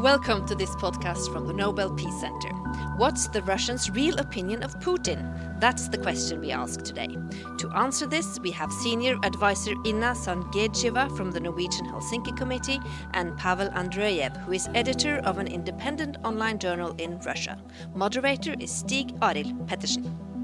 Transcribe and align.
Welcome 0.00 0.44
to 0.48 0.54
this 0.54 0.76
podcast 0.76 1.32
from 1.32 1.46
the 1.46 1.54
Nobel 1.54 1.90
Peace 1.90 2.20
Center. 2.20 2.50
What's 2.98 3.28
the 3.28 3.40
Russians' 3.44 3.88
real 3.88 4.18
opinion 4.18 4.62
of 4.62 4.78
Putin? 4.78 5.58
That's 5.58 5.88
the 5.88 5.96
question 5.96 6.38
we 6.38 6.50
ask 6.50 6.82
today. 6.82 7.16
To 7.56 7.70
answer 7.70 8.06
this, 8.06 8.38
we 8.40 8.50
have 8.50 8.70
senior 8.70 9.16
advisor 9.22 9.72
Inna 9.86 10.12
Sangadzhieva 10.12 11.16
from 11.16 11.30
the 11.30 11.40
Norwegian 11.40 11.86
Helsinki 11.86 12.36
Committee 12.36 12.78
and 13.14 13.38
Pavel 13.38 13.70
Andreev, 13.70 14.36
who 14.44 14.52
is 14.52 14.68
editor 14.74 15.16
of 15.24 15.38
an 15.38 15.46
independent 15.46 16.18
online 16.24 16.58
journal 16.58 16.94
in 16.98 17.18
Russia. 17.20 17.58
Moderator 17.94 18.54
is 18.60 18.70
Stig 18.70 19.18
Arild 19.20 19.66
Pettersen. 19.66 20.35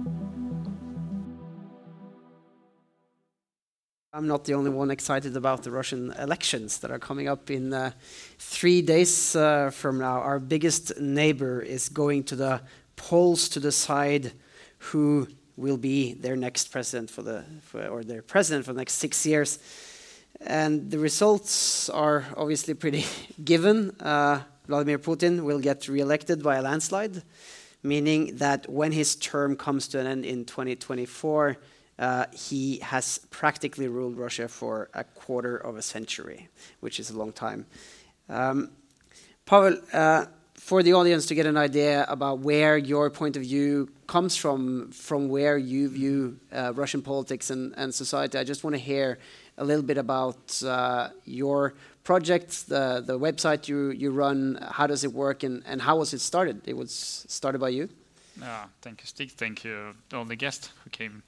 I'm 4.15 4.27
not 4.27 4.45
the 4.45 4.53
only 4.53 4.69
one 4.69 4.91
excited 4.91 5.39
about 5.39 5.63
the 5.63 5.71
Russian 5.71 6.13
elections 6.19 6.81
that 6.81 6.91
are 6.91 6.99
coming 6.99 7.29
up 7.29 7.51
in 7.51 7.73
uh, 7.73 7.93
three 8.39 8.83
days 8.83 9.35
uh, 9.35 9.71
from 9.71 10.01
now. 10.01 10.21
Our 10.21 10.39
biggest 10.39 11.01
neighbor 11.01 11.63
is 11.63 11.89
going 11.89 12.25
to 12.25 12.37
the 12.37 12.61
polls 12.97 13.49
to 13.49 13.59
decide 13.59 14.33
who 14.77 15.29
will 15.57 15.79
be 15.79 16.13
their 16.13 16.37
next 16.37 16.71
president 16.71 17.09
for 17.09 17.23
the 17.23 17.43
for, 17.63 17.87
or 17.87 18.05
their 18.05 18.21
president 18.21 18.67
for 18.67 18.75
the 18.75 18.81
next 18.81 18.95
six 18.97 19.25
years. 19.25 19.59
And 20.43 20.91
the 20.91 20.99
results 20.99 21.89
are 21.89 22.27
obviously 22.37 22.75
pretty 22.75 23.07
given. 23.43 23.97
Uh, 23.99 24.43
Vladimir 24.67 24.99
Putin 24.99 25.43
will 25.43 25.59
get 25.59 25.89
re-elected 25.89 26.43
by 26.43 26.57
a 26.57 26.63
landslide, 26.63 27.23
meaning 27.83 28.37
that 28.37 28.69
when 28.69 28.93
his 28.93 29.17
term 29.17 29.57
comes 29.57 29.89
to 29.89 30.01
an 30.01 30.07
end 30.07 30.27
in 30.27 30.45
2024 30.45 31.49
uh, 31.49 31.55
he 32.33 32.79
has 32.79 33.19
practically 33.31 33.89
ruled 33.89 34.17
Russia 34.17 34.49
for 34.49 34.89
a 34.95 35.05
quarter 35.05 35.57
of 35.57 35.77
a 35.77 35.83
century, 35.83 36.49
which 36.81 36.99
is 36.99 37.11
a 37.11 37.17
long 37.17 37.33
time. 37.33 37.67
Um, 38.29 38.71
Pavel, 39.45 39.79
uh, 39.93 40.27
for 40.55 40.83
the 40.85 40.93
audience 40.93 41.27
to 41.27 41.35
get 41.35 41.45
an 41.45 41.57
idea 41.57 42.07
about 42.09 42.39
where 42.39 42.79
your 42.79 43.11
point 43.11 43.37
of 43.37 43.43
view 43.43 43.91
comes 44.07 44.37
from, 44.37 44.93
from 44.93 45.29
where 45.29 45.59
you 45.59 45.89
view 45.89 46.39
uh, 46.53 46.73
Russian 46.75 47.03
politics 47.03 47.51
and, 47.51 47.75
and, 47.77 47.93
society, 47.93 48.39
I 48.39 48.45
just 48.45 48.63
want 48.63 48.75
to 48.75 48.81
hear 48.81 49.19
a 49.59 49.65
little 49.65 49.83
bit 49.83 49.99
about 49.99 50.63
uh, 50.63 51.09
your 51.25 51.75
project, 52.05 52.69
the, 52.69 53.03
the 53.05 53.19
website 53.19 53.67
you, 53.67 53.91
you 53.91 54.13
run, 54.13 54.59
how 54.71 54.87
does 54.87 55.03
it 55.03 55.13
work, 55.13 55.43
and, 55.43 55.65
and 55.67 55.83
how 55.83 55.97
was 55.97 56.15
it 56.15 56.21
started? 56.21 56.63
It 56.65 56.77
was 56.77 57.27
started 57.29 57.61
by 57.61 57.71
you? 57.71 57.89
Ah, 58.41 58.69
thank 58.83 59.01
you, 59.01 59.07
Stig. 59.07 59.33
Thank 59.33 59.65
you, 59.65 59.95
all 60.15 60.25
the 60.25 60.37
guests 60.37 60.71
who 60.85 60.91
came 60.91 61.25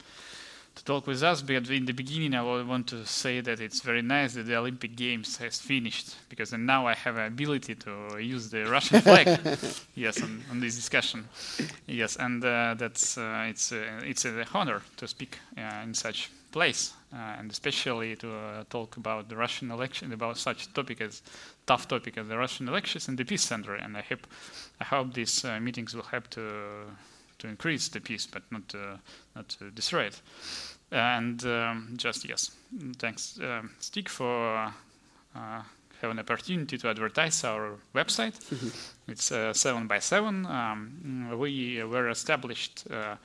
to 0.75 0.85
talk 0.85 1.07
with 1.07 1.23
us. 1.23 1.43
But 1.43 1.69
in 1.71 1.87
the 1.87 1.93
beginning, 1.93 2.35
I 2.35 2.43
want 2.63 2.87
to 2.89 3.05
say 3.07 3.41
that 3.41 3.61
it's 3.61 3.81
very 3.81 4.03
nice 4.03 4.35
that 4.35 4.45
the 4.47 4.57
Olympic 4.57 4.97
Games 4.97 5.37
has 5.39 5.59
finished 5.59 6.17
because 6.29 6.53
now 6.53 6.87
I 6.87 6.95
have 6.95 7.17
an 7.17 7.27
ability 7.27 7.75
to 7.77 8.19
use 8.19 8.51
the 8.51 8.65
Russian 8.65 9.01
flag. 9.01 9.27
yes, 9.95 10.23
on, 10.23 10.43
on, 10.51 10.61
this 10.61 10.77
discussion. 10.77 11.29
Yes, 11.87 12.17
and 12.17 12.45
uh, 12.45 12.75
that's 12.77 13.19
uh, 13.19 13.47
it's 13.49 13.73
uh, 13.73 14.01
it's 14.05 14.25
an 14.25 14.45
honor 14.53 14.83
to 14.97 15.07
speak 15.07 15.39
uh, 15.57 15.83
in 15.83 15.95
such 15.95 16.31
place 16.51 16.93
uh, 17.13 17.35
and 17.39 17.51
especially 17.51 18.15
to 18.15 18.33
uh, 18.33 18.63
talk 18.71 18.97
about 18.97 19.29
the 19.29 19.35
Russian 19.37 19.73
election 19.73 20.13
about 20.13 20.39
such 20.39 20.73
topic 20.73 21.01
as 21.01 21.21
tough 21.67 21.89
topic 21.89 22.17
as 22.17 22.29
the 22.29 22.39
Russian 22.39 22.69
elections 22.69 23.09
in 23.09 23.17
the 23.17 23.25
peace 23.25 23.43
center. 23.43 23.75
And 23.75 23.97
I 23.97 24.03
hope 24.03 24.27
I 24.81 24.85
hope 24.85 25.15
these 25.15 25.45
meetings 25.61 25.95
will 25.95 26.05
help 26.05 26.29
to 26.31 26.43
to 27.45 27.51
increase 27.51 27.89
the 27.89 28.01
peace, 28.01 28.27
but 28.27 28.43
not 28.51 28.69
to, 28.69 28.99
not 29.37 29.49
to 29.51 29.71
destroy 29.71 30.05
it. 30.05 30.21
And 30.91 31.45
um, 31.45 31.95
just 31.97 32.29
yes, 32.29 32.51
thanks, 32.99 33.39
um, 33.43 33.71
Stig, 33.81 34.09
for 34.09 34.73
uh, 35.37 35.63
having 36.01 36.19
an 36.19 36.21
opportunity 36.21 36.79
to 36.79 36.89
advertise 36.89 37.45
our 37.45 37.77
website. 37.95 38.39
Mm-hmm. 38.49 39.13
It's 39.13 39.31
uh, 39.31 39.53
seven 39.53 39.87
by 39.87 39.99
seven. 39.99 40.47
Um, 40.47 41.39
we 41.39 41.83
were 41.85 42.09
established 42.09 42.87
uh, 42.91 43.17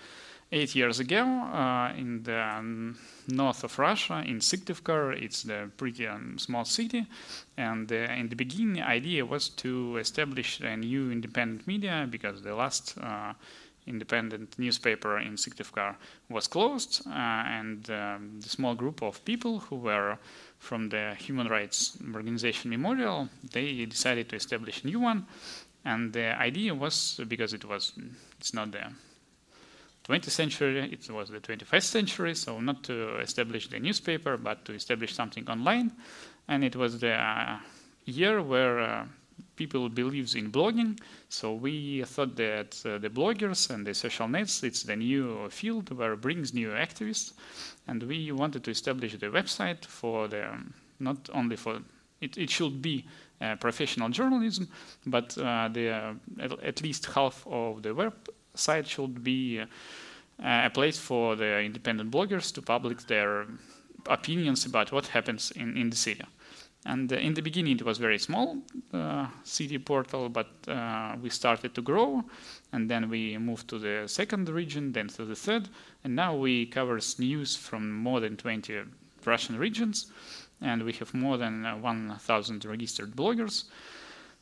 eight 0.52 0.76
years 0.76 1.00
ago 1.00 1.24
uh, 1.24 1.94
in 1.96 2.24
the 2.24 2.96
north 3.28 3.64
of 3.64 3.78
Russia, 3.78 4.24
in 4.26 4.40
Syktyvkar. 4.40 5.22
It's 5.22 5.46
a 5.46 5.70
pretty 5.78 6.08
um, 6.08 6.38
small 6.40 6.66
city, 6.66 7.06
and 7.56 7.92
uh, 7.92 7.96
in 7.96 8.30
the 8.30 8.36
beginning, 8.36 8.74
the 8.74 8.82
idea 8.82 9.26
was 9.26 9.50
to 9.50 9.98
establish 9.98 10.60
a 10.60 10.76
new 10.76 11.12
independent 11.12 11.68
media 11.68 12.08
because 12.10 12.42
the 12.42 12.56
last 12.56 12.98
uh, 12.98 13.34
independent 13.90 14.58
newspaper 14.58 15.18
in 15.20 15.34
Syktyvkar 15.36 15.96
was 16.30 16.48
closed, 16.48 17.02
uh, 17.08 17.12
and 17.12 17.90
um, 17.90 18.40
the 18.40 18.50
small 18.50 18.76
group 18.76 19.02
of 19.02 19.26
people 19.26 19.60
who 19.60 19.76
were 19.76 20.18
from 20.60 20.90
the 20.90 21.16
human 21.18 21.48
rights 21.48 21.98
organization 22.14 22.70
Memorial, 22.70 23.30
they 23.52 23.86
decided 23.86 24.30
to 24.30 24.36
establish 24.36 24.84
a 24.84 24.88
new 24.88 25.00
one. 25.00 25.26
And 25.86 26.14
the 26.14 26.38
idea 26.40 26.76
was 26.76 27.20
because 27.28 27.54
it 27.54 27.66
was 27.66 27.94
it's 28.38 28.54
not 28.54 28.72
the 28.72 28.92
20th 30.08 30.30
century, 30.30 30.92
it 30.92 31.10
was 31.12 31.30
the 31.30 31.40
21st 31.40 31.84
century, 31.84 32.36
so 32.36 32.60
not 32.60 32.84
to 32.84 33.18
establish 33.20 33.68
the 33.70 33.80
newspaper, 33.80 34.38
but 34.38 34.66
to 34.66 34.74
establish 34.74 35.14
something 35.14 35.48
online. 35.48 35.92
And 36.48 36.64
it 36.64 36.76
was 36.76 37.00
the 37.00 37.14
uh, 37.14 37.60
year 38.06 38.42
where 38.42 38.80
uh, 38.80 39.06
people 39.59 39.90
believes 39.90 40.36
in 40.36 40.52
blogging. 40.52 40.97
So 41.28 41.53
we 41.53 42.03
thought 42.06 42.36
that 42.38 42.81
uh, 42.86 42.97
the 42.97 43.09
bloggers 43.09 43.70
and 43.70 43.86
the 43.86 43.94
social 43.94 44.28
nets, 44.28 44.64
it's 44.64 44.84
the 44.84 44.96
new 44.96 45.50
field 45.50 45.92
where 45.92 46.16
brings 46.16 46.53
new 46.53 46.70
activists. 46.70 47.34
And 47.88 48.02
we 48.03 48.31
wanted 48.31 48.64
to 48.64 48.72
establish 48.72 49.14
the 49.18 49.28
website 49.28 49.84
for 49.86 50.30
the, 50.30 50.44
not 51.00 51.30
only 51.34 51.58
for, 51.58 51.80
it, 52.22 52.38
it 52.38 52.50
should 52.50 52.81
be 52.81 53.06
uh, 53.42 53.56
professional 53.58 54.09
journalism, 54.09 54.69
but 55.06 55.38
uh, 55.38 55.68
the, 55.72 55.90
uh, 55.90 56.14
at, 56.40 56.52
at, 56.64 56.81
least 56.81 57.06
half 57.08 57.46
of 57.48 57.84
the 57.84 57.90
website 57.90 58.86
should 58.86 59.24
be 59.24 59.59
uh, 59.59 59.66
a 60.40 60.69
place 60.69 60.98
for 60.98 61.36
the 61.36 61.59
independent 61.59 62.12
bloggers 62.12 62.53
to 62.53 62.62
publish 62.62 63.03
their 63.03 63.46
opinions 64.08 64.66
about 64.66 64.92
what 64.94 65.08
happens 65.08 65.52
in, 65.52 65.75
in 65.75 65.90
the 65.90 65.96
city. 65.98 66.24
And 66.86 67.12
uh, 67.12 67.18
in 67.18 67.34
the 67.34 67.42
beginning, 67.42 67.76
it 67.76 67.86
was 67.86 67.98
very 67.98 68.18
small 68.18 68.58
uh, 68.94 69.28
city 69.44 69.78
portal, 69.78 70.30
but 70.30 70.48
uh, 70.68 71.16
we 71.22 71.30
started 71.30 71.76
to 71.76 71.82
grow, 71.82 72.24
and 72.72 72.90
then 72.90 73.10
we 73.10 73.38
moved 73.38 73.68
to 73.70 73.80
the 73.80 74.08
second 74.08 74.48
region, 74.48 74.94
then 74.94 75.08
to 75.10 75.26
the 75.26 75.36
third, 75.36 75.68
and 76.04 76.16
now 76.16 76.36
we 76.36 76.66
cover 76.66 77.00
news 77.18 77.56
from 77.56 77.92
more 77.92 78.22
than 78.22 78.38
20 78.38 78.82
Russian 79.26 79.58
regions, 79.58 80.08
and 80.62 80.84
we 80.84 80.94
have 80.94 81.14
more 81.14 81.38
than 81.38 81.64
1,000 81.64 82.66
registered 82.66 83.14
bloggers, 83.14 83.66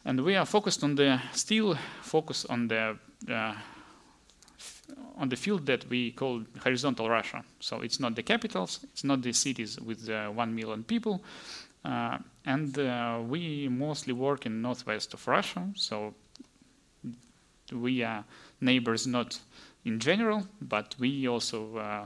and 0.06 0.24
we 0.24 0.36
are 0.36 0.46
focused 0.46 0.84
on 0.84 0.96
the 0.96 1.20
still 1.34 1.76
focus 2.02 2.46
on 2.46 2.68
the 2.68 2.98
uh, 3.30 3.56
on 5.18 5.30
the 5.30 5.36
field 5.36 5.66
that 5.66 5.90
we 5.90 6.12
call 6.12 6.44
horizontal 6.64 7.10
Russia. 7.10 7.44
So 7.60 7.82
it's 7.82 8.00
not 8.00 8.16
the 8.16 8.24
capitals, 8.24 8.80
it's 8.84 9.04
not 9.04 9.22
the 9.22 9.34
cities 9.34 9.80
with 9.80 10.08
uh, 10.10 10.28
one 10.28 10.56
million 10.56 10.84
people, 10.84 11.16
uh, 11.16 11.77
and 12.46 12.78
uh, 12.80 13.20
we 13.28 13.68
mostly 13.70 14.14
work 14.14 14.46
in 14.46 14.62
northwest 14.62 15.14
of 15.14 15.28
Russia, 15.28 15.68
so 15.76 16.14
we 17.72 18.04
are 18.04 18.24
neighbors 18.62 19.08
not 19.08 19.40
in 19.86 20.00
general, 20.00 20.48
but 20.62 20.96
we 21.00 21.28
also 21.28 21.78
uh, 21.78 22.06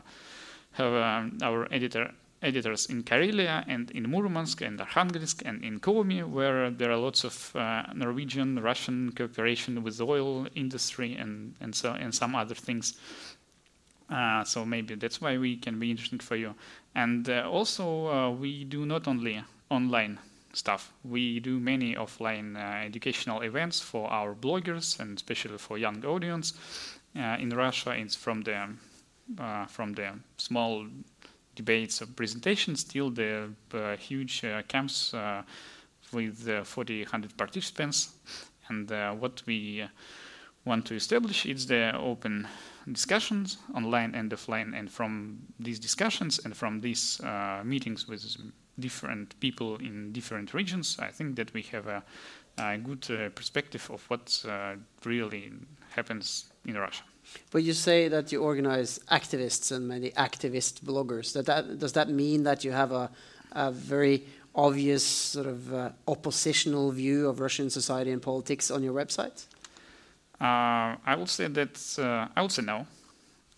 have 0.73 0.93
our 1.41 1.67
editor 1.71 2.11
editors 2.43 2.87
in 2.87 3.03
Karelia 3.03 3.63
and 3.67 3.91
in 3.91 4.09
Murmansk 4.09 4.61
and 4.61 4.79
Arkhangelsk 4.79 5.43
and 5.45 5.63
in 5.63 5.79
Komi, 5.79 6.27
where 6.27 6.71
there 6.71 6.91
are 6.91 6.97
lots 6.97 7.23
of 7.23 7.55
uh, 7.55 7.83
Norwegian, 7.93 8.59
Russian 8.59 9.11
cooperation 9.11 9.83
with 9.83 9.97
the 9.97 10.05
oil 10.07 10.47
industry 10.55 11.15
and, 11.15 11.53
and 11.61 11.75
so 11.75 11.91
and 11.93 12.13
some 12.13 12.33
other 12.33 12.55
things. 12.55 12.97
Uh, 14.09 14.43
so 14.43 14.65
maybe 14.65 14.95
that's 14.95 15.21
why 15.21 15.37
we 15.37 15.55
can 15.55 15.79
be 15.79 15.91
interesting 15.91 16.19
for 16.19 16.35
you. 16.35 16.55
And 16.95 17.29
uh, 17.29 17.47
also, 17.47 18.31
we 18.31 18.63
do 18.63 18.85
not 18.85 19.07
only 19.07 19.43
online 19.71 20.19
stuff. 20.53 20.93
We 21.03 21.39
do 21.39 21.59
many 21.59 21.95
offline 21.95 22.55
uh, 22.55 22.85
educational 22.85 23.41
events 23.41 23.79
for 23.79 24.11
our 24.11 24.35
bloggers 24.35 24.99
and 24.99 25.17
especially 25.17 25.57
for 25.57 25.77
young 25.77 26.05
audience. 26.05 26.53
Uh, 27.15 27.37
in 27.39 27.49
Russia, 27.49 27.91
it's 27.91 28.15
from 28.15 28.41
the 28.41 28.69
uh, 29.39 29.65
from 29.65 29.93
the 29.93 30.11
small 30.37 30.85
debates 31.55 32.01
or 32.01 32.07
presentations 32.07 32.83
till 32.83 33.09
the 33.09 33.49
uh, 33.73 33.95
huge 33.95 34.43
uh, 34.43 34.61
camps 34.67 35.13
uh, 35.13 35.41
with 36.11 36.47
uh, 36.49 36.63
40, 36.63 37.03
100 37.03 37.37
participants. 37.37 38.13
And 38.69 38.89
what 39.19 39.43
we 39.45 39.85
want 40.63 40.85
to 40.85 40.95
establish 40.95 41.45
is 41.45 41.67
the 41.67 41.93
open 41.97 42.47
discussions 42.89 43.57
online 43.75 44.15
and 44.15 44.31
offline. 44.31 44.77
And 44.77 44.89
from 44.89 45.39
these 45.59 45.77
discussions 45.77 46.39
and 46.45 46.55
from 46.55 46.79
these 46.79 47.19
meetings 47.65 48.07
with 48.07 48.23
different 48.79 49.39
people 49.39 49.77
in 49.77 50.11
different 50.11 50.53
regions, 50.53 50.97
I 50.99 51.07
think 51.07 51.35
that 51.35 51.53
we 51.53 51.61
have 51.71 51.87
a, 51.87 52.03
a 52.57 52.77
good 52.77 53.09
uh, 53.09 53.29
perspective 53.29 53.89
of 53.91 54.03
what 54.09 54.43
uh, 54.47 54.75
really 55.05 55.51
happens 55.95 56.45
in 56.65 56.75
Russia. 56.75 57.03
But 57.51 57.63
you 57.63 57.73
say 57.73 58.07
that 58.07 58.31
you 58.31 58.41
organize 58.41 58.99
activists 59.11 59.71
and 59.71 59.87
many 59.87 60.11
activist 60.11 60.81
bloggers. 60.81 61.33
That, 61.33 61.45
that 61.45 61.79
does 61.79 61.93
that 61.93 62.09
mean 62.09 62.43
that 62.43 62.63
you 62.63 62.71
have 62.71 62.91
a, 62.91 63.09
a 63.51 63.71
very 63.71 64.25
obvious 64.53 65.03
sort 65.03 65.47
of 65.47 65.73
uh, 65.73 65.89
oppositional 66.07 66.91
view 66.91 67.29
of 67.29 67.39
Russian 67.39 67.69
society 67.69 68.11
and 68.11 68.21
politics 68.21 68.71
on 68.71 68.83
your 68.83 68.93
website? 68.93 69.45
Uh, 70.39 70.97
I 71.05 71.15
would 71.15 71.29
say 71.29 71.47
that 71.47 71.99
uh, 71.99 72.27
I 72.35 72.41
would 72.41 72.51
say 72.51 72.63
no. 72.63 72.85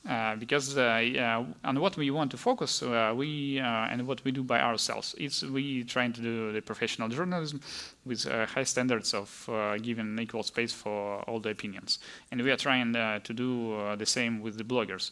Uh, 0.07 0.35
because 0.35 0.77
uh, 0.77 1.45
on 1.63 1.79
what 1.79 1.95
we 1.95 2.11
want 2.11 2.29
to 2.29 2.35
focus, 2.35 2.83
uh, 2.83 3.13
we 3.15 3.57
uh, 3.57 3.87
and 3.89 4.05
what 4.05 4.21
we 4.25 4.31
do 4.31 4.43
by 4.43 4.59
ourselves, 4.59 5.15
it's 5.17 5.43
we 5.43 5.85
trying 5.85 6.11
to 6.11 6.19
do 6.19 6.51
the 6.51 6.61
professional 6.61 7.07
journalism 7.07 7.61
with 8.05 8.25
high 8.25 8.65
standards 8.65 9.13
of 9.13 9.49
giving 9.81 10.19
equal 10.19 10.43
space 10.43 10.73
for 10.73 11.21
all 11.21 11.39
the 11.39 11.49
opinions, 11.49 11.99
and 12.31 12.41
we 12.41 12.51
are 12.51 12.57
trying 12.57 12.91
to 12.93 13.33
do 13.33 13.95
the 13.95 14.05
same 14.05 14.41
with 14.41 14.57
the 14.57 14.63
bloggers. 14.65 15.11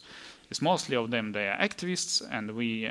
It's 0.50 0.60
mostly 0.60 0.96
of 0.96 1.10
them 1.10 1.32
they 1.32 1.48
are 1.48 1.56
activists, 1.56 2.22
and 2.30 2.50
we 2.50 2.90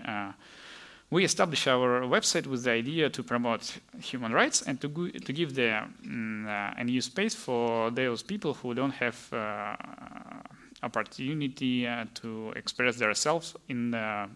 we 1.11 1.25
establish 1.25 1.67
our 1.67 2.01
website 2.03 2.47
with 2.47 2.63
the 2.63 2.71
idea 2.71 3.09
to 3.09 3.21
promote 3.21 3.79
human 3.99 4.31
rights 4.31 4.61
and 4.61 4.79
to, 4.79 4.87
go, 4.87 5.09
to 5.09 5.33
give 5.33 5.53
the 5.53 5.83
mm, 6.07 6.47
uh, 6.47 6.73
a 6.77 6.83
new 6.85 7.01
space 7.01 7.35
for 7.35 7.91
those 7.91 8.23
people 8.23 8.53
who 8.53 8.73
don't 8.73 8.93
have 8.93 9.27
opportunity 10.83 11.87
uh, 11.87 12.05
to 12.15 12.51
express 12.55 12.97
themselves 12.97 13.55
in 13.69 13.91
the 13.91 14.29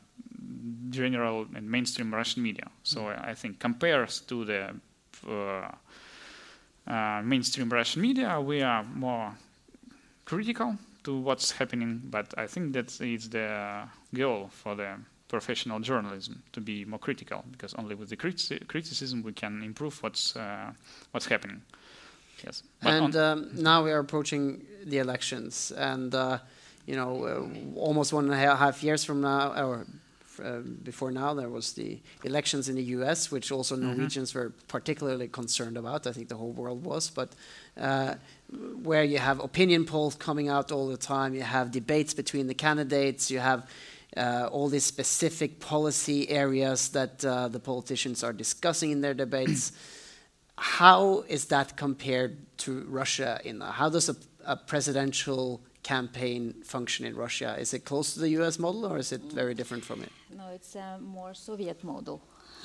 general 0.89 1.47
and 1.56 1.69
mainstream 1.69 2.13
Russian 2.13 2.44
media. 2.44 2.68
So 2.83 3.01
mm. 3.01 3.27
I 3.27 3.33
think 3.33 3.59
compares 3.59 4.21
to 4.21 4.45
the 4.45 4.75
uh, 5.27 5.71
uh, 6.88 7.21
mainstream 7.24 7.69
Russian 7.69 8.01
media, 8.01 8.39
we 8.39 8.62
are 8.62 8.83
more 8.83 9.33
critical 10.25 10.77
to 11.03 11.18
what's 11.18 11.51
happening, 11.51 12.01
but 12.06 12.33
I 12.38 12.47
think 12.47 12.74
that 12.74 12.88
is 12.88 13.01
it's 13.01 13.27
the 13.30 13.83
goal 14.13 14.50
for 14.51 14.75
the 14.75 14.97
professional 15.27 15.80
journalism 15.80 16.44
to 16.53 16.62
be 16.62 16.86
more 16.86 17.00
critical 17.00 17.44
because 17.51 17.74
only 17.75 17.95
with 17.95 18.09
the 18.09 18.18
criti- 18.18 18.68
criticism 18.68 19.24
we 19.24 19.33
can 19.33 19.63
improve 19.63 20.01
what's 20.03 20.36
uh, 20.36 20.71
what's 21.12 21.25
happening. 21.25 21.62
Yes. 22.44 22.64
But 22.82 22.94
and 22.94 23.16
um, 23.16 23.50
now 23.54 23.84
we 23.84 23.92
are 23.92 24.00
approaching 24.00 24.66
the 24.86 24.98
elections, 25.00 25.72
and 25.72 26.14
uh, 26.14 26.40
you 26.86 26.96
know, 26.96 27.26
uh, 27.26 27.80
almost 27.80 28.14
one 28.14 28.26
and 28.26 28.34
a 28.34 28.56
half 28.56 28.84
years 28.84 29.04
from 29.04 29.22
now, 29.22 29.54
or 29.64 29.86
uh, 30.44 30.60
before 30.84 31.12
now, 31.12 31.34
there 31.34 31.50
was 31.50 31.74
the 31.74 32.00
elections 32.24 32.70
in 32.70 32.76
the 32.76 32.84
U.S., 32.84 33.32
which 33.32 33.52
also 33.52 33.76
mm-hmm. 33.76 33.88
Norwegians 33.88 34.34
were 34.34 34.52
particularly 34.68 35.28
concerned 35.28 35.78
about. 35.78 36.08
I 36.08 36.12
think 36.12 36.30
the 36.30 36.36
whole 36.36 36.52
world 36.52 36.84
was, 36.84 37.10
but 37.10 37.30
uh, 37.80 38.16
where 38.84 39.04
you 39.04 39.18
have 39.18 39.40
opinion 39.40 39.86
polls 39.86 40.16
coming 40.16 40.50
out 40.50 40.72
all 40.72 40.88
the 40.88 40.98
time, 40.98 41.34
you 41.34 41.42
have 41.42 41.72
debates 41.72 42.14
between 42.14 42.48
the 42.48 42.54
candidates, 42.54 43.31
you 43.31 43.40
have 43.40 43.68
uh, 44.18 44.50
all 44.52 44.70
these 44.70 44.86
specific 44.86 45.60
policy 45.60 46.30
areas 46.30 46.90
that 46.90 47.24
uh, 47.26 47.48
the 47.48 47.60
politicians 47.60 48.24
are 48.24 48.34
discussing 48.34 48.92
in 48.92 49.02
their 49.02 49.14
debates. 49.14 49.72
How 50.57 51.25
is 51.28 51.46
that 51.46 51.75
compared 51.75 52.38
to 52.60 52.86
Russia? 52.88 53.40
In 53.44 53.62
how 53.62 53.90
does 53.90 54.10
a, 54.10 54.16
a, 54.46 54.56
presidential 54.56 55.62
campaign 55.84 56.54
function 56.63 57.06
in 57.06 57.16
Russia? 57.16 57.57
Is 57.60 57.74
it 57.74 57.84
close 57.84 58.13
to 58.13 58.19
the 58.22 58.30
U.S. 58.40 58.57
model, 58.57 58.86
or 58.86 58.98
is 58.98 59.12
it 59.12 59.22
very 59.34 59.54
different 59.54 59.84
from 59.84 60.02
it? 60.02 60.12
No, 60.36 60.48
it's 60.54 60.75
a 60.75 60.98
more 61.02 61.34
Soviet 61.34 61.84
model, 61.84 62.22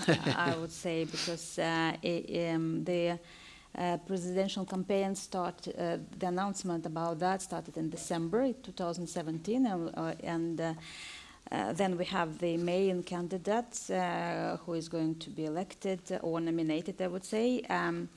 I 0.07 0.55
would 0.61 0.73
say, 0.73 1.05
because 1.05 1.59
uh, 1.59 1.97
it, 2.03 2.55
um, 2.55 2.85
the 2.85 3.19
uh, 3.77 3.97
presidential 3.99 4.65
campaign 4.65 5.15
start 5.15 5.69
uh, 5.69 5.99
the 6.19 6.27
announcement 6.27 6.87
about 6.87 7.19
that 7.19 7.43
started 7.43 7.77
in 7.77 7.91
December 7.91 8.53
2017, 8.53 9.67
uh, 9.67 10.15
and 10.23 10.61
uh, 10.61 10.65
uh, 10.65 10.75
then 11.51 11.99
we 11.99 12.05
have 12.05 12.39
the 12.39 12.57
main 12.57 13.03
candidate 13.03 13.91
uh, 13.91 14.57
who 14.59 14.75
is 14.75 14.89
going 14.89 15.17
to 15.17 15.31
be 15.31 15.47
elected 15.47 16.01
or 16.23 16.41
nominated, 16.41 17.01
I 17.03 17.09
would 17.09 17.25
say. 17.25 17.63
Um, 17.69 18.09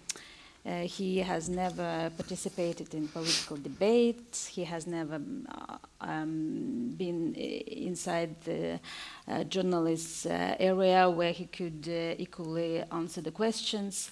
uh, 0.66 0.84
he 0.84 1.18
has 1.18 1.50
never 1.50 2.10
participated 2.16 2.94
in 2.94 3.10
political 3.10 3.58
debates. 3.58 4.48
He 4.48 4.64
has 4.64 4.88
never 4.88 5.16
uh, 5.50 5.78
um, 6.00 6.94
been 6.96 7.34
inside 7.36 8.40
the 8.46 8.80
uh, 9.28 9.44
journalist 9.44 10.26
uh, 10.26 10.56
area 10.60 11.10
where 11.10 11.34
he 11.34 11.48
could 11.48 11.86
equally 12.18 12.82
answer 12.94 13.20
the 13.20 13.32
questions. 13.32 14.10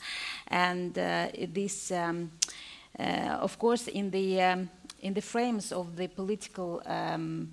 And 0.50 0.94
this, 0.94 1.90
um, 1.92 2.32
of 3.00 3.58
course, 3.58 3.88
in 3.88 4.12
the 4.12 4.42
um, 4.42 4.70
in 5.02 5.14
the 5.14 5.22
frames 5.22 5.72
of 5.72 5.96
the 5.96 6.08
political 6.08 6.82
um, 6.86 7.50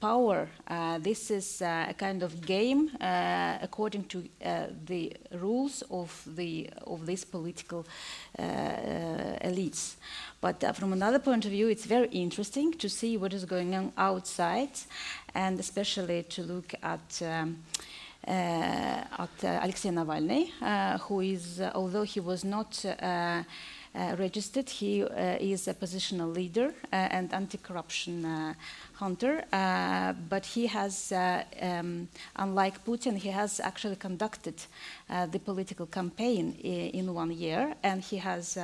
power. 0.00 0.48
Uh, 0.68 0.98
this 0.98 1.30
is 1.30 1.62
uh, 1.62 1.86
a 1.88 1.94
kind 1.94 2.22
of 2.22 2.40
game 2.44 2.90
uh, 3.00 3.58
according 3.62 4.04
to 4.04 4.18
uh, 4.44 4.66
the 4.84 5.12
rules 5.32 5.82
of 5.90 6.22
the 6.36 6.68
of 6.86 7.06
these 7.06 7.24
political 7.24 7.84
uh, 8.38 8.42
elites. 9.42 9.96
But 10.40 10.62
uh, 10.62 10.72
from 10.72 10.92
another 10.92 11.18
point 11.18 11.44
of 11.44 11.50
view, 11.50 11.68
it's 11.68 11.86
very 11.86 12.08
interesting 12.08 12.72
to 12.74 12.88
see 12.88 13.16
what 13.16 13.32
is 13.32 13.44
going 13.44 13.74
on 13.74 13.92
outside, 13.96 14.78
and 15.34 15.58
especially 15.58 16.22
to 16.24 16.42
look 16.42 16.74
at. 16.82 17.22
Um, 17.22 17.58
at 18.28 19.44
Alexei 19.44 19.90
Navalny, 19.90 20.50
who 21.02 21.20
is, 21.20 21.60
although 21.60 22.02
he 22.02 22.18
was 22.18 22.42
not 22.42 22.84
uh, 23.96 24.14
registered. 24.18 24.68
He 24.68 25.02
uh, 25.02 25.38
is 25.40 25.68
a 25.68 25.74
positional 25.74 26.34
leader 26.34 26.74
uh, 26.92 26.96
and 26.96 27.32
anti-corruption 27.32 28.54
hunter, 28.96 29.44
but 30.28 30.44
he 30.44 30.66
has, 30.66 31.12
um, 31.12 32.08
unlike 32.34 32.84
Putin, 32.84 33.16
he 33.16 33.28
has 33.28 33.60
actually 33.60 33.96
conducted 33.96 34.54
the 35.08 35.38
political 35.38 35.86
campaign 35.86 36.52
in 36.62 37.12
one 37.14 37.30
year, 37.30 37.74
and 37.82 38.02
he 38.02 38.16
has. 38.18 38.58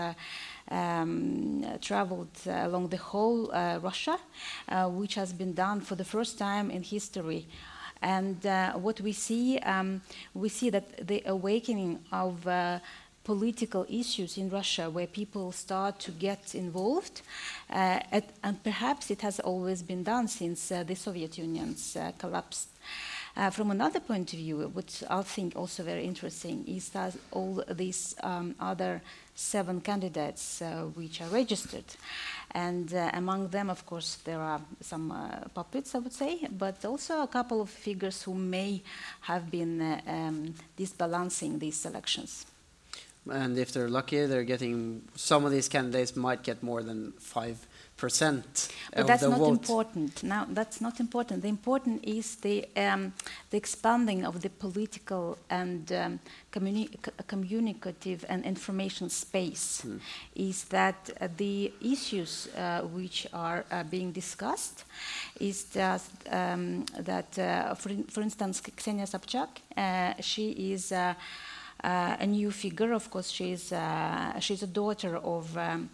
Um, 0.71 1.67
traveled 1.83 2.31
uh, 2.47 2.67
along 2.67 2.89
the 2.89 2.97
whole 2.97 3.53
uh, 3.53 3.79
Russia, 3.83 4.17
uh, 4.69 4.89
which 4.89 5.17
has 5.17 5.33
been 5.33 5.53
done 5.53 5.83
for 5.83 5.97
the 5.97 6.05
first 6.05 6.39
time 6.39 6.71
in 6.71 6.83
history. 6.83 7.47
And 8.01 8.43
what 8.83 9.01
we 9.01 9.13
see, 9.13 9.59
um, 9.59 10.01
we 10.35 10.49
see 10.49 10.71
that 10.71 11.07
the 11.07 11.23
awakening 11.27 12.01
of 12.11 12.47
political 13.25 13.87
issues 13.89 14.37
in 14.37 14.51
Russia 14.51 14.91
where 14.91 15.07
people 15.07 15.53
start 15.53 15.99
to 16.01 16.11
get 16.11 16.55
involved. 16.55 17.23
Uh, 17.71 18.01
at, 18.11 18.25
and 18.43 18.63
perhaps 18.63 19.11
it 19.11 19.23
has 19.23 19.41
always 19.41 19.83
been 19.83 20.03
done 20.03 20.29
since 20.29 20.73
uh, 20.73 20.83
the 20.83 20.95
Soviet 20.95 21.39
Union's 21.39 21.97
uh, 21.97 22.13
collapsed. 22.19 22.69
Uh, 23.35 23.49
from 23.49 23.71
another 23.71 24.01
point 24.01 24.31
of 24.35 24.39
view, 24.39 24.71
which 24.75 25.03
I 25.09 25.23
think 25.23 25.57
also 25.57 25.83
very 25.83 26.05
interesting, 26.05 26.65
is 26.67 26.91
that 26.91 27.17
all 27.31 27.65
these 27.71 28.15
um, 28.23 28.55
other 28.61 29.01
seven 29.35 29.81
candidates 29.81 30.61
uh, 30.61 30.83
which 30.95 31.23
are 31.23 31.29
registered. 31.29 31.85
And 32.51 32.93
uh, 32.93 33.11
among 33.15 33.49
them, 33.49 33.71
of 33.71 33.87
course, 33.87 34.17
there 34.25 34.39
are 34.39 34.61
some 34.83 35.15
puppets, 35.55 35.95
I 35.95 35.99
would 36.01 36.13
say, 36.13 36.47
but 36.51 36.85
also 36.85 37.23
a 37.23 37.27
couple 37.27 37.63
of 37.63 37.71
figures 37.71 38.23
who 38.23 38.35
may 38.35 38.83
have 39.23 39.51
been 39.51 39.81
um, 40.07 40.55
disbalancing 40.77 41.59
these 41.59 41.87
elections 41.87 42.45
and 43.31 43.57
if 43.57 43.73
they're 43.73 43.89
lucky, 43.89 44.27
they're 44.27 44.45
getting 44.45 45.03
some 45.15 45.45
of 45.45 45.53
these 45.53 45.69
candidates 45.69 46.17
might 46.17 46.43
get 46.43 46.63
more 46.63 46.83
than 46.83 47.13
five 47.19 47.67
percent. 47.97 48.69
But 48.97 49.07
that's 49.07 49.23
not 49.23 49.39
vote. 49.39 49.51
important. 49.51 50.23
Now, 50.25 50.47
that's 50.51 50.81
not 50.81 50.99
important. 50.99 51.43
The 51.43 51.49
important 51.49 52.05
is 52.05 52.37
the 52.37 52.67
um, 52.77 53.13
the 53.51 53.57
expanding 53.57 54.25
of 54.25 54.41
the 54.41 54.51
political 54.51 55.39
and 55.49 55.93
um, 55.93 56.21
communi 56.51 56.89
communicative 57.27 58.25
and 58.29 58.45
information 58.45 59.09
space. 59.09 59.83
Hmm. 59.83 59.99
Is 60.35 60.65
that 60.65 61.11
uh, 61.21 61.29
the 61.37 61.73
issues 61.81 62.49
uh, 62.57 62.81
which 62.97 63.27
are 63.33 63.65
uh, 63.71 63.85
being 63.85 64.13
discussed 64.13 64.85
is 65.39 65.65
that 65.65 66.03
um, 66.31 66.85
that 66.99 67.39
uh, 67.39 67.75
for, 67.75 67.91
in, 67.91 68.05
for 68.05 68.23
instance 68.23 68.61
Ksenia 68.61 69.07
Sobchak, 69.07 69.51
uh, 69.77 70.21
she 70.21 70.73
is 70.73 70.93
uh, 70.93 71.15
a 71.83 72.27
new 72.27 72.51
figure. 72.51 72.93
Of 72.93 73.11
course, 73.11 73.31
she's, 73.31 73.73
uh, 73.73 74.39
she's 74.41 74.63
a 74.63 74.67
daughter 74.67 75.17
of 75.17 75.57
um, 75.57 75.91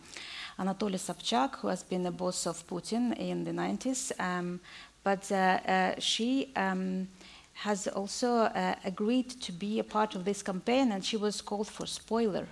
Anatoly 0.59 0.99
Sobchak, 0.99 1.57
who 1.57 1.69
has 1.69 1.83
been 1.83 2.03
the 2.03 2.11
boss 2.11 2.47
of 2.47 2.67
Putin 2.67 3.17
in 3.17 3.45
the 3.45 3.53
90s. 3.53 4.13
Um, 4.21 4.61
but 5.05 5.31
uh, 5.33 5.99
she 5.99 6.53
um, 6.57 7.09
has 7.63 7.89
also 7.89 8.29
uh, 8.29 8.75
agreed 8.85 9.29
to 9.29 9.51
be 9.51 9.81
a 9.81 9.85
part 9.85 10.15
of 10.15 10.25
this 10.25 10.43
campaign, 10.43 10.93
and 10.93 11.05
she 11.05 11.17
was 11.17 11.41
called 11.41 11.67
for 11.67 11.87
spoiler. 11.87 12.47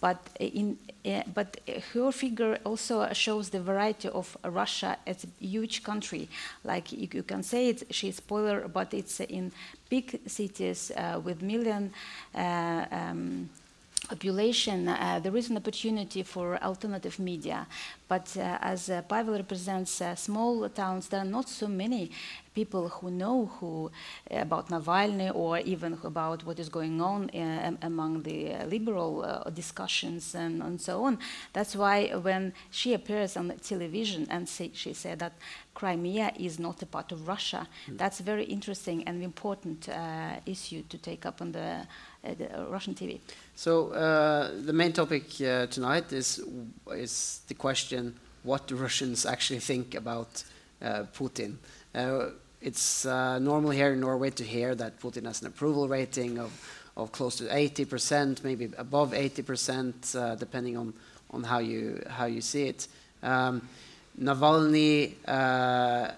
But 0.00 0.18
in 0.40 0.78
uh, 1.04 1.22
but 1.34 1.60
her 1.92 2.12
figure 2.12 2.58
also 2.64 3.12
shows 3.12 3.50
the 3.50 3.60
variety 3.60 4.08
of 4.08 4.36
Russia 4.44 4.96
as 5.06 5.24
a 5.24 5.44
huge 5.44 5.82
country. 5.82 6.28
Like 6.64 6.92
you, 6.92 7.08
you 7.12 7.22
can 7.22 7.42
say 7.42 7.68
it, 7.68 7.82
she's 7.90 8.16
spoiler, 8.16 8.68
but 8.68 8.94
it's 8.94 9.20
in 9.20 9.52
big 9.90 10.20
cities 10.26 10.92
uh, 10.96 11.20
with 11.22 11.42
million. 11.42 11.92
Uh, 12.34 12.86
um, 12.90 13.50
population, 14.08 14.88
uh, 14.88 15.20
there 15.22 15.36
is 15.36 15.50
an 15.50 15.56
opportunity 15.56 16.22
for 16.22 16.62
alternative 16.62 17.18
media. 17.18 17.66
But 18.08 18.34
uh, 18.36 18.58
as 18.60 18.88
uh, 18.88 19.02
Pavel 19.02 19.34
represents 19.34 20.00
uh, 20.00 20.14
small 20.14 20.68
towns, 20.70 21.08
there 21.08 21.20
are 21.20 21.24
not 21.24 21.48
so 21.48 21.68
many 21.68 22.10
people 22.60 22.84
who 22.96 23.08
know 23.22 23.38
who 23.56 23.72
about 24.30 24.64
Navalny 24.74 25.30
or 25.42 25.58
even 25.72 25.92
about 26.12 26.38
what 26.46 26.58
is 26.58 26.68
going 26.68 26.96
on 27.12 27.20
uh, 27.30 27.72
among 27.82 28.12
the 28.28 28.38
liberal 28.74 29.12
uh, 29.24 29.50
discussions 29.62 30.34
and, 30.34 30.54
and 30.66 30.80
so 30.88 30.94
on. 31.06 31.18
That's 31.52 31.74
why 31.82 31.96
when 32.28 32.52
she 32.70 32.94
appears 32.98 33.36
on 33.36 33.46
television 33.72 34.26
and 34.34 34.48
say, 34.48 34.70
she 34.74 34.92
said 34.92 35.18
that 35.20 35.34
Crimea 35.78 36.32
is 36.48 36.58
not 36.58 36.82
a 36.82 36.86
part 36.86 37.12
of 37.12 37.28
Russia, 37.28 37.62
mm. 37.86 37.96
that's 37.96 38.18
a 38.20 38.24
very 38.24 38.44
interesting 38.44 38.98
and 39.08 39.22
important 39.22 39.88
uh, 39.88 40.54
issue 40.54 40.82
to 40.88 40.98
take 40.98 41.24
up 41.28 41.40
on 41.40 41.52
the, 41.52 41.86
uh, 42.24 42.34
the 42.40 42.48
Russian 42.68 42.94
TV. 42.94 43.20
So 43.54 43.72
uh, 43.90 44.50
the 44.68 44.72
main 44.72 44.92
topic 44.92 45.24
uh, 45.40 45.66
tonight 45.66 46.12
is 46.12 46.40
is 46.90 47.42
the 47.46 47.54
question: 47.54 48.14
What 48.42 48.66
do 48.68 48.74
Russians 48.76 49.26
actually 49.26 49.60
think 49.60 49.94
about 49.94 50.44
Putin? 51.18 51.58
It's 52.60 53.04
normal 53.04 53.70
here 53.70 53.92
in 53.92 54.00
Norway 54.00 54.30
to 54.30 54.44
hear 54.44 54.74
that 54.74 55.00
Putin 55.00 55.24
has 55.26 55.40
an 55.42 55.46
approval 55.46 55.88
rating 55.88 56.38
of 56.38 56.52
of 56.98 57.12
close 57.12 57.36
to 57.36 57.44
80%, 57.44 58.42
maybe 58.42 58.68
above 58.76 59.12
80%, 59.12 60.16
uh, 60.16 60.34
depending 60.34 60.76
on, 60.76 60.92
on 61.30 61.44
how, 61.44 61.58
you, 61.58 62.02
how 62.10 62.26
you 62.26 62.40
see 62.40 62.64
it. 62.64 62.88
Um, 63.22 63.66
Navalny, 64.20 65.14
uh, 65.26 66.10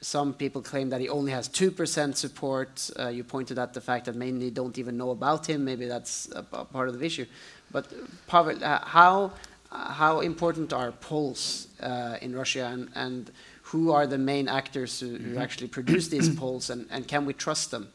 some 0.00 0.32
people 0.32 0.62
claim 0.62 0.88
that 0.88 1.02
he 1.02 1.08
only 1.10 1.32
has 1.32 1.48
2% 1.50 2.16
support. 2.16 2.90
Uh, 2.98 3.08
you 3.08 3.22
pointed 3.22 3.58
out 3.58 3.74
the 3.74 3.80
fact 3.80 4.06
that 4.06 4.16
many 4.16 4.50
don't 4.50 4.78
even 4.78 4.96
know 4.96 5.10
about 5.10 5.48
him. 5.48 5.66
Maybe 5.66 5.84
that's 5.84 6.30
a, 6.32 6.44
a 6.52 6.64
part 6.64 6.88
of 6.88 6.98
the 6.98 7.04
issue. 7.04 7.26
But 7.70 7.92
Pavel, 8.26 8.64
uh, 8.64 8.84
how, 8.86 9.32
how 9.70 10.20
important 10.20 10.72
are 10.72 10.92
polls 10.92 11.68
uh, 11.80 12.16
in 12.22 12.34
Russia, 12.34 12.70
and, 12.72 12.88
and, 12.94 13.30
who 13.72 13.90
are 13.90 14.06
the 14.06 14.18
main 14.18 14.48
actors 14.48 15.00
who, 15.00 15.08
who 15.08 15.18
mm-hmm. 15.18 15.38
actually 15.38 15.68
produce 15.68 16.08
these 16.08 16.28
polls, 16.38 16.68
and, 16.68 16.86
and 16.90 17.08
can 17.08 17.24
we 17.24 17.32
trust 17.32 17.70
them? 17.70 17.88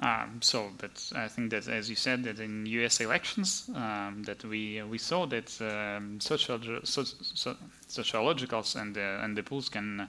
Um, 0.00 0.40
so, 0.40 0.70
but 0.78 1.12
I 1.14 1.28
think 1.28 1.50
that, 1.50 1.68
as 1.68 1.90
you 1.90 1.96
said, 1.96 2.24
that 2.24 2.40
in 2.40 2.64
U.S. 2.64 3.00
elections, 3.00 3.68
um, 3.74 4.22
that 4.24 4.42
we 4.44 4.80
uh, 4.80 4.86
we 4.86 4.96
saw 4.96 5.26
that 5.26 5.60
um, 5.60 6.20
social, 6.20 6.58
so, 6.84 7.04
so, 7.04 7.56
sociologicals 7.88 8.80
and 8.80 8.96
uh, 8.96 9.24
and 9.24 9.36
the 9.36 9.42
polls 9.42 9.68
can 9.68 10.08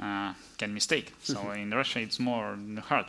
uh, 0.00 0.32
can 0.56 0.72
mistake. 0.72 1.12
So 1.22 1.34
mm-hmm. 1.34 1.60
in 1.60 1.70
Russia, 1.70 1.98
it's 2.00 2.20
more 2.20 2.56
hard 2.84 3.06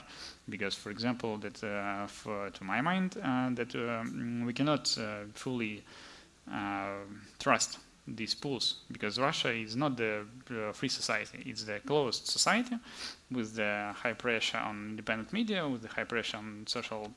because, 0.50 0.76
for 0.76 0.90
example, 0.90 1.38
that 1.38 1.64
uh, 1.64 2.08
for, 2.08 2.50
to 2.50 2.64
my 2.64 2.82
mind, 2.82 3.16
uh, 3.24 3.52
that 3.54 3.74
um, 3.76 4.44
we 4.46 4.54
cannot 4.54 4.98
uh, 4.98 5.26
fully 5.36 5.84
trust 7.40 7.78
these 8.08 8.34
pools 8.34 8.82
because 8.92 9.20
Russia 9.20 9.52
is 9.52 9.76
not 9.76 9.98
the 9.98 10.26
uh, 10.50 10.72
free 10.74 10.90
society; 10.90 11.44
it's 11.46 11.64
the 11.64 11.80
closed 11.80 12.28
society 12.28 12.76
with 13.30 13.56
the 13.56 13.94
high 13.96 14.14
pressure 14.14 14.58
on 14.58 14.90
independent 14.92 15.32
media, 15.34 15.68
with 15.68 15.82
the 15.82 15.88
high 15.88 16.04
pressure 16.04 16.38
on 16.38 16.64
social, 16.68 17.12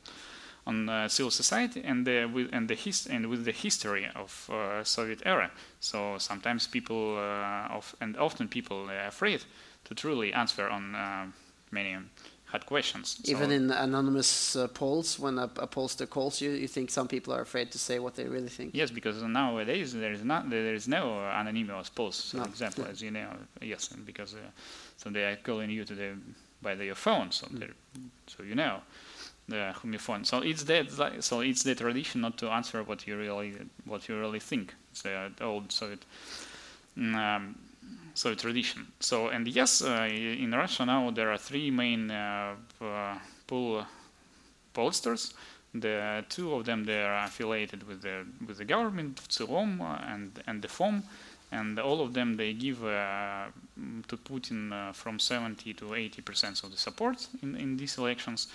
on 0.66 0.88
uh, 0.88 1.08
civil 1.08 1.30
society, 1.30 1.82
and 1.84 2.06
the 2.06 2.26
with 2.26 2.48
and 2.52 2.68
the 2.68 2.74
his, 2.74 3.06
and 3.06 3.26
with 3.26 3.44
the 3.44 3.52
history 3.52 4.08
of 4.14 4.50
uh, 4.52 4.84
Soviet 4.84 5.22
era. 5.24 5.50
So 5.80 6.18
sometimes 6.18 6.66
people 6.66 7.16
uh, 7.16 7.74
of 7.74 7.94
and 8.00 8.16
often 8.16 8.48
people 8.48 8.90
are 8.90 9.06
afraid 9.06 9.44
to 9.84 9.94
truly 9.94 10.32
answer 10.32 10.68
on 10.68 10.94
uh, 10.94 11.26
many 11.70 11.96
had 12.54 12.66
questions. 12.66 13.20
Even 13.24 13.48
so 13.50 13.56
in 13.56 13.70
anonymous 13.72 14.54
uh, 14.54 14.68
polls, 14.68 15.18
when 15.18 15.38
a, 15.38 15.48
a, 15.66 15.66
pollster 15.66 16.08
calls 16.08 16.40
you, 16.40 16.50
you 16.52 16.68
think 16.68 16.88
some 16.88 17.08
people 17.08 17.34
are 17.34 17.40
afraid 17.40 17.68
to 17.72 17.78
say 17.78 17.98
what 17.98 18.14
they 18.14 18.26
really 18.36 18.48
think. 18.58 18.68
Yes, 18.74 18.90
because 18.92 19.20
nowadays 19.22 19.92
there 19.92 20.12
is 20.12 20.22
not 20.22 20.48
there 20.48 20.72
is 20.72 20.86
no 20.86 21.02
anonymous 21.40 21.88
polls, 21.88 22.30
for 22.30 22.36
no. 22.36 22.44
example, 22.44 22.84
as 22.92 23.02
you 23.02 23.10
know. 23.10 23.30
Yes, 23.60 23.88
because 24.10 24.34
uh, 24.34 24.38
so 24.96 25.10
they 25.10 25.24
are 25.24 25.36
calling 25.36 25.70
you 25.70 25.84
to 25.84 25.94
the 25.94 26.10
by 26.62 26.76
the, 26.76 26.84
your 26.84 27.00
phone, 27.06 27.32
so 27.32 27.46
mm. 27.48 27.70
so 28.32 28.44
you 28.44 28.54
know 28.54 28.74
the 29.48 29.74
whom 29.78 29.92
you 29.92 29.98
phone. 29.98 30.24
So 30.24 30.38
it's 30.38 30.62
that 30.64 30.84
so 31.30 31.40
it's 31.40 31.64
the 31.64 31.74
tradition 31.74 32.20
not 32.20 32.38
to 32.38 32.46
answer 32.58 32.82
what 32.84 33.06
you 33.06 33.16
really 33.18 33.50
what 33.84 34.08
you 34.08 34.14
really 34.24 34.40
think. 34.40 34.74
It's 34.92 35.02
the 35.02 35.32
old 35.40 35.72
Soviet. 35.72 36.04
Um, 36.96 37.56
so 38.14 38.34
tradition. 38.34 38.86
So 39.00 39.28
and 39.28 39.46
yes, 39.48 39.82
uh, 39.82 40.08
in 40.10 40.52
Russia 40.52 40.86
now 40.86 41.10
there 41.10 41.30
are 41.30 41.38
three 41.38 41.70
main 41.70 42.10
uh, 42.10 42.54
pool 43.46 43.78
uh, 43.78 43.84
pollsters. 44.74 45.34
The 45.74 46.24
two 46.28 46.54
of 46.54 46.64
them 46.64 46.84
they 46.84 47.02
are 47.02 47.24
affiliated 47.24 47.86
with 47.86 48.02
the 48.02 48.24
with 48.46 48.58
the 48.58 48.64
government, 48.64 49.20
VTsIOM 49.28 49.80
and 50.08 50.42
and 50.46 50.62
the 50.62 50.68
FOM, 50.68 51.02
and 51.50 51.78
all 51.80 52.00
of 52.00 52.14
them 52.14 52.36
they 52.36 52.52
give 52.52 52.84
uh, 52.84 53.46
to 54.08 54.16
Putin 54.16 54.72
uh, 54.72 54.92
from 54.92 55.18
70 55.18 55.74
to 55.74 55.94
80 55.94 56.22
percent 56.22 56.62
of 56.62 56.70
the 56.70 56.76
support 56.76 57.26
in 57.42 57.56
in 57.56 57.76
these 57.76 57.98
elections. 57.98 58.46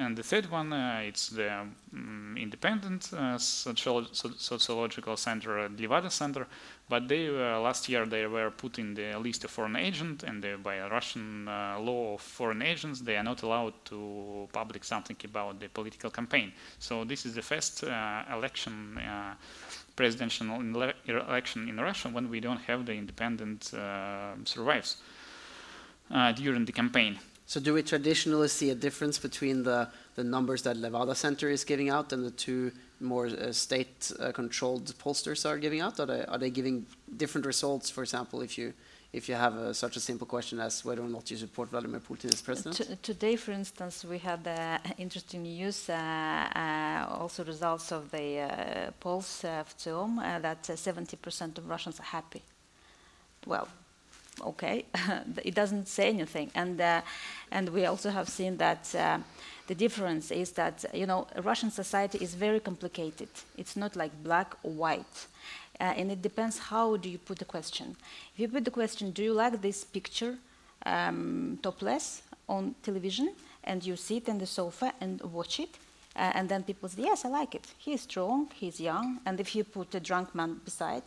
And 0.00 0.16
the 0.16 0.22
third 0.22 0.50
one, 0.50 0.72
uh, 0.72 1.02
it's 1.04 1.28
the 1.28 1.66
um, 1.92 2.34
independent 2.38 3.12
uh, 3.12 3.36
sociological 3.36 5.14
center, 5.18 5.68
Levada 5.68 6.10
Center, 6.10 6.46
but 6.88 7.06
they 7.06 7.28
uh, 7.28 7.60
last 7.60 7.86
year 7.86 8.06
they 8.06 8.26
were 8.26 8.50
put 8.50 8.78
in 8.78 8.94
the 8.94 9.18
list 9.18 9.44
of 9.44 9.50
foreign 9.50 9.76
agent, 9.76 10.22
and 10.22 10.42
they, 10.42 10.54
by 10.54 10.80
Russian 10.88 11.46
uh, 11.46 11.78
law 11.78 12.14
of 12.14 12.22
foreign 12.22 12.62
agents, 12.62 13.00
they 13.02 13.14
are 13.18 13.22
not 13.22 13.42
allowed 13.42 13.74
to 13.84 14.48
public 14.54 14.84
something 14.84 15.16
about 15.22 15.60
the 15.60 15.68
political 15.68 16.08
campaign. 16.10 16.50
So 16.78 17.04
this 17.04 17.26
is 17.26 17.34
the 17.34 17.42
first 17.42 17.84
uh, 17.84 18.22
election, 18.32 18.96
uh, 18.96 19.34
presidential 19.96 20.46
election 21.08 21.68
in 21.68 21.76
Russia 21.76 22.08
when 22.08 22.30
we 22.30 22.40
don't 22.40 22.62
have 22.62 22.86
the 22.86 22.94
independent 22.94 23.74
uh, 23.74 24.32
survives 24.44 24.96
uh, 26.10 26.32
during 26.32 26.64
the 26.64 26.72
campaign. 26.72 27.18
So 27.50 27.58
do 27.58 27.74
we 27.74 27.82
traditionally 27.82 28.46
see 28.46 28.70
a 28.70 28.76
difference 28.76 29.18
between 29.18 29.64
the, 29.64 29.88
the 30.14 30.22
numbers 30.22 30.62
that 30.62 30.76
Levada 30.76 31.16
Center 31.16 31.50
is 31.50 31.64
giving 31.64 31.90
out 31.90 32.12
and 32.12 32.24
the 32.24 32.30
two 32.30 32.70
more 33.00 33.26
uh, 33.26 33.50
state-controlled 33.50 34.88
uh, 34.88 35.02
pollsters 35.02 35.44
are 35.44 35.58
giving 35.58 35.80
out? 35.80 35.98
Are 35.98 36.06
they, 36.06 36.24
are 36.26 36.38
they 36.38 36.50
giving 36.50 36.86
different 37.16 37.44
results, 37.44 37.90
for 37.90 38.02
example, 38.04 38.40
if 38.40 38.56
you 38.56 38.72
if 39.12 39.28
you 39.28 39.34
have 39.34 39.56
uh, 39.56 39.72
such 39.72 39.96
a 39.96 40.00
simple 40.00 40.28
question 40.28 40.60
as 40.60 40.84
whether 40.84 41.02
or 41.02 41.08
not 41.08 41.28
you 41.28 41.36
support 41.36 41.70
Vladimir 41.70 41.98
Putin 41.98 42.32
as 42.32 42.40
president? 42.40 43.02
Today, 43.02 43.34
for 43.34 43.50
instance, 43.50 44.04
we 44.04 44.18
had 44.18 44.46
uh, 44.46 44.78
interesting 44.96 45.42
news, 45.42 45.90
uh, 45.90 45.94
uh 45.94 47.20
also 47.20 47.42
results 47.42 47.90
of 47.90 48.12
the 48.12 48.28
uh, 48.38 48.90
polls 49.00 49.44
of 49.44 49.76
TOM, 49.76 50.22
that 50.42 50.62
70% 50.62 51.58
of 51.58 51.68
Russians 51.68 51.98
are 51.98 52.10
happy. 52.18 52.42
Well, 53.44 53.66
okay, 54.42 54.84
it 55.44 55.54
doesn't 55.54 55.88
say 55.88 56.08
anything. 56.08 56.50
And, 56.54 56.80
and 57.50 57.68
we 57.68 57.86
also 57.86 58.10
have 58.10 58.28
seen 58.28 58.56
that 58.58 58.94
the 59.66 59.74
difference 59.74 60.32
is 60.32 60.50
that, 60.52 60.84
you 60.92 61.06
know, 61.06 61.28
Russian 61.44 61.70
society 61.70 62.18
is 62.18 62.34
very 62.34 62.58
complicated. 62.58 63.28
It's 63.56 63.76
not 63.76 63.94
like 63.94 64.10
black 64.24 64.56
or 64.64 64.72
white. 64.72 65.26
Uh, 65.80 65.94
and 65.96 66.10
it 66.10 66.20
depends 66.20 66.58
how 66.58 66.96
do 66.96 67.08
you 67.08 67.18
put 67.18 67.38
the 67.38 67.44
question. 67.44 67.96
If 68.34 68.40
you 68.40 68.48
put 68.48 68.64
the 68.64 68.70
question, 68.70 69.12
do 69.12 69.22
you 69.22 69.32
like 69.32 69.62
this 69.62 69.84
picture 69.84 70.36
um, 70.84 71.58
topless 71.62 72.22
on 72.48 72.74
television, 72.82 73.32
and 73.62 73.84
you 73.84 73.96
sit 73.96 74.28
on 74.28 74.38
the 74.38 74.46
sofa 74.46 74.92
and 75.00 75.20
watch 75.22 75.60
it, 75.60 75.70
uh, 76.16 76.32
and 76.34 76.48
then 76.48 76.64
people 76.64 76.88
say, 76.88 77.02
yes, 77.02 77.24
I 77.24 77.28
like 77.28 77.54
it. 77.54 77.66
He's 77.78 78.02
strong, 78.02 78.48
he's 78.54 78.80
young, 78.80 79.20
and 79.24 79.38
if 79.38 79.54
you 79.54 79.64
put 79.64 79.94
a 79.94 80.00
drunk 80.00 80.34
man 80.34 80.60
beside, 80.64 81.02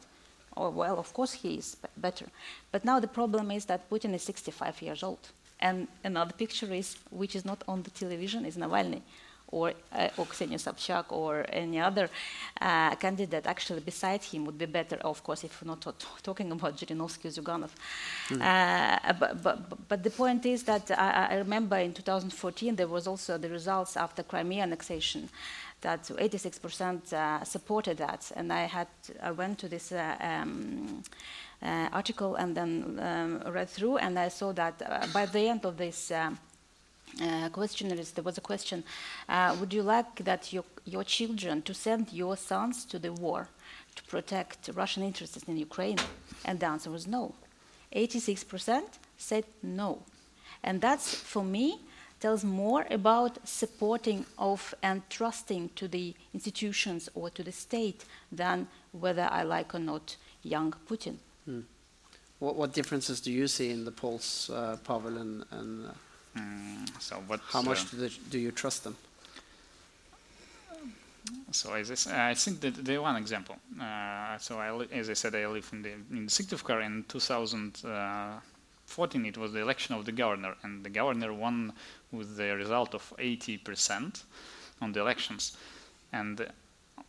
oh, 0.58 0.70
well, 0.70 1.00
of 1.00 1.14
course 1.14 1.34
he 1.34 1.56
is 1.56 1.78
better. 1.98 2.26
But 2.72 2.86
now 2.86 3.00
the 3.00 3.08
problem 3.08 3.52
is 3.52 3.66
that 3.66 3.90
Putin 3.90 4.14
is 4.14 4.24
65 4.24 4.82
years 4.82 5.04
old. 5.04 5.30
And 5.60 5.88
another 6.04 6.34
picture 6.34 6.74
is, 6.74 6.98
which 7.10 7.36
is 7.36 7.46
not 7.46 7.64
on 7.68 7.84
the 7.84 7.90
television, 7.92 8.46
is 8.46 8.58
Navalny 8.58 9.02
or, 9.54 9.74
uh, 9.94 10.10
or 10.18 10.26
Ksenia 10.26 10.60
Sobchak 10.60 11.06
or 11.10 11.46
any 11.50 11.80
other 11.80 12.10
uh, 12.60 12.96
candidate 12.96 13.46
actually 13.46 13.82
beside 13.82 14.24
him 14.24 14.46
would 14.46 14.58
be 14.58 14.66
better, 14.66 14.98
of 14.98 15.24
course, 15.24 15.44
if 15.44 15.62
we're 15.62 15.70
not 15.70 15.82
talking 16.24 16.52
about 16.52 16.76
Zhirinovsky 16.76 17.26
or 17.26 17.42
Zyuganov. 17.42 17.70
Mm. 18.30 18.42
Uh, 18.42 19.14
but, 19.14 19.44
but, 19.44 19.88
but, 19.88 20.04
the 20.04 20.10
point 20.10 20.46
is 20.46 20.64
that 20.64 20.90
I, 20.92 21.28
I, 21.32 21.36
remember 21.36 21.78
in 21.78 21.94
2014 21.94 22.76
there 22.76 22.88
was 22.88 23.08
also 23.08 23.38
the 23.38 23.50
results 23.50 23.96
after 23.96 24.24
Crimea 24.24 24.64
annexation 24.64 25.30
that 25.84 26.04
86% 26.04 27.14
uh, 27.14 27.44
supported 27.44 27.98
that, 27.98 28.32
and 28.36 28.52
I 28.52 28.64
had 28.64 28.88
I 29.22 29.32
went 29.32 29.60
to 29.60 29.70
this 29.70 29.92
uh, 29.92 30.16
um, 30.20 31.04
uh, 31.62 31.88
article 31.92 32.36
and 32.36 32.56
then 32.58 33.00
um, 33.00 33.54
read 33.54 33.70
through, 33.70 33.98
and 33.98 34.18
I 34.18 34.30
saw 34.30 34.52
that 34.54 35.14
by 35.14 35.26
the 35.26 35.48
end 35.48 35.66
of 35.66 35.78
this 35.78 36.12
uh, 36.12 37.50
questionnaires, 37.52 38.12
there 38.12 38.24
was 38.24 38.38
a 38.38 38.42
question: 38.42 38.84
uh, 39.30 39.56
Would 39.60 39.74
you 39.74 39.84
like 39.84 40.24
that 40.24 40.52
your 40.52 40.66
your 40.86 41.04
children 41.04 41.62
to 41.62 41.74
send 41.74 42.12
your 42.12 42.36
sons 42.38 42.86
to 42.86 43.00
the 43.00 43.14
war 43.14 43.48
to 43.96 44.04
protect 44.04 44.70
Russian 44.74 45.04
interests 45.04 45.44
in 45.48 45.58
Ukraine? 45.58 46.00
And 46.46 46.60
the 46.60 46.66
answer 46.66 46.92
was 46.92 47.08
no. 47.08 47.36
86% 47.96 48.82
said 49.18 49.46
no, 49.62 50.02
and 50.64 50.82
that's 50.82 51.14
for 51.14 51.44
me 51.44 51.80
tells 52.24 52.44
more 52.44 52.86
about 52.90 53.38
supporting 53.44 54.26
of 54.38 54.74
and 54.82 55.02
trusting 55.10 55.70
to 55.76 55.88
the 55.90 56.14
institutions 56.34 57.10
or 57.16 57.30
to 57.30 57.44
the 57.44 57.52
state 57.52 58.06
than 58.32 58.68
whether 58.92 59.28
I 59.40 59.44
like 59.44 59.76
or 59.76 59.80
not 59.80 60.16
young 60.44 60.74
Putin. 60.90 61.16
What, 62.40 62.56
what 62.56 62.74
differences 62.74 63.22
do 63.22 63.32
you 63.32 63.48
see 63.48 63.70
in 63.72 63.84
the 63.86 63.92
polls, 63.92 64.50
uh, 64.54 64.78
Pavel, 64.88 65.18
and, 65.18 65.44
and 65.52 65.88
uh, 65.88 65.92
Mm, 66.36 66.90
so 67.00 67.16
what? 67.28 67.40
how 67.52 67.62
much 67.62 67.82
uh, 67.82 67.88
do, 67.92 67.98
they, 67.98 68.10
do 68.32 68.40
you 68.40 68.52
trust 68.52 68.84
them? 68.84 68.96
So 71.52 71.74
as 71.74 71.90
I, 71.92 71.94
s- 71.94 72.08
I 72.08 72.34
think 72.34 72.60
that 72.62 72.84
the 72.86 72.98
one 72.98 73.16
example. 73.18 73.56
Uh, 73.80 74.38
so 74.40 74.58
I, 74.58 74.98
as 75.00 75.10
I 75.10 75.14
said, 75.14 75.36
I 75.36 75.46
live 75.46 75.70
in 75.74 75.84
the 75.84 75.92
in 75.92 76.28
Syktyvkar 76.28 76.82
in 76.84 77.04
2014. 78.94 79.26
It 79.26 79.38
was 79.38 79.54
the 79.54 79.62
election 79.62 79.96
of 79.96 80.06
the 80.06 80.12
governor, 80.12 80.56
and 80.64 80.84
the 80.84 80.90
governor 80.90 81.34
won 81.34 81.74
with 82.12 82.38
the 82.38 82.56
result 82.56 82.94
of 82.94 83.14
80% 83.18 84.24
on 84.82 84.92
the 84.92 85.00
elections. 85.00 85.58
And 86.12 86.48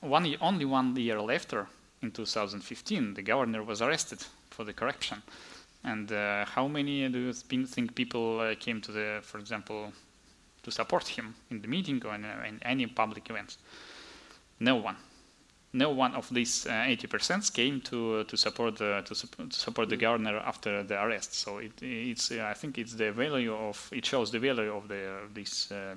one 0.01 0.35
only 0.41 0.65
one 0.65 0.97
year 0.97 1.21
later, 1.21 1.67
in 2.03 2.11
2015, 2.11 3.15
the 3.15 3.23
governor 3.23 3.63
was 3.63 3.83
arrested 3.83 4.25
for 4.51 4.65
the 4.65 4.73
corruption. 4.73 5.23
And 5.83 6.11
uh, 6.11 6.47
how 6.47 6.69
many 6.69 7.09
do 7.09 7.19
you 7.19 7.33
think 7.33 7.69
think 7.69 7.95
people 7.95 8.41
uh, 8.41 8.55
came 8.55 8.81
to 8.81 8.93
the, 8.93 9.21
for 9.23 9.39
example, 9.39 9.93
to 10.63 10.71
support 10.71 11.09
him 11.09 11.35
in 11.51 11.61
the 11.61 11.69
meeting 11.69 12.03
or 12.07 12.15
in, 12.15 12.25
uh, 12.25 12.45
in 12.49 12.59
any 12.63 12.87
public 12.87 13.29
events? 13.29 13.59
No 14.59 14.77
one. 14.77 14.97
No 15.77 15.91
one 15.91 16.15
of 16.15 16.29
these 16.33 16.67
uh, 16.67 16.71
80% 16.71 17.53
came 17.53 17.81
to 17.81 18.21
uh, 18.21 18.25
to 18.25 18.37
support 18.37 18.77
the 18.77 19.03
to, 19.05 19.15
sup- 19.15 19.51
to 19.51 19.59
support 19.59 19.89
the 19.89 19.97
governor 19.97 20.39
after 20.39 20.85
the 20.85 20.95
arrest. 21.03 21.35
So 21.35 21.59
it 21.59 21.73
it's 21.83 22.31
uh, 22.31 22.47
I 22.51 22.55
think 22.55 22.79
it's 22.79 22.95
the 22.95 23.11
value 23.11 23.53
of 23.53 23.89
it 23.93 24.07
shows 24.07 24.31
the 24.31 24.39
value 24.39 24.73
of 24.73 24.87
the 24.87 25.19
these 25.35 25.73
uh, 25.73 25.97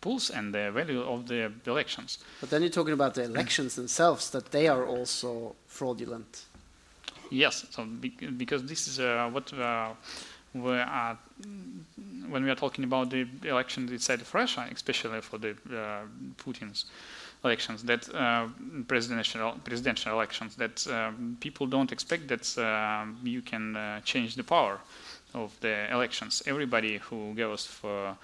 polls 0.00 0.30
and 0.30 0.52
the 0.52 0.70
value 0.70 1.00
of 1.00 1.26
the 1.26 1.50
elections. 1.66 2.18
But 2.40 2.50
then 2.50 2.60
you're 2.62 2.70
talking 2.70 2.92
about 2.94 3.14
the 3.14 3.24
elections 3.24 3.74
themselves, 3.80 4.30
that 4.30 4.50
they 4.50 4.68
are 4.68 4.84
also 4.86 5.54
fraudulent. 5.66 6.44
Yes, 7.30 7.66
so 7.70 7.84
bec- 7.84 8.36
because 8.36 8.64
this 8.64 8.86
is 8.88 8.98
uh, 8.98 9.30
what 9.32 9.52
uh, 9.52 9.94
we 10.52 10.72
are 10.72 11.16
when 12.28 12.44
we 12.44 12.50
are 12.50 12.56
talking 12.56 12.84
about 12.84 13.08
the 13.10 13.26
elections 13.44 13.90
inside 13.90 14.20
of 14.20 14.34
Russia, 14.34 14.68
especially 14.72 15.20
for 15.22 15.38
the 15.38 15.50
uh, 15.50 16.02
Putin's 16.36 16.84
elections, 17.44 17.82
that 17.84 18.14
uh, 18.14 18.48
presidential 18.86 19.52
presidential 19.64 20.12
elections, 20.12 20.56
that 20.56 20.86
um, 20.88 21.36
people 21.40 21.66
don't 21.66 21.92
expect 21.92 22.28
that 22.28 22.58
uh, 22.58 23.06
you 23.22 23.42
can 23.42 23.76
uh, 23.76 24.00
change 24.00 24.36
the 24.36 24.44
power 24.44 24.78
of 25.34 25.58
the 25.60 25.90
elections. 25.92 26.42
Everybody 26.46 26.98
who 26.98 27.34
goes 27.34 27.66
for 27.66 28.16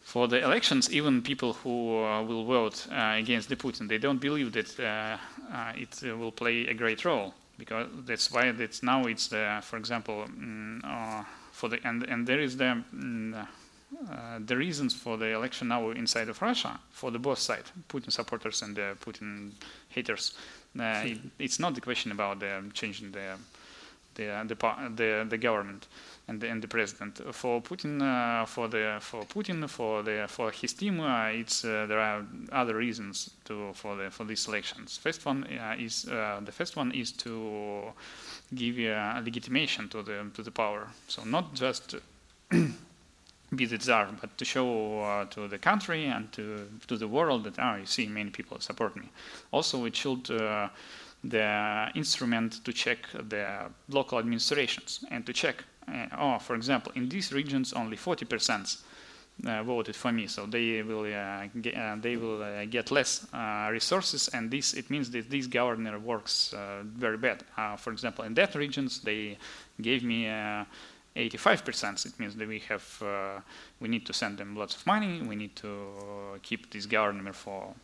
for 0.00 0.28
the 0.28 0.42
elections, 0.44 0.92
even 0.92 1.20
people 1.20 1.52
who 1.52 2.04
uh, 2.04 2.22
will 2.22 2.44
vote 2.44 2.86
uh, 2.92 3.16
against 3.18 3.48
the 3.48 3.56
Putin, 3.56 3.88
they 3.88 3.98
don't 3.98 4.20
believe 4.20 4.52
that 4.52 4.78
uh, 4.78 5.16
uh, 5.52 5.72
it 5.74 6.00
uh, 6.04 6.16
will 6.16 6.30
play 6.30 6.68
a 6.68 6.74
great 6.74 7.04
role 7.04 7.34
because 7.58 7.88
that's 8.04 8.30
why 8.30 8.52
that's 8.52 8.84
now 8.84 9.04
it's 9.06 9.26
the, 9.28 9.58
for 9.62 9.76
example, 9.76 10.24
mm, 10.28 10.80
uh, 10.84 11.24
for 11.50 11.68
the 11.68 11.78
and 11.84 12.04
and 12.04 12.26
there 12.26 12.40
is 12.40 12.56
the. 12.56 12.82
Mm, 12.94 13.46
uh, 14.10 14.38
the 14.44 14.56
reasons 14.56 14.94
for 14.94 15.16
the 15.16 15.26
election 15.26 15.68
now 15.68 15.90
inside 15.90 16.28
of 16.28 16.42
Russia 16.42 16.78
for 16.90 17.10
the 17.10 17.18
both 17.18 17.38
side, 17.38 17.64
Putin 17.88 18.10
supporters 18.10 18.62
and 18.62 18.76
the 18.76 18.96
Putin 19.00 19.52
haters. 19.88 20.34
Uh, 20.78 21.02
it, 21.04 21.18
it's 21.38 21.58
not 21.58 21.74
the 21.74 21.80
question 21.80 22.12
about 22.12 22.40
the 22.40 22.62
changing 22.74 23.12
the 23.12 23.36
the 24.16 24.44
the 24.48 24.90
the, 24.96 25.26
the 25.28 25.38
government 25.38 25.86
and 26.28 26.40
the, 26.40 26.48
and 26.48 26.60
the 26.62 26.68
president. 26.68 27.20
For 27.32 27.62
Putin, 27.62 28.02
uh, 28.02 28.44
for 28.46 28.68
the 28.68 28.98
for 29.00 29.22
Putin, 29.24 29.68
for 29.68 30.02
the 30.02 30.26
for 30.28 30.50
his 30.50 30.72
team, 30.72 31.00
uh, 31.00 31.28
it's 31.28 31.64
uh, 31.64 31.86
there 31.86 32.00
are 32.00 32.24
other 32.50 32.74
reasons 32.74 33.30
to 33.44 33.72
for 33.74 33.96
the 33.96 34.10
for 34.10 34.24
these 34.24 34.48
elections. 34.48 34.96
First 34.96 35.24
one 35.24 35.44
uh, 35.44 35.76
is 35.78 36.08
uh, 36.08 36.40
the 36.44 36.52
first 36.52 36.76
one 36.76 36.90
is 36.92 37.12
to 37.12 37.92
give 38.54 38.78
uh, 38.78 39.20
legitimation 39.24 39.88
to 39.90 40.02
the 40.02 40.26
to 40.34 40.42
the 40.42 40.50
power. 40.50 40.88
So 41.06 41.22
not 41.24 41.54
just 41.54 41.94
be 43.54 43.64
the 43.66 43.78
czar, 43.78 44.08
but 44.20 44.36
to 44.38 44.44
show 44.44 45.00
uh, 45.00 45.24
to 45.26 45.46
the 45.48 45.58
country 45.58 46.06
and 46.06 46.32
to 46.32 46.68
to 46.88 46.96
the 46.96 47.06
world 47.06 47.44
that 47.44 47.58
oh, 47.58 47.76
you 47.76 47.86
see, 47.86 48.06
many 48.06 48.30
people 48.30 48.58
support 48.60 48.96
me. 48.96 49.08
Also, 49.52 49.84
it 49.84 49.94
should 49.94 50.30
uh, 50.30 50.68
the 51.22 51.90
instrument 51.94 52.64
to 52.64 52.72
check 52.72 52.98
the 53.28 53.70
local 53.88 54.18
administrations 54.18 55.04
and 55.10 55.24
to 55.26 55.32
check. 55.32 55.64
Uh, 55.86 56.06
oh, 56.18 56.38
for 56.38 56.56
example, 56.56 56.90
in 56.96 57.08
these 57.08 57.32
regions, 57.32 57.72
only 57.72 57.96
40 57.96 58.24
percent. 58.24 58.76
Uh, 59.46 59.62
voted 59.62 59.94
for 59.94 60.10
me, 60.12 60.26
so 60.26 60.46
they 60.46 60.82
will 60.82 61.04
uh, 61.04 61.46
get, 61.60 61.76
uh, 61.76 61.94
they 62.00 62.16
will 62.16 62.42
get 62.70 62.90
less 62.90 63.26
resources, 63.70 64.28
and 64.28 64.50
this 64.50 64.72
it 64.72 64.88
means 64.88 65.10
that 65.10 65.28
this 65.28 65.46
governor 65.46 65.98
works 65.98 66.54
very 66.96 67.18
bad. 67.18 67.44
For 67.76 67.92
example, 67.92 68.24
in 68.24 68.32
that 68.32 68.54
regions, 68.54 69.00
they 69.00 69.36
gave 69.78 70.02
me 70.02 70.26
85%. 71.16 72.06
It 72.06 72.20
means 72.20 72.36
that 72.36 72.46
we 72.46 72.58
have 72.68 73.02
uh, 73.02 73.40
we 73.80 73.88
need 73.88 74.06
to 74.06 74.12
send 74.12 74.38
them 74.38 74.54
lots 74.56 74.76
of 74.76 74.86
money. 74.86 75.22
We 75.22 75.36
need 75.36 75.56
to 75.56 76.38
keep 76.42 76.70
this 76.70 76.86
governor 76.86 77.32
for 77.32 77.74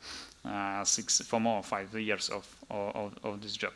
uh, 0.44 0.84
six 0.84 1.20
for 1.22 1.40
more 1.40 1.62
five 1.62 1.94
years 1.94 2.28
of 2.28 2.46
of, 2.70 3.18
of 3.24 3.40
this 3.40 3.56
job. 3.56 3.72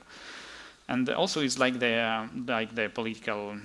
And 0.89 1.09
also, 1.11 1.41
it's 1.41 1.59
like 1.59 1.79
the 1.79 1.95
uh, 1.95 2.27
like 2.47 2.75
the 2.75 2.89
political 2.89 3.57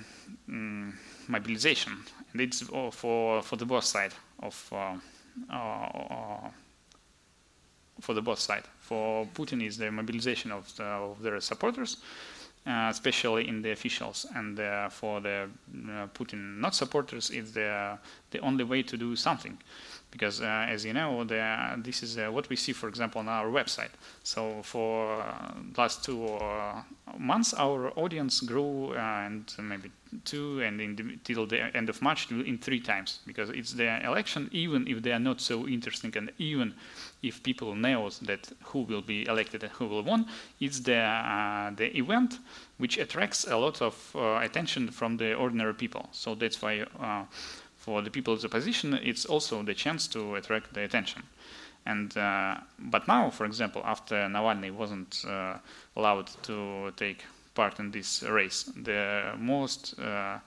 um, 0.48 0.98
mobilization, 1.28 1.92
and 2.32 2.40
it's 2.40 2.62
uh, 2.72 2.90
for 2.90 3.42
for 3.42 3.56
the 3.56 3.66
both 3.66 3.84
side 3.84 4.14
of. 4.40 4.72
Uh, 4.72 4.96
uh, 5.50 6.50
for 8.00 8.14
the 8.14 8.22
both 8.22 8.38
side. 8.38 8.64
For 8.80 9.26
Putin 9.26 9.64
is 9.64 9.78
the 9.78 9.90
mobilization 9.90 10.50
of, 10.50 10.74
the, 10.76 10.84
of 10.84 11.22
their 11.22 11.40
supporters, 11.40 11.98
uh, 12.66 12.88
especially 12.90 13.48
in 13.48 13.62
the 13.62 13.72
officials, 13.72 14.26
and 14.34 14.58
uh, 14.60 14.88
for 14.88 15.20
the 15.20 15.48
uh, 15.88 16.06
Putin 16.14 16.58
not 16.58 16.74
supporters, 16.74 17.30
it's 17.30 17.52
the 17.52 17.98
the 18.30 18.38
only 18.38 18.64
way 18.64 18.82
to 18.82 18.96
do 18.96 19.16
something, 19.16 19.58
because 20.10 20.40
uh, 20.40 20.66
as 20.68 20.84
you 20.84 20.92
know, 20.92 21.24
the, 21.24 21.82
this 21.84 22.02
is 22.02 22.16
uh, 22.16 22.30
what 22.30 22.48
we 22.48 22.56
see, 22.56 22.72
for 22.72 22.88
example, 22.88 23.18
on 23.18 23.28
our 23.28 23.48
website. 23.50 23.90
So 24.22 24.62
for 24.62 25.20
uh, 25.20 25.52
last 25.76 26.04
two 26.04 26.38
months, 27.18 27.52
our 27.54 27.90
audience 27.98 28.40
grew, 28.40 28.94
and 28.94 29.52
maybe 29.58 29.90
two, 30.24 30.62
and 30.62 30.78
the, 30.78 31.18
till 31.24 31.46
the 31.46 31.76
end 31.76 31.88
of 31.88 32.00
March, 32.00 32.30
in 32.30 32.58
three 32.58 32.80
times, 32.80 33.20
because 33.26 33.50
it's 33.50 33.72
the 33.74 34.02
election, 34.04 34.48
even 34.52 34.86
if 34.86 35.02
they 35.02 35.12
are 35.12 35.18
not 35.18 35.40
so 35.40 35.66
interesting, 35.68 36.16
and 36.16 36.30
even 36.38 36.74
if 37.22 37.42
people 37.42 37.74
knows 37.74 38.18
that 38.20 38.52
who 38.64 38.80
will 38.80 39.02
be 39.02 39.26
elected 39.26 39.62
and 39.62 39.72
who 39.72 39.86
will 39.86 40.02
win, 40.02 40.26
it's 40.60 40.80
the 40.80 40.96
uh, 40.96 41.70
the 41.76 41.96
event 41.96 42.38
which 42.78 42.98
attracts 42.98 43.46
a 43.46 43.56
lot 43.56 43.80
of 43.80 43.94
uh, 44.14 44.40
attention 44.42 44.90
from 44.90 45.16
the 45.16 45.34
ordinary 45.34 45.74
people. 45.74 46.08
So 46.12 46.34
that's 46.34 46.60
why 46.60 46.84
uh, 47.00 47.24
for 47.76 48.02
the 48.02 48.10
people 48.10 48.34
of 48.34 48.40
the 48.40 48.48
opposition, 48.48 48.94
it's 48.94 49.24
also 49.24 49.62
the 49.62 49.74
chance 49.74 50.06
to 50.08 50.34
attract 50.34 50.74
the 50.74 50.82
attention. 50.82 51.22
And 51.86 52.16
uh, 52.16 52.56
but 52.78 53.08
now, 53.08 53.30
for 53.30 53.44
example, 53.44 53.82
after 53.84 54.14
Navalny 54.14 54.70
wasn't 54.70 55.24
uh, 55.26 55.58
allowed 55.96 56.30
to 56.42 56.92
take 56.96 57.24
part 57.54 57.80
in 57.80 57.90
this 57.90 58.22
race, 58.22 58.70
the 58.76 59.34
most 59.38 59.98
uh, 59.98 60.38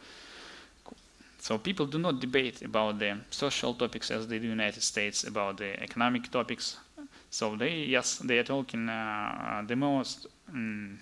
so 1.45 1.59
people 1.59 1.85
do 1.85 1.99
not 1.99 2.19
debate 2.19 2.63
about 2.63 2.97
the 2.97 3.19
social 3.29 3.75
topics 3.75 4.09
as 4.09 4.25
they 4.27 4.39
do 4.39 4.49
in 4.49 4.57
the 4.57 4.63
United 4.63 4.81
States, 4.81 5.25
about 5.25 5.57
the 5.57 5.79
economic 5.79 6.31
topics. 6.31 6.77
So 7.29 7.55
they, 7.55 7.85
yes, 7.85 8.17
they 8.17 8.39
are 8.39 8.43
talking 8.43 8.89
uh, 8.89 9.63
the 9.67 9.75
most 9.75 10.25
um, 10.49 10.97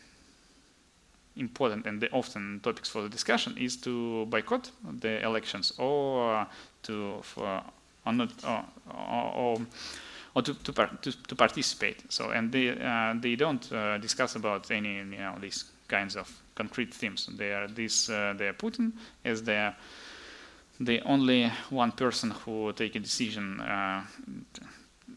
important 1.38 1.88
and 1.88 2.02
the 2.02 2.12
often 2.12 2.60
topics 2.62 2.90
for 2.90 3.04
the 3.04 3.08
discussion 3.08 3.58
is 3.58 3.78
to 3.78 4.26
boycott 4.26 4.70
the 5.00 5.24
elections 5.24 5.72
or 5.78 6.46
to 6.82 7.22
for 7.22 7.64
or 8.06 8.12
not 8.12 8.34
or, 8.46 8.66
or, 8.94 9.62
or 10.36 10.42
to 10.42 10.54
to, 10.56 10.74
par- 10.74 10.98
to 11.04 11.12
to 11.26 11.36
participate. 11.36 12.04
So 12.12 12.32
and 12.32 12.52
they 12.52 12.72
uh, 12.72 13.14
they 13.18 13.38
don't 13.38 13.72
uh, 13.72 13.98
discuss 13.98 14.36
about 14.36 14.70
any 14.72 14.98
you 14.98 15.06
know 15.06 15.38
these 15.40 15.64
kinds 15.88 16.18
of 16.18 16.30
concrete 16.54 16.94
themes. 16.94 17.30
They 17.38 17.54
are 17.54 17.70
this 17.70 18.10
uh, 18.10 18.34
they 18.38 18.50
are 18.50 18.54
Putin 18.54 18.92
as 19.24 19.42
the 19.42 19.74
the 20.86 21.02
only 21.02 21.52
one 21.70 21.92
person 21.92 22.32
who 22.32 22.74
take 22.74 22.96
a 22.96 23.00
decision. 23.00 23.60
Uh, 23.60 24.04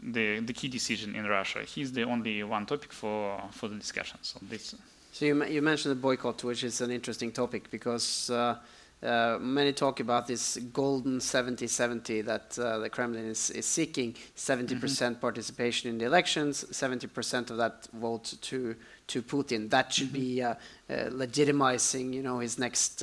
the 0.02 0.40
the 0.40 0.52
key 0.52 0.68
decision 0.68 1.14
in 1.14 1.26
Russia. 1.26 1.60
He's 1.64 1.92
the 1.92 2.04
only 2.04 2.42
one 2.42 2.66
topic 2.66 2.92
for 2.92 3.42
for 3.50 3.68
the 3.68 3.76
discussion. 3.76 4.18
So 4.22 4.38
this. 4.42 4.74
So 5.12 5.24
you, 5.24 5.44
you 5.46 5.62
mentioned 5.62 5.92
the 5.92 6.00
boycott, 6.00 6.44
which 6.44 6.62
is 6.62 6.82
an 6.82 6.90
interesting 6.90 7.32
topic 7.32 7.70
because 7.70 8.28
uh, 8.28 8.56
uh, 9.02 9.38
many 9.40 9.72
talk 9.72 10.00
about 10.00 10.26
this 10.26 10.58
golden 10.74 11.20
70-70 11.20 12.22
that 12.26 12.58
uh, 12.58 12.78
the 12.80 12.90
Kremlin 12.90 13.24
is, 13.24 13.48
is 13.50 13.64
seeking, 13.64 14.14
70% 14.36 14.68
mm 14.68 14.78
-hmm. 14.78 15.20
participation 15.20 15.90
in 15.90 15.98
the 15.98 16.04
elections, 16.04 16.66
70% 16.70 17.50
of 17.50 17.56
that 17.56 17.88
vote 17.92 18.36
to 18.40 18.74
to 19.06 19.22
Putin. 19.22 19.68
That 19.70 19.94
should 19.94 20.12
mm 20.12 20.20
-hmm. 20.20 20.56
be 20.88 21.16
legitimizing, 21.24 22.14
you 22.14 22.22
know, 22.22 22.40
his 22.40 22.56
next 22.58 23.02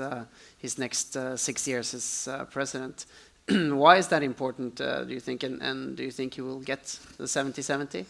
his 0.63 0.79
next 0.79 1.15
six 1.35 1.67
years 1.67 1.93
as 1.93 2.27
president. 2.49 3.05
Why 3.49 3.97
is 3.97 4.07
that 4.07 4.23
important? 4.23 4.75
do 4.75 5.05
you 5.09 5.19
think, 5.19 5.43
and, 5.43 5.61
and 5.61 5.95
do 5.95 6.03
you 6.03 6.11
think 6.11 6.33
he 6.33 6.41
will 6.41 6.61
get 6.61 6.99
the 7.17 7.25
70-70? 7.25 8.05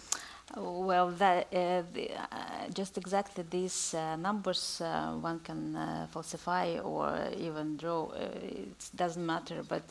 Well, 0.56 1.10
that, 1.18 1.48
uh, 1.52 1.82
the, 1.94 2.12
uh, 2.12 2.70
just 2.74 2.98
exactly 2.98 3.44
these 3.50 3.96
uh, 3.96 4.16
numbers 4.18 4.82
uh, 4.82 5.14
one 5.14 5.40
can 5.40 5.76
uh, 5.76 6.08
falsify 6.12 6.78
or 6.78 7.30
even 7.36 7.76
draw. 7.76 8.12
Uh, 8.12 8.30
it 8.44 8.90
doesn't 8.96 9.26
matter. 9.26 9.64
But 9.68 9.84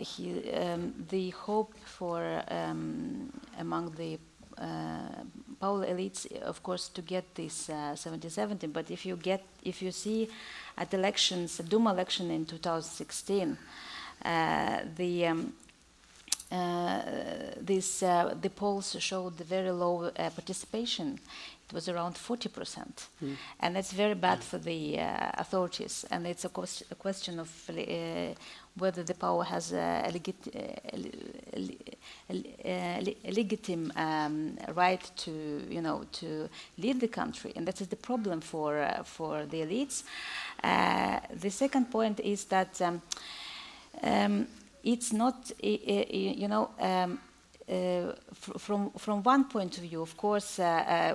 he, 0.00 0.52
um, 0.52 0.92
the 1.08 1.30
hope 1.30 1.74
for 1.84 2.42
um, 2.48 3.32
among 3.58 3.92
the 3.92 4.18
power 5.60 5.86
elites, 5.86 6.30
of 6.42 6.62
course, 6.62 6.88
to 6.88 7.02
get 7.02 7.34
this 7.34 7.68
70-70. 7.68 8.72
But 8.72 8.90
if 8.90 9.06
you 9.06 9.16
get, 9.16 9.42
if 9.64 9.82
you 9.82 9.90
see 9.90 10.28
at 10.76 10.92
elections, 10.94 11.58
Duma 11.58 11.92
election 11.92 12.30
in 12.30 12.44
2016, 12.46 13.56
the 14.22 15.26
um, 15.26 15.52
uh, 16.50 17.02
this, 17.60 18.04
uh, 18.04 18.32
the 18.40 18.50
polls 18.50 18.96
showed 19.00 19.34
very 19.34 19.70
low 19.70 20.04
uh, 20.04 20.30
participation. 20.30 21.18
It 21.68 21.72
was 21.72 21.88
around 21.88 22.14
40%. 22.14 23.08
Mm. 23.22 23.36
And 23.60 23.76
that's 23.76 23.92
very 23.92 24.14
bad 24.14 24.42
for 24.44 24.58
the 24.58 24.98
authorities. 24.98 26.04
And 26.10 26.26
it's 26.26 26.44
a, 26.44 26.50
a 26.90 26.94
question 26.94 27.40
of 27.40 27.50
whether 28.76 29.02
the 29.02 29.14
power 29.14 29.42
has 29.44 29.72
a, 29.72 30.08
legit, 30.12 30.36
a, 32.28 32.42
a 32.64 33.32
legitimate 33.32 33.96
um, 33.96 34.58
right 34.74 35.10
to, 35.16 35.62
you 35.68 35.80
know, 35.80 36.04
to 36.12 36.48
lead 36.78 37.00
the 37.00 37.08
country, 37.08 37.52
and 37.56 37.66
that 37.66 37.80
is 37.80 37.88
the 37.88 37.96
problem 37.96 38.40
for 38.40 38.78
uh, 38.78 39.02
for 39.02 39.46
the 39.46 39.62
elites. 39.62 40.02
Uh, 40.62 41.20
the 41.34 41.50
second 41.50 41.90
point 41.90 42.20
is 42.20 42.44
that. 42.44 42.80
Um, 42.80 43.02
um, 44.02 44.46
it's 44.84 45.12
not, 45.12 45.50
you 45.60 46.46
know, 46.46 46.70
um, 46.78 47.18
uh, 47.68 48.12
from 48.32 48.90
from 48.92 49.22
one 49.22 49.44
point 49.44 49.76
of 49.78 49.84
view, 49.84 50.00
of 50.02 50.16
course, 50.16 50.60
uh, 50.60 50.64
uh, 50.64 51.14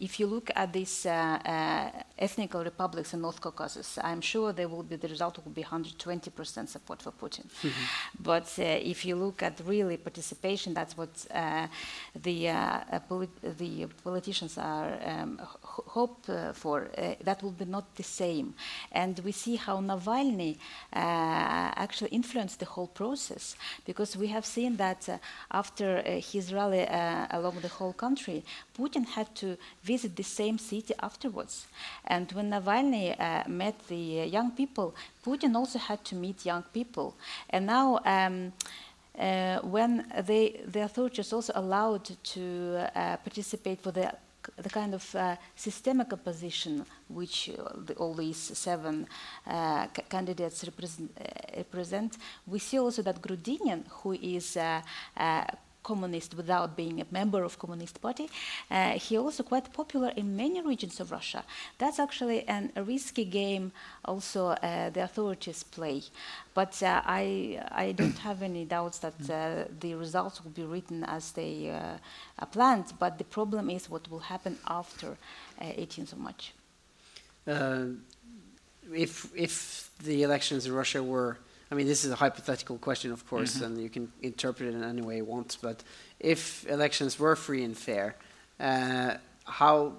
if 0.00 0.20
you 0.20 0.26
look 0.26 0.50
at 0.54 0.72
these 0.72 1.06
uh, 1.06 1.38
uh, 1.44 1.90
ethnic 2.22 2.54
republics 2.54 3.12
in 3.14 3.20
North 3.20 3.40
Caucasus, 3.40 3.98
I'm 4.02 4.20
sure 4.20 4.52
there 4.52 4.68
will 4.68 4.82
be 4.82 4.96
the 4.96 5.08
result 5.08 5.38
will 5.44 5.52
be 5.52 5.64
120% 5.64 6.68
support 6.68 7.02
for 7.02 7.12
Putin. 7.12 7.44
Mm-hmm. 7.46 7.84
But 8.20 8.48
uh, 8.58 8.62
if 8.92 9.04
you 9.04 9.16
look 9.16 9.42
at 9.42 9.60
really 9.66 9.96
participation, 9.96 10.74
that's 10.74 10.96
what 10.96 11.12
the 12.14 12.38
polit- 13.08 13.58
the 13.58 13.86
politicians 14.04 14.58
are 14.58 14.90
um, 15.04 15.40
hope 15.96 16.26
for. 16.54 16.88
that 17.28 17.42
will 17.42 17.56
be 17.62 17.64
not 17.64 17.86
the 17.96 18.02
same, 18.02 18.54
and 18.92 19.18
we 19.20 19.32
see 19.32 19.56
how 19.56 19.80
Navalny 19.80 20.58
actually 20.92 22.10
influenced 22.10 22.58
the 22.60 22.66
whole 22.66 22.86
process 22.86 23.56
because 23.84 24.16
we 24.16 24.28
have 24.28 24.46
seen 24.46 24.76
that 24.76 25.08
after 25.50 25.98
uh, 25.98 26.20
his 26.20 26.52
rally 26.52 26.86
uh, 26.86 27.26
along 27.30 27.60
the 27.60 27.68
whole 27.68 27.92
country, 27.92 28.44
Putin 28.78 29.04
had 29.06 29.34
to 29.34 29.56
visit 29.82 30.16
the 30.16 30.22
same 30.22 30.58
city 30.58 30.94
afterwards. 31.00 31.66
And 32.12 32.30
when 32.32 32.50
Navalny 32.50 33.18
uh, 33.18 33.48
met 33.48 33.88
the 33.88 34.28
young 34.28 34.50
people, 34.50 34.94
Putin 35.24 35.54
also 35.56 35.78
had 35.78 36.04
to 36.04 36.14
meet 36.14 36.44
young 36.44 36.62
people. 36.62 37.14
And 37.48 37.64
now, 37.64 38.00
um, 38.04 38.52
uh, 39.18 39.60
when 39.60 40.04
they, 40.26 40.60
the 40.66 40.82
authorities 40.82 41.32
also 41.32 41.54
allowed 41.56 42.04
to 42.22 42.90
uh, 42.94 43.16
participate 43.16 43.80
for 43.80 43.92
the 43.92 44.12
the 44.56 44.68
kind 44.68 44.92
of 44.92 45.14
uh, 45.14 45.36
systemic 45.54 46.12
opposition 46.12 46.84
which 47.08 47.48
uh, 47.50 47.62
the, 47.86 47.94
all 47.94 48.12
these 48.12 48.58
seven 48.58 49.06
uh, 49.46 49.86
candidates 50.08 50.64
represent, 50.64 51.10
uh, 51.20 51.24
represent, 51.56 52.18
we 52.48 52.58
see 52.58 52.76
also 52.80 53.02
that 53.02 53.22
Grudinin, 53.22 53.84
who 53.88 54.14
is 54.14 54.56
uh, 54.56 54.82
uh, 55.16 55.44
communist 55.82 56.34
without 56.34 56.76
being 56.76 57.00
a 57.00 57.06
member 57.10 57.42
of 57.42 57.58
communist 57.58 58.00
party. 58.00 58.28
Uh, 58.70 58.92
he 58.92 59.16
also 59.16 59.42
quite 59.42 59.72
popular 59.72 60.12
in 60.16 60.36
many 60.36 60.60
regions 60.60 61.00
of 61.00 61.10
russia. 61.10 61.44
That's 61.78 61.98
actually 61.98 62.46
an, 62.48 62.72
a 62.76 62.82
risky 62.82 63.24
game 63.24 63.72
also 64.04 64.48
uh, 64.48 64.90
the 64.90 65.02
authorities 65.02 65.62
play. 65.62 66.02
But 66.54 66.82
uh, 66.82 67.02
I, 67.04 67.62
I 67.70 67.92
don't 67.92 68.18
have 68.18 68.42
any 68.42 68.64
doubts 68.64 68.98
that 68.98 69.14
uh, 69.30 69.64
the 69.80 69.94
results 69.94 70.42
will 70.42 70.50
be 70.50 70.64
written 70.64 71.04
as 71.04 71.32
they 71.32 71.70
uh, 71.70 71.98
are 72.38 72.46
planned. 72.46 72.92
But 72.98 73.18
the 73.18 73.24
problem 73.24 73.70
is 73.70 73.88
what 73.88 74.10
will 74.10 74.20
happen 74.20 74.58
after 74.66 75.16
18th 75.60 76.12
of 76.12 76.18
march. 76.18 76.52
If, 78.92 79.30
if 79.34 79.90
the 80.02 80.22
elections 80.22 80.66
in 80.66 80.72
russia 80.72 81.02
were 81.02 81.38
I 81.72 81.74
mean, 81.74 81.86
this 81.86 82.04
is 82.04 82.10
a 82.12 82.16
hypothetical 82.16 82.76
question, 82.76 83.12
of 83.12 83.26
course, 83.26 83.54
mm-hmm. 83.54 83.64
and 83.64 83.82
you 83.82 83.88
can 83.88 84.12
interpret 84.20 84.68
it 84.68 84.74
in 84.74 84.84
any 84.84 85.00
way 85.00 85.16
you 85.16 85.24
want. 85.24 85.56
But 85.62 85.82
if 86.20 86.66
elections 86.68 87.18
were 87.18 87.34
free 87.34 87.64
and 87.64 87.74
fair, 87.74 88.14
uh, 88.60 89.14
how 89.44 89.94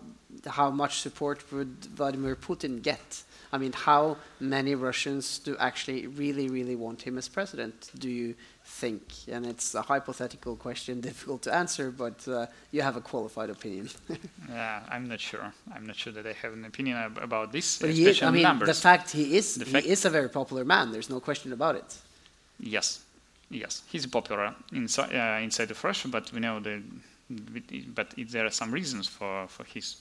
how 0.46 0.70
much 0.70 1.00
support 1.00 1.52
would 1.52 1.86
Vladimir 1.86 2.36
Putin 2.36 2.84
get? 2.84 3.24
I 3.54 3.60
mean, 3.60 3.72
how 3.72 4.18
many 4.40 4.74
Russians 4.74 5.38
do 5.38 5.56
actually 5.60 6.08
really, 6.08 6.50
really 6.50 6.76
want 6.76 7.04
him 7.04 7.20
as 7.20 7.30
president? 7.30 7.92
Do 8.00 8.10
you 8.10 8.34
think? 8.66 9.04
And 9.28 9.46
it's 9.46 9.76
a 9.76 9.84
hypothetical 9.84 10.56
question, 10.56 11.02
difficult 11.10 11.44
to 11.44 11.54
answer, 11.54 11.92
but 11.92 12.28
uh, 12.28 12.48
you 12.72 12.82
have 12.82 12.98
a 12.98 13.02
qualified 13.02 13.52
opinion. 13.52 13.92
yeah, 14.50 14.80
I'm 14.90 15.08
not 15.08 15.20
sure. 15.20 15.54
I'm 15.72 15.86
not 15.86 15.96
sure 15.96 16.12
that 16.14 16.26
I 16.26 16.34
have 16.42 16.54
an 16.54 16.66
opinion 16.66 16.98
ab 16.98 17.20
about 17.22 17.52
this. 17.52 17.78
But 17.78 17.92
is, 17.92 18.24
I 18.24 18.32
mean, 18.32 18.42
numbers. 18.42 18.70
the 18.70 18.82
fact 18.90 19.12
he 19.12 19.38
is, 19.38 19.54
the 19.54 19.66
he 19.66 19.88
is 19.88 20.04
a 20.04 20.10
very 20.10 20.30
popular 20.30 20.66
man. 20.66 20.92
There's 20.92 21.12
no 21.12 21.20
question 21.20 21.54
about 21.54 21.76
it. 21.76 21.96
Yes, 22.60 23.04
yes, 23.52 23.84
he's 23.92 24.08
popular 24.08 24.56
inside 24.72 25.14
uh, 25.14 25.44
inside 25.44 25.70
of 25.70 25.84
Russia, 25.84 26.08
but 26.08 26.34
we 26.34 26.40
know 26.40 26.60
that. 26.60 26.82
But 27.96 28.14
there 28.18 28.46
are 28.46 28.52
some 28.52 28.72
reasons 28.72 29.08
for 29.08 29.48
for 29.48 29.64
his 29.64 29.98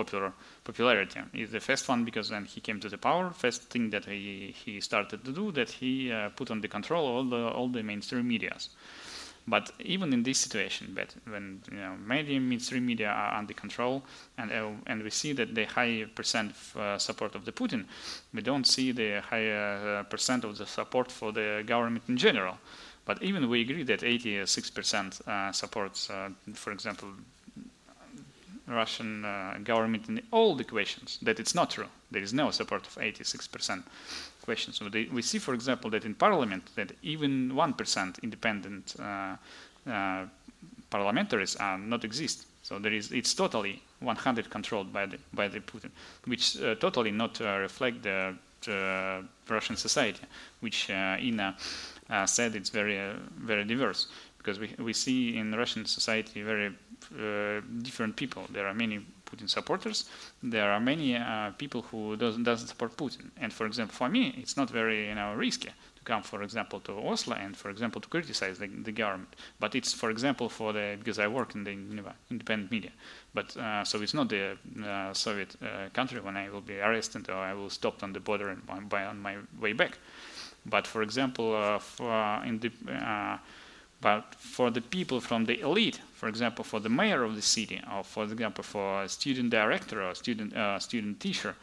popular 0.00 0.32
popularity. 0.64 1.20
Is 1.34 1.50
the 1.50 1.60
first 1.60 1.88
one 1.88 2.04
because 2.04 2.30
when 2.30 2.44
he 2.44 2.60
came 2.60 2.78
to 2.80 2.88
the 2.88 2.98
power, 2.98 3.30
first 3.30 3.62
thing 3.72 3.90
that 3.90 4.04
he, 4.04 4.54
he 4.64 4.80
started 4.80 5.24
to 5.24 5.32
do 5.32 5.52
that 5.52 5.70
he 5.70 6.12
uh, 6.12 6.28
put 6.38 6.50
under 6.50 6.68
control 6.68 7.04
all 7.06 7.24
the 7.24 7.42
all 7.56 7.68
the 7.68 7.82
mainstream 7.82 8.26
medias. 8.28 8.70
But 9.48 9.70
even 9.80 10.12
in 10.12 10.22
this 10.22 10.38
situation, 10.38 10.92
but 10.94 11.14
when 11.32 11.62
you 11.72 11.78
know, 11.78 11.96
media, 11.96 12.38
mainstream 12.38 12.84
media 12.84 13.08
are 13.08 13.38
under 13.38 13.54
control, 13.54 14.02
and 14.36 14.52
uh, 14.52 14.70
and 14.86 15.02
we 15.02 15.10
see 15.10 15.32
that 15.34 15.54
the 15.54 15.64
high 15.64 16.04
percent 16.14 16.50
of, 16.50 16.76
uh, 16.76 16.98
support 16.98 17.34
of 17.34 17.44
the 17.44 17.52
Putin, 17.52 17.84
we 18.34 18.42
don't 18.42 18.66
see 18.66 18.92
the 18.92 19.22
higher 19.30 20.00
uh, 20.00 20.02
percent 20.02 20.44
of 20.44 20.58
the 20.58 20.66
support 20.66 21.10
for 21.10 21.32
the 21.32 21.64
government 21.66 22.04
in 22.08 22.16
general. 22.18 22.58
But 23.06 23.22
even 23.22 23.48
we 23.48 23.62
agree 23.62 23.84
that 23.84 24.00
86% 24.00 25.26
uh, 25.26 25.52
supports, 25.52 26.10
uh, 26.10 26.28
for 26.52 26.72
example, 26.72 27.08
Russian 28.68 29.24
uh, 29.24 29.58
government 29.64 30.08
in 30.08 30.22
all 30.30 30.54
the 30.54 30.64
questions 30.64 31.18
that 31.22 31.40
it's 31.40 31.54
not 31.54 31.70
true. 31.70 31.88
There 32.10 32.22
is 32.22 32.32
no 32.32 32.50
support 32.50 32.86
of 32.86 32.94
86% 32.94 33.82
questions. 34.44 34.76
So 34.76 34.88
they, 34.88 35.04
we 35.04 35.22
see, 35.22 35.38
for 35.38 35.54
example, 35.54 35.90
that 35.90 36.04
in 36.04 36.14
parliament 36.14 36.70
that 36.74 36.92
even 37.02 37.52
1% 37.52 38.22
independent 38.22 38.94
uh, 38.98 39.36
uh, 39.90 40.26
parliamentaries 40.90 41.56
are 41.60 41.78
not 41.78 42.04
exist. 42.04 42.46
So 42.62 42.78
there 42.78 42.92
is 42.92 43.12
it's 43.12 43.34
totally 43.34 43.82
100 44.00 44.50
controlled 44.50 44.92
by 44.92 45.06
the 45.06 45.18
by 45.32 45.48
the 45.48 45.60
Putin, 45.60 45.90
which 46.26 46.60
uh, 46.60 46.74
totally 46.74 47.10
not 47.10 47.40
uh, 47.40 47.58
reflect 47.60 48.02
the 48.02 48.34
Russian 49.48 49.76
society, 49.76 50.24
which 50.60 50.90
uh, 50.90 51.16
Inna 51.20 51.56
said 52.26 52.54
it's 52.54 52.70
very 52.70 52.98
very 53.38 53.64
diverse 53.64 54.08
because 54.38 54.58
we 54.58 54.74
we 54.78 54.92
see 54.92 55.36
in 55.38 55.54
Russian 55.54 55.86
society 55.86 56.42
very 56.42 56.74
different 57.82 58.16
people. 58.16 58.44
There 58.50 58.66
are 58.66 58.74
many 58.74 59.00
Putin 59.28 59.48
supporters. 59.48 60.08
There 60.42 60.70
are 60.70 60.80
many 60.80 61.16
uh, 61.16 61.50
people 61.58 61.82
who 61.82 62.16
doesn't 62.16 62.44
doesn't 62.44 62.68
support 62.68 62.96
Putin. 62.96 63.30
And 63.36 63.52
for 63.52 63.66
example, 63.66 63.94
for 63.94 64.08
me, 64.08 64.34
it's 64.38 64.56
not 64.56 64.70
very 64.70 65.08
you 65.08 65.14
know 65.14 65.34
risky 65.34 65.68
to 65.68 66.02
come, 66.04 66.22
for 66.22 66.42
example, 66.42 66.80
to 66.80 66.92
Oslo 66.92 67.36
and 67.36 67.56
for 67.56 67.70
example 67.70 68.00
to 68.00 68.08
criticize 68.08 68.58
the, 68.58 68.68
the 68.68 68.92
government. 68.92 69.34
But 69.60 69.74
it's 69.74 69.92
for 69.92 70.10
example 70.10 70.48
for 70.48 70.72
the 70.72 70.96
because 70.98 71.18
I 71.18 71.28
work 71.28 71.54
in 71.54 71.64
the 71.64 71.72
independent 72.30 72.70
media. 72.70 72.92
But 73.34 73.56
uh, 73.56 73.84
so 73.84 74.00
it's 74.02 74.14
not 74.14 74.28
the 74.28 74.56
uh, 74.84 75.12
Soviet 75.12 75.56
uh, 75.62 75.90
country 75.92 76.20
when 76.20 76.36
I 76.36 76.48
will 76.48 76.62
be 76.62 76.78
arrested 76.80 77.28
or 77.28 77.36
I 77.36 77.52
will 77.54 77.70
stop 77.70 78.02
on 78.02 78.12
the 78.12 78.20
border 78.20 78.48
and 78.48 78.88
by 78.88 79.04
on 79.04 79.20
my 79.20 79.36
way 79.60 79.72
back. 79.72 79.98
But 80.66 80.86
for 80.86 81.02
example, 81.02 81.54
uh, 81.54 81.78
for 81.78 82.44
in 82.44 82.58
the 82.60 82.70
but 84.00 84.34
for 84.36 84.70
the 84.70 84.80
people 84.80 85.20
from 85.20 85.44
the 85.44 85.60
elite, 85.60 86.00
for 86.14 86.28
example, 86.28 86.64
for 86.64 86.80
the 86.80 86.88
mayor 86.88 87.24
of 87.24 87.34
the 87.34 87.42
city, 87.42 87.80
or 87.92 88.04
for 88.04 88.24
example, 88.24 88.62
for 88.62 89.02
a 89.02 89.08
student 89.08 89.50
director 89.50 90.02
or 90.02 90.14
student 90.14 90.56
uh, 90.56 90.78
student 90.78 91.18
teacher, 91.20 91.54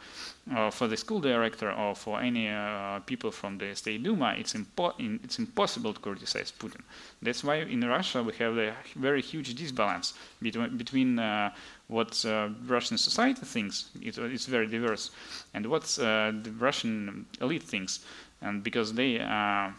or 0.54 0.70
for 0.70 0.86
the 0.86 0.96
school 0.96 1.20
director, 1.20 1.72
or 1.72 1.94
for 1.94 2.20
any 2.20 2.48
uh, 2.48 3.00
people 3.00 3.30
from 3.30 3.58
the 3.58 3.74
State 3.74 4.02
Duma, 4.02 4.34
it's, 4.38 4.54
impo- 4.54 4.94
it's 5.24 5.38
impossible 5.38 5.92
to 5.92 6.00
criticize 6.00 6.52
Putin. 6.58 6.80
That's 7.22 7.42
why 7.42 7.56
in 7.56 7.80
Russia 7.86 8.22
we 8.22 8.32
have 8.34 8.56
a 8.58 8.74
very 8.94 9.22
huge 9.22 9.54
disbalance 9.54 10.14
between, 10.40 10.76
between 10.76 11.18
uh, 11.18 11.50
what 11.88 12.24
uh, 12.24 12.48
Russian 12.66 12.98
society 12.98 13.44
thinks, 13.44 13.90
it, 14.00 14.18
it's 14.18 14.46
very 14.46 14.66
diverse, 14.66 15.10
and 15.54 15.66
what 15.66 15.84
uh, 15.98 16.32
the 16.42 16.52
Russian 16.58 17.26
elite 17.40 17.62
thinks. 17.62 18.00
And 18.42 18.62
because 18.62 18.92
they 18.92 19.18
uh, 19.20 19.70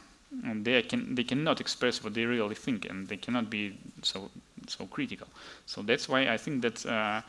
and 0.43 0.65
they 0.65 0.81
can 0.81 1.15
they 1.15 1.23
cannot 1.23 1.61
express 1.61 2.03
what 2.03 2.13
they 2.13 2.25
really 2.25 2.55
think 2.55 2.85
and 2.85 3.07
they 3.07 3.17
cannot 3.17 3.49
be 3.49 3.77
so 4.01 4.29
so 4.67 4.85
critical. 4.85 5.27
So 5.65 5.81
that's 5.81 6.09
why 6.09 6.27
I 6.27 6.37
think 6.37 6.61
that 6.61 6.85
uh, 6.85 7.21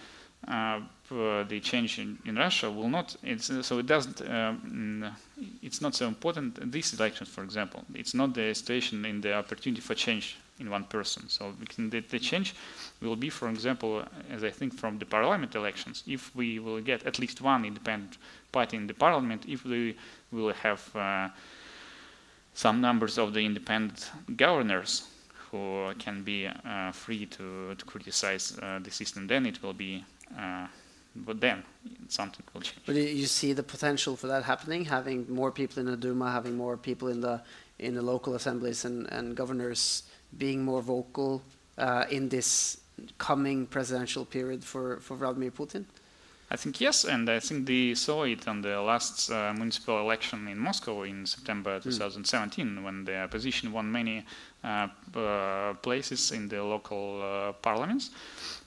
uh, 0.46 0.80
the 1.10 1.60
change 1.60 1.98
in, 1.98 2.18
in, 2.24 2.36
Russia 2.36 2.70
will 2.70 2.88
not. 2.88 3.16
so 3.40 3.78
it 3.78 3.86
doesn't. 3.86 4.20
Um, 4.28 5.06
it's 5.62 5.80
not 5.80 5.94
so 5.94 6.06
important. 6.06 6.70
These 6.70 6.94
elections, 6.94 7.28
for 7.28 7.42
example, 7.42 7.84
it's 7.94 8.14
not 8.14 8.34
the 8.34 8.54
situation 8.54 9.04
in 9.04 9.20
the 9.20 9.34
opportunity 9.34 9.80
for 9.80 9.94
change 9.94 10.36
in 10.60 10.70
one 10.70 10.84
person. 10.84 11.28
So 11.28 11.54
the, 11.76 12.00
the, 12.00 12.18
change 12.18 12.54
will 13.00 13.16
be, 13.16 13.30
for 13.30 13.48
example, 13.48 14.04
as 14.30 14.44
I 14.44 14.50
think 14.50 14.74
from 14.74 14.98
the 14.98 15.06
parliament 15.06 15.54
elections, 15.54 16.02
if 16.06 16.34
we 16.34 16.58
will 16.58 16.80
get 16.80 17.04
at 17.04 17.18
least 17.18 17.40
one 17.40 17.64
independent 17.64 18.18
party 18.52 18.76
in 18.76 18.86
the 18.86 18.94
parliament, 18.94 19.44
if 19.46 19.64
we 19.64 19.96
will 20.32 20.52
have 20.52 20.96
uh, 20.96 21.28
some 22.58 22.80
numbers 22.80 23.18
of 23.18 23.34
the 23.34 23.40
independent 23.40 24.10
governors 24.36 25.06
who 25.48 25.94
can 26.00 26.24
be 26.24 26.48
uh, 26.48 26.90
free 26.90 27.24
to, 27.24 27.72
to 27.76 27.84
criticize 27.84 28.58
uh, 28.60 28.80
the 28.82 28.90
system, 28.90 29.28
then 29.28 29.46
it 29.46 29.62
will 29.62 29.72
be. 29.72 30.04
Uh, 30.36 30.66
but 31.14 31.40
then 31.40 31.62
something 32.08 32.44
will 32.52 32.60
change. 32.60 32.82
But 32.84 32.96
you 32.96 33.26
see 33.26 33.52
the 33.52 33.62
potential 33.62 34.16
for 34.16 34.26
that 34.26 34.42
happening, 34.42 34.84
having 34.84 35.32
more 35.32 35.52
people 35.52 35.78
in 35.80 35.86
the 35.86 35.96
Duma, 35.96 36.32
having 36.32 36.56
more 36.56 36.76
people 36.76 37.08
in 37.08 37.20
the 37.20 37.40
in 37.78 37.94
the 37.94 38.02
local 38.02 38.34
assemblies 38.34 38.84
and, 38.84 39.06
and 39.12 39.36
governors 39.36 40.02
being 40.36 40.64
more 40.64 40.82
vocal 40.82 41.42
uh, 41.78 42.04
in 42.10 42.28
this 42.28 42.80
coming 43.18 43.66
presidential 43.66 44.24
period 44.24 44.64
for, 44.64 44.98
for 44.98 45.16
Vladimir 45.16 45.52
Putin? 45.52 45.84
I 46.50 46.56
think 46.56 46.80
yes, 46.80 47.04
and 47.04 47.28
I 47.28 47.40
think 47.40 47.66
they 47.66 47.94
saw 47.94 48.22
it 48.22 48.48
on 48.48 48.62
the 48.62 48.80
last 48.80 49.30
uh, 49.30 49.52
municipal 49.54 50.00
election 50.00 50.48
in 50.48 50.58
Moscow 50.58 51.02
in 51.02 51.26
September 51.26 51.78
2017, 51.78 52.66
mm. 52.66 52.82
when 52.82 53.04
the 53.04 53.22
opposition 53.22 53.70
won 53.70 53.92
many 53.92 54.24
uh, 54.64 54.88
uh, 55.14 55.74
places 55.74 56.32
in 56.32 56.48
the 56.48 56.62
local 56.62 57.20
uh, 57.22 57.52
parliaments, 57.52 58.10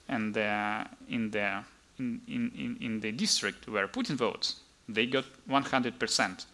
and 0.08 0.36
uh, 0.36 0.84
in 1.08 1.30
the 1.30 1.64
in, 1.98 2.20
in, 2.28 2.76
in 2.80 3.00
the 3.00 3.10
district 3.12 3.68
where 3.68 3.88
Putin 3.88 4.14
votes, 4.16 4.60
they 4.88 5.06
got 5.06 5.24
100 5.46 5.98
percent 5.98 6.46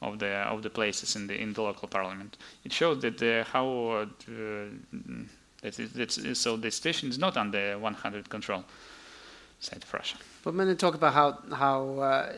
of 0.00 0.18
the 0.18 0.30
of 0.48 0.62
the 0.62 0.70
places 0.70 1.14
in 1.14 1.26
the 1.26 1.38
in 1.38 1.52
the 1.52 1.60
local 1.60 1.88
parliament. 1.88 2.38
It 2.64 2.72
shows 2.72 3.02
that 3.02 3.22
uh, 3.22 3.44
how 3.44 3.68
uh, 3.68 4.06
that 5.62 5.78
is, 5.78 5.92
that's, 5.92 6.38
so 6.38 6.56
the 6.56 6.70
situation 6.70 7.10
is 7.10 7.18
not 7.18 7.36
under 7.36 7.78
100 7.78 8.30
control 8.30 8.64
side 9.60 9.82
of 9.82 9.92
Russia. 9.92 10.16
But 10.42 10.54
when 10.54 10.68
you 10.68 10.74
talk 10.74 10.94
about 10.94 11.12
how 11.12 11.38
how 11.54 11.98
uh, 11.98 12.32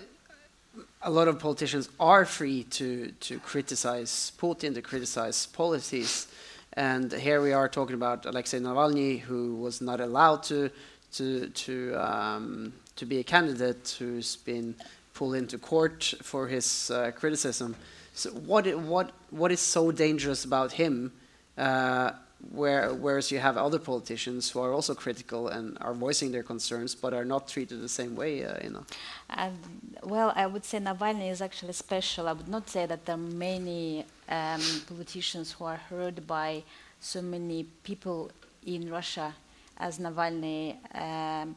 a 1.02 1.10
lot 1.10 1.28
of 1.28 1.38
politicians 1.38 1.88
are 2.00 2.24
free 2.24 2.64
to 2.64 3.12
to 3.20 3.38
criticize 3.38 4.32
Putin, 4.38 4.74
to 4.74 4.82
criticize 4.82 5.46
policies, 5.46 6.26
and 6.72 7.12
here 7.12 7.40
we 7.40 7.52
are 7.52 7.68
talking 7.68 7.94
about 7.94 8.26
Alexei 8.26 8.58
Navalny, 8.58 9.20
who 9.20 9.54
was 9.54 9.80
not 9.80 10.00
allowed 10.00 10.42
to 10.44 10.70
to 11.12 11.48
to 11.50 11.94
um, 11.94 12.72
to 12.96 13.06
be 13.06 13.18
a 13.20 13.24
candidate, 13.24 13.96
who's 14.00 14.34
been 14.34 14.74
pulled 15.14 15.36
into 15.36 15.56
court 15.58 16.14
for 16.22 16.48
his 16.48 16.90
uh, 16.90 17.12
criticism. 17.12 17.76
So 18.14 18.30
what 18.30 18.66
what 18.78 19.12
what 19.30 19.52
is 19.52 19.60
so 19.60 19.92
dangerous 19.92 20.44
about 20.44 20.72
him? 20.72 21.12
Uh, 21.56 22.10
where, 22.50 22.92
whereas 22.92 23.30
you 23.30 23.38
have 23.38 23.56
other 23.56 23.78
politicians 23.78 24.50
who 24.50 24.60
are 24.60 24.72
also 24.72 24.94
critical 24.94 25.48
and 25.48 25.78
are 25.80 25.94
voicing 25.94 26.32
their 26.32 26.42
concerns, 26.42 26.94
but 26.94 27.14
are 27.14 27.24
not 27.24 27.48
treated 27.48 27.80
the 27.80 27.88
same 27.88 28.16
way, 28.16 28.44
uh, 28.44 28.58
you 28.62 28.70
know. 28.70 28.84
Um, 29.30 29.58
well, 30.02 30.32
I 30.34 30.46
would 30.46 30.64
say 30.64 30.78
Navalny 30.78 31.30
is 31.30 31.40
actually 31.40 31.72
special. 31.72 32.28
I 32.28 32.32
would 32.32 32.48
not 32.48 32.68
say 32.68 32.86
that 32.86 33.06
there 33.06 33.14
are 33.14 33.18
many 33.18 34.04
um, 34.28 34.60
politicians 34.86 35.52
who 35.52 35.64
are 35.64 35.76
heard 35.76 36.26
by 36.26 36.62
so 37.00 37.22
many 37.22 37.64
people 37.84 38.30
in 38.66 38.90
Russia 38.90 39.34
as 39.78 39.98
Navalny 39.98 40.76
um, 40.94 41.56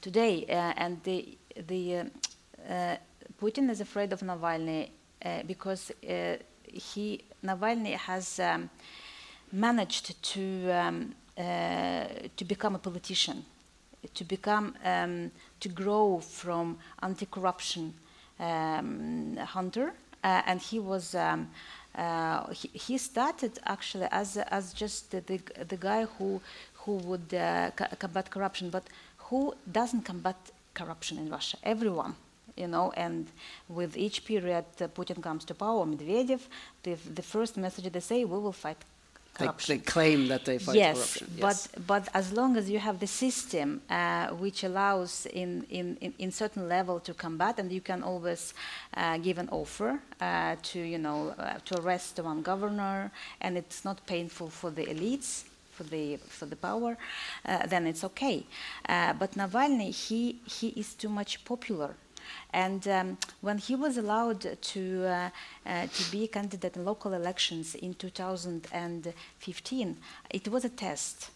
today, 0.00 0.44
uh, 0.48 0.72
and 0.76 1.02
the 1.04 1.36
the 1.66 1.96
uh, 1.96 2.04
uh, 2.68 2.96
Putin 3.40 3.70
is 3.70 3.80
afraid 3.80 4.12
of 4.12 4.20
Navalny 4.20 4.90
uh, 5.24 5.42
because 5.46 5.90
uh, 6.08 6.36
he 6.72 7.24
Navalny 7.44 7.94
has 7.94 8.38
um, 8.40 8.70
managed 9.54 10.22
to 10.22 10.70
um, 10.70 11.14
to 11.36 12.44
become 12.44 12.74
a 12.74 12.78
politician, 12.78 13.44
to 14.14 14.24
become 14.24 14.74
um, 14.84 15.30
to 15.60 15.68
grow 15.68 16.20
from 16.20 16.78
anti-corruption 17.02 17.94
um, 18.40 19.36
hunter, 19.36 19.92
and 20.22 20.60
he 20.60 20.78
was. 20.78 21.14
Um, 21.14 21.50
uh, 21.96 22.52
he, 22.52 22.68
he, 22.72 22.98
started 22.98 23.52
actually 23.66 24.08
as 24.10 24.36
as 24.36 24.72
just 24.72 25.12
the, 25.12 25.20
the, 25.20 25.40
the 25.68 25.76
guy 25.76 26.04
who 26.18 26.40
who 26.72 26.96
would 26.96 27.32
uh, 27.32 27.70
combat 28.00 28.28
corruption, 28.30 28.68
but 28.68 28.82
who 29.28 29.54
doesn't 29.70 30.02
combat 30.02 30.36
corruption 30.74 31.18
in 31.18 31.30
Russia? 31.30 31.56
Everyone 31.62 32.16
you 32.56 32.68
know, 32.68 32.92
and 32.96 33.26
with 33.68 33.96
each 33.96 34.24
period 34.24 34.64
uh, 34.80 34.88
Putin 34.88 35.22
comes 35.22 35.44
to 35.44 35.54
power, 35.54 35.84
Medvedev, 35.84 36.40
the, 36.82 36.94
the 37.14 37.22
first 37.22 37.56
message 37.56 37.90
they 37.92 38.00
say, 38.00 38.24
we 38.24 38.38
will 38.38 38.52
fight 38.52 38.84
corruption. 39.34 39.76
They, 39.76 39.78
they 39.78 39.84
claim 39.84 40.28
that 40.28 40.44
they 40.44 40.58
fight 40.58 40.76
yes, 40.76 40.96
corruption. 40.96 41.26
Yes, 41.36 41.68
but, 41.74 41.86
but 41.86 42.08
as 42.14 42.32
long 42.32 42.56
as 42.56 42.70
you 42.70 42.78
have 42.78 43.00
the 43.00 43.06
system 43.06 43.82
uh, 43.90 44.28
which 44.28 44.64
allows 44.64 45.26
in, 45.26 45.66
in, 45.70 45.96
in, 46.00 46.14
in, 46.18 46.30
certain 46.30 46.68
level 46.68 47.00
to 47.00 47.14
combat, 47.14 47.58
and 47.58 47.70
you 47.70 47.80
can 47.80 48.02
always 48.02 48.54
uh, 48.96 49.18
give 49.18 49.38
an 49.38 49.48
offer 49.50 50.00
uh, 50.20 50.56
to, 50.62 50.80
you 50.80 50.98
know, 50.98 51.34
uh, 51.38 51.58
to 51.64 51.80
arrest 51.80 52.18
one 52.20 52.42
governor, 52.42 53.10
and 53.40 53.56
it's 53.56 53.84
not 53.84 54.04
painful 54.06 54.48
for 54.48 54.70
the 54.70 54.86
elites, 54.86 55.44
for 55.70 55.84
the 55.84 56.16
for 56.28 56.46
the 56.46 56.56
power, 56.56 56.96
uh, 57.46 57.66
then 57.66 57.86
it's 57.86 58.04
okay. 58.04 58.46
Uh, 58.88 59.12
but 59.14 59.32
Navalny, 59.32 59.90
he 59.92 60.38
he 60.46 60.68
is 60.68 60.94
too 60.94 61.08
much 61.08 61.44
popular 61.44 61.94
and 62.52 62.86
um, 62.88 63.18
when 63.40 63.58
he 63.58 63.74
was 63.74 63.96
allowed 63.96 64.60
to, 64.60 65.06
uh, 65.06 65.30
uh, 65.66 65.86
to 65.86 66.10
be 66.10 66.24
a 66.24 66.28
candidate 66.28 66.76
in 66.76 66.84
local 66.84 67.12
elections 67.12 67.74
in 67.74 67.94
2015, 67.94 69.96
it 70.30 70.48
was 70.48 70.64
a 70.64 70.68
test. 70.68 71.30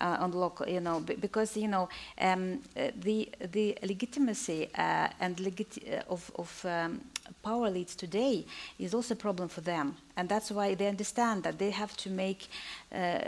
Uh, 0.00 0.16
on 0.20 0.32
local, 0.32 0.68
you 0.68 0.80
know, 0.80 1.00
because 1.00 1.56
you 1.56 1.68
know 1.68 1.88
um, 2.20 2.60
uh, 2.76 2.90
the 2.96 3.28
the 3.52 3.78
legitimacy 3.82 4.68
uh, 4.74 5.08
and 5.20 5.36
legiti- 5.36 5.98
uh, 5.98 6.02
of, 6.12 6.30
of 6.36 6.64
um, 6.64 7.00
power 7.42 7.70
leads 7.70 7.94
today 7.94 8.44
is 8.78 8.92
also 8.92 9.14
a 9.14 9.16
problem 9.16 9.48
for 9.48 9.60
them, 9.60 9.96
and 10.16 10.28
that's 10.28 10.50
why 10.50 10.74
they 10.74 10.88
understand 10.88 11.42
that 11.44 11.58
they 11.58 11.70
have 11.70 11.96
to 11.96 12.10
make 12.10 12.48
uh, 12.92 13.20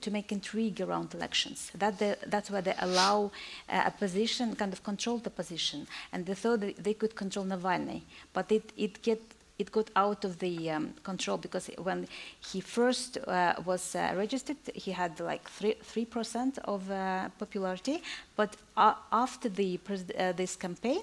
to 0.00 0.10
make 0.10 0.30
intrigue 0.30 0.80
around 0.80 1.14
elections. 1.14 1.72
That 1.74 1.98
that's 2.30 2.50
why 2.50 2.60
they 2.60 2.74
allow 2.80 3.30
uh, 3.68 3.82
a 3.86 3.90
position, 3.90 4.54
kind 4.56 4.72
of 4.72 4.82
control 4.84 5.18
the 5.18 5.30
position, 5.30 5.86
and 6.12 6.26
they 6.26 6.34
thought 6.34 6.60
they 6.60 6.94
could 6.94 7.16
control 7.16 7.46
Navalny, 7.46 8.02
but 8.32 8.52
it 8.52 8.72
it 8.76 9.02
get 9.02 9.20
it 9.58 9.72
got 9.72 9.90
out 9.96 10.24
of 10.24 10.38
the 10.38 10.70
um, 10.70 10.94
control 11.02 11.36
because 11.36 11.68
when 11.78 12.06
he 12.40 12.60
first 12.60 13.18
uh, 13.18 13.54
was 13.64 13.94
uh, 13.96 14.14
registered, 14.16 14.56
he 14.74 14.92
had 14.92 15.18
like 15.20 15.48
three 15.48 16.04
percent 16.04 16.58
of 16.64 16.88
uh, 16.90 17.28
popularity, 17.38 18.02
but 18.36 18.56
after 18.76 19.48
the 19.48 19.80
uh, 20.18 20.32
this 20.32 20.56
campaign, 20.56 21.00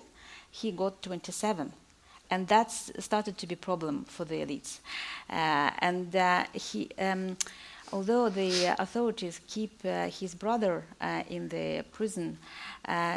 he 0.52 0.72
got 0.72 1.02
27 1.02 1.72
and 2.32 2.48
that 2.48 2.72
started 2.72 3.38
to 3.38 3.46
be 3.46 3.54
a 3.54 3.58
problem 3.58 4.04
for 4.06 4.26
the 4.26 4.36
elites. 4.36 4.80
Uh, 5.30 5.70
and 5.80 6.16
uh, 6.16 6.44
he, 6.54 6.90
um, 6.98 7.38
although 7.94 8.30
the 8.30 8.74
authorities 8.80 9.42
keep 9.48 9.84
his 9.84 10.34
brother 10.34 10.84
in 11.30 11.50
the 11.50 11.84
prison, 11.92 12.38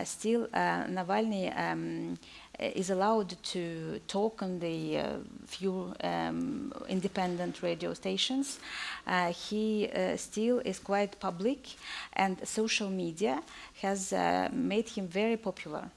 still 0.05 0.47
Navalny 0.49 1.57
um, 1.59 2.19
Uh, 2.61 2.71
is 2.75 2.91
allowed 2.91 3.37
to 3.43 4.01
talk 4.09 4.43
on 4.43 4.59
the 4.59 4.99
uh, 4.99 5.07
few 5.47 5.95
um, 6.03 6.73
independent 6.89 7.63
radio 7.63 7.95
stations. 7.95 8.59
Uh, 9.07 9.33
he 9.33 9.89
still 10.17 10.59
is 10.65 10.81
quite 10.81 11.21
public, 11.21 11.69
and 12.15 12.37
social 12.47 12.91
media 12.91 13.41
has 13.81 14.13
made 14.53 14.89
him 14.89 15.07
very 15.07 15.37
popular. 15.37 15.91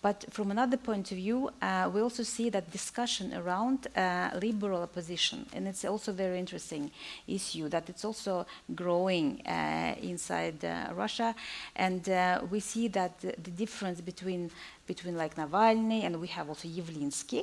But 0.00 0.26
from 0.30 0.50
another 0.50 0.76
point 0.76 1.10
of 1.10 1.16
view, 1.16 1.50
uh, 1.60 1.90
we 1.92 2.00
also 2.00 2.22
see 2.22 2.50
that 2.50 2.70
discussion 2.70 3.34
around 3.34 3.88
uh, 3.96 4.30
liberal 4.40 4.82
opposition, 4.82 5.46
and 5.52 5.66
it's 5.66 5.84
also 5.84 6.12
a 6.12 6.14
very 6.14 6.38
interesting 6.38 6.90
issue 7.26 7.68
that 7.68 7.88
it's 7.88 8.04
also 8.04 8.46
growing 8.74 9.42
uh, 9.44 9.96
inside 10.00 10.64
uh, 10.64 10.92
Russia, 10.94 11.34
and 11.74 12.08
uh, 12.08 12.40
we 12.48 12.60
see 12.60 12.88
that 12.88 13.18
the, 13.20 13.50
difference 13.58 14.00
between 14.00 14.50
between 14.86 15.16
like 15.16 15.34
Navalny 15.34 16.04
and 16.04 16.18
we 16.18 16.28
have 16.28 16.48
also 16.48 16.68
Yavlinsky, 16.68 17.40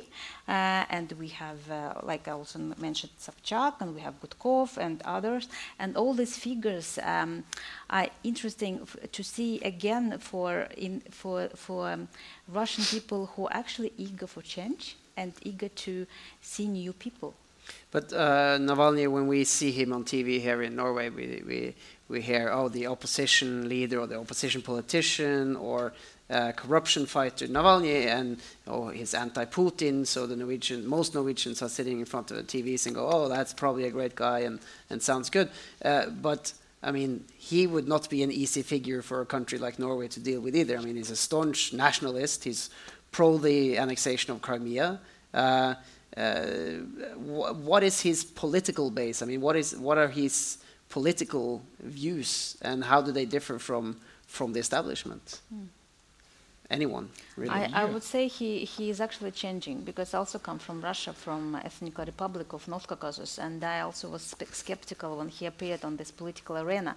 uh, 0.48 0.84
and 0.88 1.12
we 1.12 1.28
have 1.28 1.58
like 2.02 2.26
I 2.26 2.32
also 2.32 2.58
mentioned 2.58 3.12
Sobchak, 3.20 3.74
and 3.80 3.94
we 3.94 4.00
have 4.00 4.14
Gudkov 4.20 4.78
and 4.78 5.02
others, 5.02 5.46
and 5.78 5.94
all 5.96 6.14
these 6.14 6.36
figures 6.38 6.98
um, 7.02 7.44
are 7.90 8.08
interesting 8.22 8.86
to 9.12 9.22
see 9.22 9.60
again 9.60 10.18
for 10.18 10.68
in 10.76 11.00
for 11.10 11.48
for 11.54 11.90
um, 11.90 12.08
Russian 12.48 12.84
people 12.84 13.26
who 13.26 13.46
are 13.46 13.56
actually 13.56 13.92
eager 13.96 14.26
for 14.26 14.42
change 14.42 14.96
and 15.16 15.32
eager 15.42 15.68
to 15.68 16.06
see 16.40 16.66
new 16.66 16.92
people 16.92 17.34
But 17.90 18.12
uh, 18.12 18.58
Navalny, 18.58 19.08
when 19.08 19.26
we 19.26 19.44
see 19.44 19.72
him 19.72 19.92
on 19.92 20.04
TV 20.04 20.40
here 20.40 20.62
in 20.62 20.76
Norway, 20.76 21.08
we, 21.08 21.42
we, 21.46 21.74
we 22.08 22.20
hear, 22.20 22.50
oh, 22.52 22.68
the 22.68 22.86
opposition 22.86 23.68
leader 23.68 24.00
or 24.00 24.06
the 24.06 24.18
opposition 24.18 24.62
politician 24.62 25.56
or 25.56 25.92
uh, 26.28 26.52
corruption 26.52 27.06
fighter 27.06 27.46
Navalny, 27.46 28.06
and 28.06 28.38
oh, 28.66 28.88
he's 28.88 29.14
anti-Putin. 29.14 30.06
So 30.06 30.26
the 30.26 30.36
Norwegian, 30.36 30.86
most 30.86 31.14
Norwegians 31.14 31.62
are 31.62 31.68
sitting 31.68 32.00
in 32.00 32.04
front 32.04 32.30
of 32.30 32.36
the 32.36 32.42
TVs 32.42 32.86
and 32.86 32.94
go, 32.94 33.08
oh, 33.08 33.28
that's 33.28 33.54
probably 33.54 33.84
a 33.84 33.90
great 33.90 34.14
guy 34.14 34.40
and, 34.40 34.58
and 34.90 35.02
sounds 35.02 35.30
good. 35.30 35.48
Uh, 35.84 36.06
but 36.06 36.52
I 36.86 36.92
mean, 36.92 37.24
he 37.36 37.66
would 37.66 37.88
not 37.88 38.08
be 38.08 38.22
an 38.22 38.30
easy 38.30 38.62
figure 38.62 39.02
for 39.02 39.20
a 39.20 39.26
country 39.26 39.58
like 39.58 39.78
Norway 39.78 40.08
to 40.08 40.20
deal 40.20 40.40
with 40.40 40.54
either. 40.54 40.78
I 40.78 40.82
mean, 40.82 40.96
he's 40.96 41.10
a 41.10 41.16
staunch 41.16 41.72
nationalist. 41.72 42.44
He's 42.44 42.70
pro 43.10 43.38
the 43.38 43.76
annexation 43.76 44.32
of 44.32 44.40
Crimea. 44.40 45.00
Uh, 45.34 45.74
uh, 46.16 46.46
wh 47.28 47.58
what 47.70 47.82
is 47.82 48.00
his 48.00 48.24
political 48.24 48.90
base? 48.90 49.20
I 49.20 49.26
mean, 49.26 49.40
what 49.40 49.56
is 49.56 49.76
what 49.76 49.98
are 49.98 50.08
his 50.08 50.58
political 50.88 51.62
views, 51.80 52.56
and 52.62 52.84
how 52.84 53.02
do 53.02 53.10
they 53.12 53.26
differ 53.26 53.58
from 53.58 54.00
from 54.26 54.52
the 54.52 54.60
establishment? 54.60 55.40
Mm 55.52 55.66
anyone 56.70 57.08
really. 57.36 57.50
I, 57.50 57.82
I, 57.82 57.84
would 57.84 58.02
say 58.02 58.28
he, 58.28 58.64
he 58.64 58.90
is 58.90 59.00
actually 59.00 59.30
changing 59.30 59.82
because 59.82 60.14
I 60.14 60.18
also 60.18 60.38
come 60.38 60.58
from 60.58 60.80
Russia, 60.80 61.12
from 61.12 61.54
ethnic 61.56 61.98
republic 61.98 62.52
of 62.52 62.66
North 62.68 62.86
Caucasus, 62.86 63.38
and 63.38 63.62
I 63.62 63.80
also 63.80 64.08
was 64.08 64.34
skeptical 64.52 65.16
when 65.18 65.28
he 65.28 65.46
appeared 65.46 65.84
on 65.84 65.96
this 65.96 66.10
political 66.10 66.58
arena. 66.58 66.96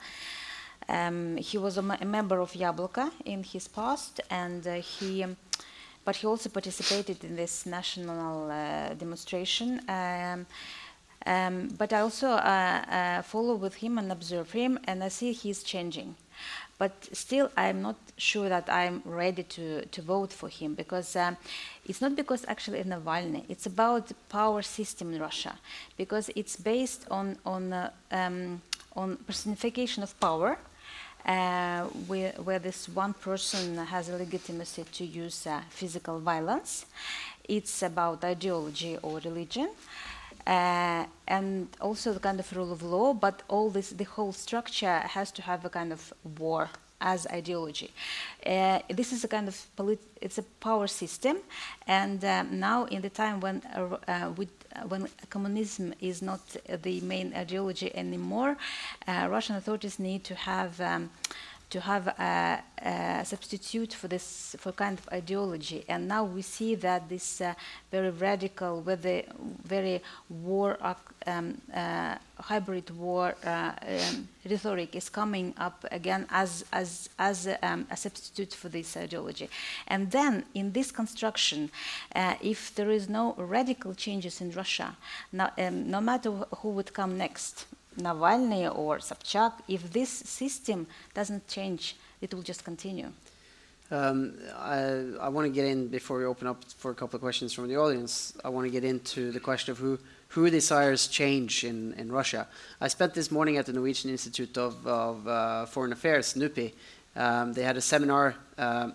Um, 0.87 1.37
he 1.37 1.57
was 1.57 1.77
a, 1.77 1.97
a, 2.01 2.05
member 2.05 2.39
of 2.39 2.53
Yabloko 2.53 3.11
in 3.25 3.43
his 3.43 3.67
past, 3.67 4.21
and 4.29 4.65
uh, 4.65 4.75
he, 4.75 5.23
um, 5.23 5.37
but 6.03 6.15
he 6.15 6.25
also 6.25 6.49
participated 6.49 7.23
in 7.23 7.35
this 7.35 7.65
national 7.65 8.49
uh, 8.49 8.93
demonstration. 8.93 9.81
Um, 9.87 10.45
um 11.25 11.67
but 11.77 11.91
I 11.91 11.99
also 11.99 12.29
uh, 12.29 12.83
uh, 12.89 13.21
follow 13.21 13.55
with 13.55 13.75
him 13.75 13.97
and 13.97 14.11
observe 14.11 14.51
him, 14.51 14.79
and 14.85 15.03
I 15.03 15.09
see 15.09 15.33
he's 15.33 15.63
changing. 15.63 16.15
But 16.79 17.09
still, 17.11 17.51
I'm 17.57 17.81
not 17.81 17.97
sure 18.15 18.47
that 18.47 18.69
I'm 18.69 19.01
ready 19.03 19.43
to, 19.43 19.85
to 19.85 20.01
vote 20.01 20.31
for 20.31 20.47
him 20.47 20.75
because 20.75 21.13
um, 21.17 21.35
it's 21.85 21.99
not 21.99 22.15
because 22.15 22.45
actually 22.47 22.79
in 22.79 22.87
Navalny. 22.87 23.43
It's 23.49 23.65
about 23.65 24.07
the 24.07 24.15
power 24.29 24.61
system 24.61 25.13
in 25.13 25.21
Russia 25.21 25.55
because 25.97 26.31
it's 26.35 26.55
based 26.55 27.05
on 27.11 27.37
on 27.45 27.73
uh, 27.73 27.91
um, 28.11 28.61
on 28.95 29.17
personification 29.27 30.03
of 30.03 30.17
power. 30.19 30.57
Uh, 31.25 31.83
where, 32.07 32.31
where, 32.45 32.59
this 32.59 32.87
one 32.87 33.13
person 33.13 33.75
has 33.75 34.07
a 34.07 34.15
legitimacy 34.15 34.85
to 34.85 35.03
use 35.05 35.45
uh, 35.45 35.61
physical 35.69 36.17
violence. 36.17 36.85
It's 37.43 37.83
about 37.83 38.23
ideology 38.23 38.97
or 39.03 39.19
religion. 39.19 39.69
Uh, 40.49 41.05
and 41.27 41.67
also 41.79 42.11
the 42.11 42.19
kind 42.19 42.39
of 42.39 42.55
rule 42.57 42.71
of 42.71 42.81
law, 42.81 43.13
but 43.13 43.43
all 43.49 43.69
this, 43.69 43.91
the 43.91 44.03
whole 44.03 44.33
structure 44.33 44.97
has 45.01 45.31
to 45.31 45.43
have 45.43 45.63
a 45.63 45.69
kind 45.69 45.93
of 45.93 46.11
war 46.39 46.67
as 46.99 47.27
ideology. 47.27 47.91
Uh, 48.43 48.79
this 48.89 49.13
is 49.13 49.23
a 49.23 49.27
kind 49.27 49.47
of 49.47 49.55
it's 50.21 50.39
a 50.39 50.43
power 50.59 50.87
system, 50.87 51.37
and 51.85 52.25
um, 52.25 52.59
now 52.59 52.85
in 52.85 53.01
the 53.03 53.11
time 53.11 53.39
when 53.39 53.61
uh, 53.75 53.97
uh 54.07 54.31
with, 54.35 54.49
uh, 54.75 54.87
when 54.87 55.07
communism 55.29 55.93
is 56.01 56.21
not 56.23 56.41
the 56.81 56.99
main 57.01 57.31
ideology 57.35 57.95
anymore, 57.95 58.57
uh, 59.07 59.27
Russian 59.29 59.55
authorities 59.55 59.99
need 59.99 60.23
to 60.23 60.33
have. 60.33 60.81
Um, 60.81 61.11
to 61.69 61.79
have 61.79 62.07
a, 62.07 62.63
a, 62.81 63.25
substitute 63.25 63.93
for 63.93 64.07
this 64.07 64.55
for 64.59 64.71
kind 64.71 64.97
of 64.97 65.07
ideology. 65.13 65.85
And 65.87 66.07
now 66.07 66.23
we 66.23 66.41
see 66.41 66.75
that 66.75 67.07
this 67.09 67.41
uh, 67.41 67.53
very 67.91 68.09
radical, 68.09 68.81
the 68.81 69.25
very 69.63 70.01
war, 70.29 70.77
um, 71.27 71.61
uh, 71.73 72.15
hybrid 72.39 72.89
war 72.89 73.35
uh, 73.45 73.71
um, 73.81 74.27
rhetoric 74.49 74.95
is 74.95 75.09
coming 75.09 75.53
up 75.57 75.85
again 75.91 76.25
as 76.31 76.65
as 76.71 77.09
as 77.19 77.47
um, 77.61 77.85
a 77.91 77.97
substitute 77.97 78.53
for 78.53 78.69
this 78.69 78.97
ideology. 78.97 79.49
And 79.87 80.09
then 80.09 80.45
in 80.55 80.71
this 80.71 80.91
construction, 80.91 81.69
uh, 82.15 82.35
if 82.41 82.73
there 82.75 82.89
is 82.89 83.07
no 83.09 83.35
radical 83.37 83.93
changes 83.93 84.41
in 84.41 84.51
Russia, 84.51 84.95
no, 85.31 85.49
um, 85.57 85.91
no 85.91 86.01
matter 86.01 86.31
who 86.57 86.69
would 86.69 86.93
come 86.93 87.17
next, 87.17 87.65
Navalny 87.97 88.73
or 88.73 88.99
Sobchak, 88.99 89.53
if 89.67 89.91
this 89.91 90.09
system 90.09 90.87
doesn't 91.13 91.47
change, 91.47 91.95
it 92.21 92.33
will 92.33 92.43
just 92.43 92.63
continue. 92.63 93.11
Um, 93.91 94.35
I, 94.55 95.03
I 95.19 95.29
want 95.29 95.45
to 95.45 95.51
get 95.51 95.65
in 95.65 95.87
before 95.87 96.19
we 96.19 96.25
open 96.25 96.47
up 96.47 96.63
for 96.77 96.91
a 96.91 96.95
couple 96.95 97.17
of 97.17 97.21
questions 97.21 97.53
from 97.53 97.67
the 97.67 97.77
audience. 97.77 98.33
I 98.45 98.49
want 98.49 98.65
to 98.65 98.71
get 98.71 98.83
into 98.83 99.31
the 99.31 99.39
question 99.39 99.71
of 99.71 99.79
who 99.79 99.97
who 100.29 100.49
desires 100.49 101.07
change 101.07 101.63
in, 101.63 101.93
in 101.93 102.11
Russia. 102.11 102.47
I 102.79 102.87
spent 102.87 103.13
this 103.13 103.31
morning 103.31 103.57
at 103.57 103.65
the 103.65 103.73
Norwegian 103.73 104.11
Institute 104.11 104.57
of, 104.57 104.85
of 104.85 105.27
uh, 105.27 105.65
Foreign 105.65 105.91
Affairs, 105.91 106.35
NUPI. 106.35 106.73
Um, 107.15 107.53
they 107.53 107.63
had 107.63 107.77
a 107.77 107.81
seminar 107.81 108.35
uh, 108.57 108.91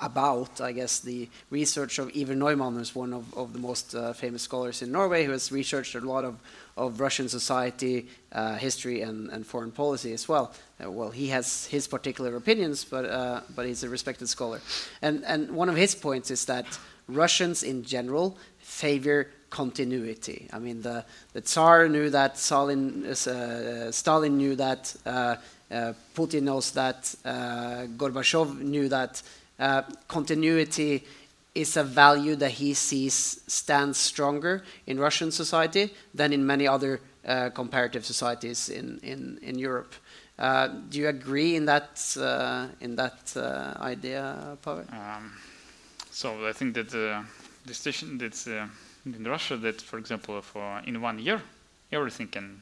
about, 0.00 0.60
I 0.60 0.72
guess, 0.72 0.98
the 0.98 1.28
research 1.50 1.98
of 1.98 2.10
Iver 2.16 2.34
Neumann, 2.34 2.74
who's 2.74 2.94
one 2.94 3.12
of, 3.12 3.32
of 3.34 3.52
the 3.52 3.60
most 3.60 3.94
uh, 3.94 4.12
famous 4.12 4.42
scholars 4.42 4.82
in 4.82 4.90
Norway, 4.90 5.24
who 5.24 5.30
has 5.30 5.52
researched 5.52 5.94
a 5.94 6.00
lot 6.00 6.24
of, 6.24 6.36
of 6.76 6.98
Russian 6.98 7.28
society, 7.28 8.08
uh, 8.32 8.56
history, 8.56 9.02
and, 9.02 9.30
and 9.30 9.46
foreign 9.46 9.70
policy 9.70 10.12
as 10.12 10.28
well. 10.28 10.52
Uh, 10.84 10.90
well, 10.90 11.10
he 11.10 11.28
has 11.28 11.66
his 11.66 11.86
particular 11.86 12.34
opinions, 12.34 12.84
but, 12.84 13.04
uh, 13.04 13.40
but 13.54 13.66
he's 13.66 13.84
a 13.84 13.88
respected 13.88 14.28
scholar. 14.28 14.60
And, 15.00 15.24
and 15.24 15.52
one 15.52 15.68
of 15.68 15.76
his 15.76 15.94
points 15.94 16.30
is 16.30 16.44
that 16.46 16.66
Russians 17.06 17.62
in 17.62 17.84
general 17.84 18.36
favor 18.58 19.28
continuity. 19.48 20.48
I 20.52 20.58
mean, 20.58 20.82
the, 20.82 21.04
the 21.34 21.40
Tsar 21.40 21.88
knew 21.88 22.10
that, 22.10 22.36
Stalin, 22.36 23.06
uh, 23.06 23.92
Stalin 23.92 24.36
knew 24.36 24.56
that, 24.56 24.96
uh, 25.06 25.36
Putin 26.14 26.42
knows 26.42 26.72
that, 26.72 27.14
Gorbachev 27.24 28.58
knew 28.58 28.88
that. 28.88 29.22
Uh, 29.64 29.82
continuity 30.08 31.02
is 31.54 31.78
a 31.78 31.82
value 31.82 32.36
that 32.36 32.50
he 32.50 32.74
sees 32.74 33.40
stands 33.46 33.96
stronger 33.96 34.62
in 34.86 35.00
Russian 35.00 35.30
society 35.32 35.90
than 36.12 36.34
in 36.34 36.44
many 36.44 36.68
other 36.68 37.00
uh, 37.26 37.48
comparative 37.48 38.04
societies 38.04 38.68
in, 38.68 39.00
in, 39.02 39.38
in 39.40 39.58
Europe. 39.58 39.94
Uh, 40.38 40.68
do 40.90 40.98
you 40.98 41.08
agree 41.08 41.56
in 41.56 41.64
that 41.64 42.14
uh, 42.20 42.66
in 42.82 42.96
that 42.96 43.34
uh, 43.36 43.72
idea, 43.80 44.58
Pavel? 44.60 44.84
Um, 44.92 45.32
so 46.10 46.46
I 46.46 46.52
think 46.52 46.74
that 46.74 46.90
the 46.90 47.24
decision 47.64 48.18
that's 48.18 48.46
uh, 48.46 48.66
in 49.06 49.24
Russia 49.24 49.56
that, 49.56 49.80
for 49.80 49.98
example, 49.98 50.42
for 50.42 50.82
in 50.86 51.00
one 51.00 51.18
year 51.18 51.40
everything 51.90 52.28
can 52.28 52.60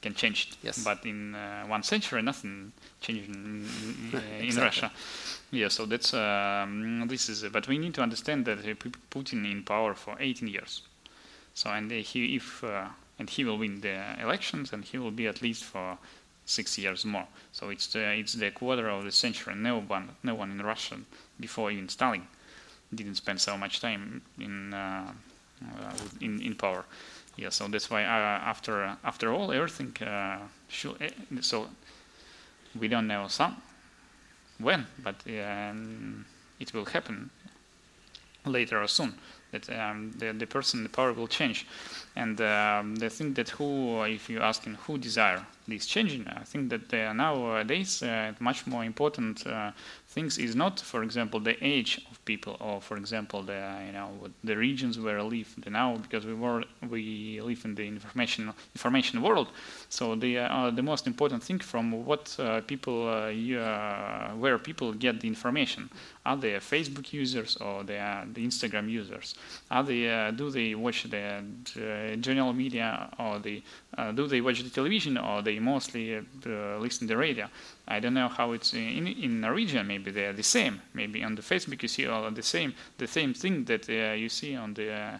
can 0.00 0.14
change. 0.14 0.52
Yes. 0.62 0.82
But 0.82 1.04
in 1.04 1.36
one 1.68 1.82
century, 1.82 2.22
nothing 2.22 2.72
changed 3.02 3.28
in, 3.28 3.68
in, 4.12 4.48
in 4.48 4.56
Russia. 4.68 4.90
Yeah, 5.54 5.68
so 5.68 5.86
that's 5.86 6.12
um, 6.12 7.06
this 7.06 7.28
is. 7.28 7.44
But 7.44 7.68
we 7.68 7.78
need 7.78 7.94
to 7.94 8.02
understand 8.02 8.44
that 8.46 8.64
Putin 9.10 9.48
in 9.48 9.62
power 9.62 9.94
for 9.94 10.16
18 10.18 10.48
years. 10.48 10.82
So 11.54 11.70
and 11.70 11.92
he 11.92 12.34
if 12.34 12.64
uh, 12.64 12.88
and 13.20 13.30
he 13.30 13.44
will 13.44 13.56
win 13.56 13.80
the 13.80 14.20
elections 14.20 14.72
and 14.72 14.84
he 14.84 14.98
will 14.98 15.12
be 15.12 15.28
at 15.28 15.42
least 15.42 15.62
for 15.62 15.96
six 16.44 16.76
years 16.76 17.04
more. 17.04 17.28
So 17.52 17.70
it's 17.70 17.86
the, 17.86 18.00
it's 18.14 18.32
the 18.32 18.50
quarter 18.50 18.88
of 18.88 19.04
the 19.04 19.12
century. 19.12 19.54
No 19.54 19.80
one 19.80 20.08
no 20.24 20.34
one 20.34 20.50
in 20.50 20.60
Russia 20.60 20.96
before 21.38 21.70
even 21.70 21.88
Stalin 21.88 22.26
didn't 22.92 23.14
spend 23.14 23.40
so 23.40 23.56
much 23.56 23.80
time 23.80 24.22
in 24.40 24.74
uh, 24.74 25.12
uh 25.62 25.92
in 26.20 26.42
in 26.42 26.56
power. 26.56 26.84
Yeah, 27.36 27.50
so 27.50 27.68
that's 27.68 27.88
why 27.90 28.02
uh, 28.02 28.50
after 28.50 28.96
after 29.04 29.32
all 29.32 29.52
everything 29.52 29.96
uh, 30.04 30.38
should, 30.66 31.00
eh, 31.00 31.10
so 31.42 31.68
we 32.74 32.88
don't 32.88 33.06
know 33.06 33.28
some 33.28 33.62
when, 34.58 34.86
but 35.02 35.16
um, 35.26 36.24
it 36.60 36.72
will 36.72 36.84
happen 36.84 37.30
later 38.46 38.82
or 38.82 38.88
soon. 38.88 39.14
That 39.52 39.70
um, 39.70 40.12
the 40.18 40.32
the 40.32 40.46
person, 40.46 40.82
the 40.82 40.88
power 40.88 41.12
will 41.12 41.28
change, 41.28 41.66
and 42.16 42.40
um, 42.40 42.96
the 42.96 43.08
thing 43.08 43.34
that 43.34 43.50
who, 43.50 44.02
if 44.02 44.28
you 44.28 44.40
asking 44.40 44.74
who 44.74 44.98
desire 44.98 45.46
this 45.68 45.86
changing, 45.86 46.26
I 46.26 46.42
think 46.42 46.70
that 46.70 47.14
nowadays 47.14 48.02
uh, 48.02 48.32
much 48.40 48.66
more 48.66 48.84
important 48.84 49.46
uh, 49.46 49.70
things 50.14 50.38
is 50.38 50.54
not, 50.54 50.78
for 50.80 51.02
example, 51.02 51.40
the 51.40 51.56
age 51.60 52.00
of 52.10 52.24
people, 52.24 52.56
or 52.60 52.80
for 52.80 52.96
example, 52.96 53.42
the 53.42 53.60
you 53.86 53.92
know 53.92 54.08
the 54.44 54.56
regions 54.56 54.98
where 54.98 55.18
I 55.18 55.22
live 55.22 55.50
now, 55.66 55.96
because 55.96 56.24
we 56.24 56.34
were 56.34 56.62
we 56.88 57.40
live 57.42 57.64
in 57.64 57.74
the 57.74 57.86
information 57.86 58.52
information 58.76 59.22
world. 59.22 59.48
So 59.88 60.14
the 60.14 60.38
uh, 60.38 60.70
the 60.70 60.82
most 60.82 61.06
important 61.06 61.42
thing 61.42 61.58
from 61.58 61.84
what 62.10 62.24
uh, 62.38 62.60
people 62.72 62.98
uh, 63.08 63.28
you, 63.28 63.58
uh, 63.58 64.30
where 64.42 64.56
people 64.58 64.92
get 64.92 65.20
the 65.20 65.28
information 65.28 65.90
are 66.26 66.36
they 66.36 66.52
Facebook 66.54 67.12
users 67.12 67.56
or 67.56 67.84
they 67.84 67.98
are 67.98 68.24
the 68.32 68.46
Instagram 68.46 68.88
users? 68.88 69.34
Are 69.70 69.82
they 69.82 70.08
uh, 70.08 70.30
do 70.30 70.50
they 70.50 70.74
watch 70.74 71.02
the 71.04 71.42
general 72.20 72.52
media 72.52 73.10
or 73.18 73.38
the 73.40 73.62
do 74.14 74.26
they 74.26 74.40
watch 74.40 74.62
the 74.62 74.70
television 74.70 75.18
or 75.18 75.42
they 75.42 75.58
mostly 75.58 76.04
listen 76.84 77.06
to 77.06 77.14
the 77.14 77.16
radio? 77.16 77.46
I 77.86 78.00
don't 78.00 78.14
know 78.14 78.28
how 78.28 78.52
it's 78.52 78.72
in 78.72 79.06
in 79.06 79.40
Norwegian. 79.40 79.86
Maybe 79.86 80.10
they 80.10 80.26
are 80.26 80.32
the 80.32 80.42
same. 80.42 80.80
Maybe 80.94 81.22
on 81.22 81.34
the 81.34 81.42
Facebook 81.42 81.82
you 81.82 81.88
see 81.88 82.06
all 82.06 82.30
the 82.30 82.42
same 82.42 82.74
the 82.98 83.06
same 83.06 83.34
thing 83.34 83.64
that 83.64 83.88
uh, 83.88 84.14
you 84.14 84.28
see 84.28 84.56
on 84.56 84.74
the 84.74 84.92
uh, 84.92 85.18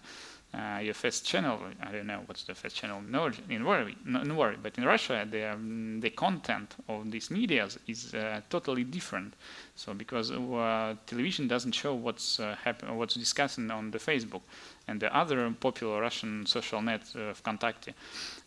uh, 0.55 0.79
your 0.79 0.95
first 0.95 1.27
channel, 1.27 1.59
I 1.83 1.91
don't 1.91 2.07
know 2.07 2.23
what's 2.27 2.45
the 2.45 2.55
first 2.55 2.77
channel 2.77 2.99
in 2.99 3.11
Norway, 3.11 3.37
in 3.49 4.13
Norway, 4.13 4.57
but 4.63 4.79
in 4.79 4.85
Russia, 4.85 5.27
the, 5.29 5.53
um, 5.53 6.01
the 6.01 6.11
content 6.11 6.77
of 6.89 7.11
these 7.11 7.31
media 7.31 7.69
is 7.89 8.15
uh, 8.15 8.41
totally 8.49 8.85
different. 8.85 9.35
So 9.75 9.95
because 9.95 10.31
uh, 10.31 10.95
television 11.07 11.49
doesn't 11.49 11.73
show 11.73 11.95
what's 11.95 12.39
uh, 12.39 12.57
happen, 12.63 12.97
what's 12.97 13.15
discussing 13.15 13.71
on 13.71 13.91
the 13.91 13.99
Facebook, 13.99 14.43
and 14.87 15.01
the 15.01 15.15
other 15.17 15.51
popular 15.59 16.01
Russian 16.01 16.47
social 16.47 16.81
net, 16.83 17.03
uh, 17.15 17.33
VKontakte, 17.35 17.95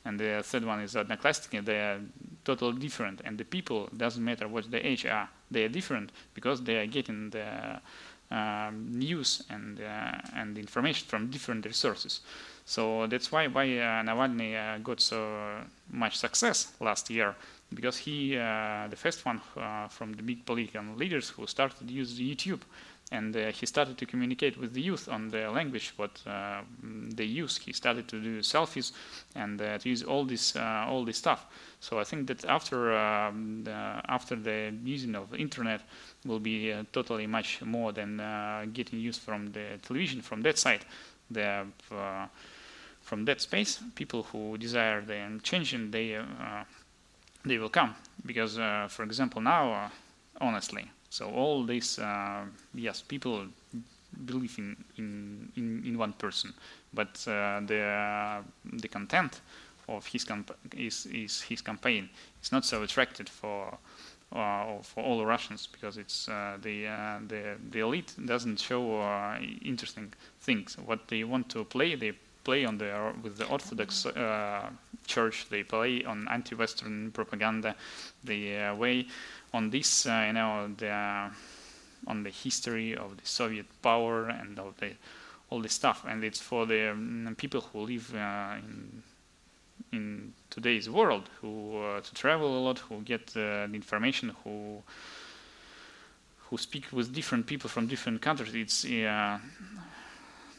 and 0.08 0.18
the 0.20 0.41
third 0.41 0.64
one 0.64 0.80
is 0.80 0.95
Odnoklassniki, 0.95 1.64
they 1.66 1.80
are 1.80 1.99
totally 2.45 2.80
different, 2.80 3.22
and 3.26 3.38
the 3.38 3.43
people 3.43 3.89
doesn't 3.95 4.24
matter 4.24 4.47
what 4.47 4.72
the 4.72 4.86
age 4.86 5.05
are, 5.05 5.28
they 5.51 5.66
are 5.66 5.70
different 5.70 6.12
because 6.34 6.62
they 6.64 6.78
are 6.78 6.88
getting 6.88 7.30
the 7.30 7.82
um, 8.32 8.88
news 8.91 9.43
and 9.49 9.80
uh, 9.80 10.12
and 10.36 10.58
information 10.58 11.08
from 11.08 11.30
different 11.30 11.66
resources. 11.66 12.22
So 12.66 13.08
that's 13.08 13.32
why 13.32 13.47
why 13.47 13.66
uh, 13.78 14.03
Navalny 14.03 14.55
uh, 14.55 14.78
got 14.80 14.99
so 15.01 15.20
much 15.91 16.18
success 16.18 16.74
last 16.80 17.10
year 17.10 17.36
because 17.74 17.97
he 17.97 18.36
the 18.36 18.95
first 18.95 19.26
one 19.26 19.41
from 19.89 20.14
the 20.14 20.24
big 20.24 20.45
political 20.45 20.84
leaders 20.95 21.30
who 21.30 21.45
started 21.47 21.89
use 21.91 22.20
YouTube 22.20 22.62
and 23.12 23.36
uh, 23.36 23.51
he 23.51 23.66
started 23.66 23.97
to 23.97 24.05
communicate 24.05 24.58
with 24.58 24.74
the 24.74 24.82
youth 24.82 25.08
on 25.08 25.30
the 25.30 25.49
language 25.49 25.93
what 25.95 26.22
uh, 26.28 26.62
they 26.84 27.24
use. 27.24 27.58
He 27.58 27.72
started 27.72 28.08
to 28.10 28.20
do 28.20 28.39
selfies 28.39 28.91
and 29.36 29.62
uh, 29.62 29.78
to 29.78 29.89
use 29.89 30.03
all 30.03 30.26
this 30.26 30.55
all 30.55 31.05
this 31.05 31.18
stuff. 31.18 31.45
So 31.80 31.99
I 31.99 32.03
think 32.03 32.28
that 32.28 32.43
after 32.45 32.97
um, 32.97 33.64
the, 33.64 33.72
after 33.72 34.36
the 34.36 34.74
using 34.84 35.16
of 35.16 35.30
the 35.30 35.38
internet 35.38 35.82
will 36.26 36.39
be 36.39 36.74
totally 36.91 37.28
much 37.28 37.62
more 37.62 37.93
than 37.93 38.18
getting 38.74 38.99
used 38.99 39.22
from 39.22 39.51
the 39.51 39.80
television 39.82 40.22
from 40.22 40.41
that 40.41 40.58
side. 40.58 40.86
The 41.32 41.66
from 43.01 43.24
that 43.24 43.39
space, 43.39 43.80
people 43.95 44.24
who 44.24 44.58
desire 44.58 45.01
the 45.01 45.39
changing, 45.43 45.91
they 45.91 46.20
they 47.45 47.58
will 47.58 47.70
come 47.70 47.95
because, 48.26 48.55
for 48.89 49.03
example, 49.03 49.39
now 49.39 49.91
honestly 50.41 50.91
so 51.10 51.30
all 51.30 51.64
this, 51.64 51.99
uh, 51.99 52.45
yes, 52.74 53.01
people 53.01 53.47
believe 54.26 54.58
in, 54.58 54.76
in, 54.97 55.51
in, 55.55 55.84
in, 55.86 55.97
one 55.97 56.14
person, 56.14 56.53
but 56.93 57.24
uh, 57.28 57.62
the, 57.66 57.82
uh, 57.82 58.41
the 58.74 58.88
content 58.88 59.41
of 59.88 60.05
his, 60.05 60.26
is, 60.76 61.05
is 61.08 61.41
his 61.41 61.62
campaign 61.62 62.10
is 62.41 62.51
not 62.51 62.66
so 62.66 62.84
attractive 62.84 63.30
for, 63.30 63.78
uh, 64.34 64.82
for 64.82 65.03
all 65.03 65.26
Russians 65.26 65.68
because 65.68 65.97
it's 65.97 66.28
uh, 66.28 66.58
the, 66.62 66.88
uh, 66.88 67.20
the, 67.28 67.55
the 67.70 67.80
elite 67.80 68.14
doesn't 68.26 68.60
show 68.60 69.38
interesting 69.64 70.14
things. 70.41 70.78
What 70.86 71.08
they 71.08 71.24
want 71.24 71.49
to 71.49 71.64
play, 71.64 71.95
they 71.95 72.14
play 72.48 72.66
on 72.66 72.78
the 72.78 72.89
with 73.24 73.36
the 73.38 73.45
Orthodox 73.56 74.08
Church. 75.06 75.38
They 75.50 75.64
play 75.64 76.04
on 76.06 76.28
anti-Western 76.30 77.12
propaganda. 77.12 77.76
The 78.24 78.74
way 78.84 79.08
on 79.54 79.70
this, 79.70 80.06
uh, 80.06 80.24
you 80.28 80.34
know, 80.34 80.70
the, 80.78 80.89
uh, 80.89 81.30
on 82.08 82.24
the 82.24 82.30
history 82.30 82.95
of 82.95 83.18
the 83.18 83.26
Soviet 83.26 83.66
power 83.82 84.30
and 84.30 84.60
of 84.60 84.78
the 84.78 84.91
all 85.50 85.62
this 85.62 85.74
stuff, 85.74 86.06
and 86.08 86.24
it's 86.24 86.41
for 86.41 86.66
the 86.66 86.91
um, 86.91 87.36
people 87.38 87.62
who 87.62 87.80
live 87.80 88.14
uh, 88.16 88.56
in 88.58 89.04
in 89.91 90.34
today's 90.50 90.89
world, 90.89 91.30
who 91.41 91.82
uh, 91.82 92.02
to 92.02 92.14
travel 92.14 92.50
a 92.60 92.62
lot, 92.68 92.80
who 92.80 93.02
get 93.02 93.30
uh, 93.36 93.68
the 93.68 93.76
information, 93.76 94.36
who 94.43 94.84
who 96.50 96.58
speak 96.58 96.86
with 96.91 97.14
different 97.14 97.45
people 97.45 97.70
from 97.70 97.88
different 97.88 98.22
countries. 98.22 98.54
It's 98.56 98.86
uh, 98.86 99.39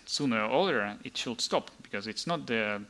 sooner 0.08 0.42
or 0.46 0.64
later 0.64 0.96
it 1.04 1.16
should 1.16 1.40
stop 1.40 1.70
because 1.82 2.06
it's 2.06 2.26
not 2.26 2.40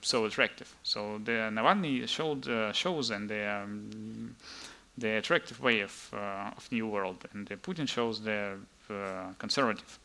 so 0.02 0.24
attractive. 0.24 0.74
So 0.82 1.20
the 1.24 1.50
Navalny 1.50 2.06
showed 2.06 2.46
shows 2.74 3.10
and 3.10 3.28
the 3.28 3.42
um, 3.44 4.36
the 4.98 5.16
attractive 5.16 5.60
way 5.60 5.80
of, 5.80 6.10
uh, 6.12 6.50
of 6.56 6.70
new 6.72 6.86
world, 6.86 7.24
and 7.32 7.46
the 7.46 7.56
Putin 7.56 7.88
shows 7.88 8.20
the 8.20 8.58
uh, 8.90 9.32
conservative 9.38 9.98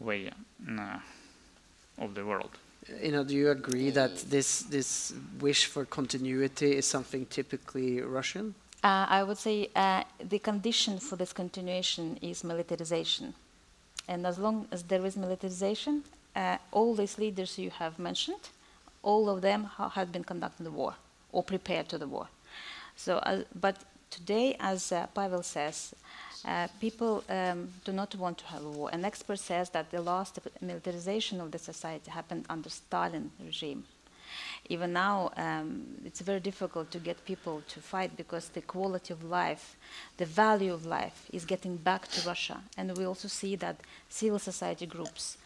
way 0.00 0.30
uh, 0.78 0.98
of 1.98 2.14
the 2.14 2.24
world. 2.24 2.50
You 3.02 3.12
know, 3.12 3.24
do 3.24 3.34
you 3.34 3.50
agree 3.50 3.90
that 3.90 4.16
this 4.30 4.62
this 4.62 5.12
wish 5.40 5.66
for 5.66 5.84
continuity 5.84 6.76
is 6.76 6.86
something 6.86 7.26
typically 7.26 8.00
Russian? 8.00 8.54
Uh, 8.82 9.06
I 9.08 9.22
would 9.24 9.38
say 9.38 9.68
uh, 9.74 10.04
the 10.20 10.38
condition 10.38 10.98
for 10.98 11.16
this 11.16 11.32
continuation 11.32 12.18
is 12.22 12.44
militarization, 12.44 13.34
and 14.06 14.26
as 14.26 14.38
long 14.38 14.66
as 14.72 14.84
there 14.84 15.04
is 15.04 15.16
militarization, 15.16 16.04
uh, 16.38 16.56
all 16.70 16.94
these 16.94 17.18
leaders 17.18 17.58
you 17.58 17.70
have 17.70 17.98
mentioned, 17.98 18.44
all 19.02 19.28
of 19.28 19.40
them 19.40 19.64
ha 19.64 19.88
have 19.88 20.10
been 20.12 20.24
conducting 20.24 20.64
the 20.64 20.76
war 20.80 20.94
or 21.32 21.42
prepared 21.42 21.88
to 21.88 21.98
the 21.98 22.06
war. 22.06 22.28
So, 22.96 23.12
but 23.54 23.76
today, 24.10 24.56
as 24.60 24.92
uh, 24.92 25.06
Pavel 25.14 25.42
says, 25.42 25.94
uh, 26.44 26.68
people 26.80 27.24
um, 27.28 27.68
do 27.84 27.92
not 27.92 28.14
want 28.14 28.38
to 28.38 28.46
have 28.46 28.64
a 28.64 28.70
war. 28.70 28.90
An 28.92 29.04
expert 29.04 29.38
says 29.38 29.70
that 29.70 29.90
the 29.90 30.00
last 30.00 30.38
militarization 30.60 31.40
of 31.40 31.50
the 31.50 31.58
society 31.58 32.10
happened 32.10 32.44
under 32.48 32.70
Stalin 32.70 33.30
regime. 33.44 33.84
Even 34.68 34.92
now, 34.92 35.30
um, 35.36 35.84
it's 36.04 36.20
very 36.20 36.40
difficult 36.40 36.90
to 36.90 36.98
get 36.98 37.24
people 37.24 37.62
to 37.68 37.80
fight 37.80 38.16
because 38.16 38.50
the 38.50 38.60
quality 38.60 39.12
of 39.12 39.24
life, 39.24 39.76
the 40.16 40.26
value 40.26 40.72
of 40.72 40.84
life, 40.86 41.26
is 41.32 41.44
getting 41.44 41.76
back 41.76 42.08
to 42.08 42.28
Russia. 42.28 42.60
And 42.76 42.96
we 42.96 43.04
also 43.06 43.28
see 43.28 43.56
that 43.56 43.76
civil 44.08 44.38
society 44.38 44.86
groups 44.86 45.38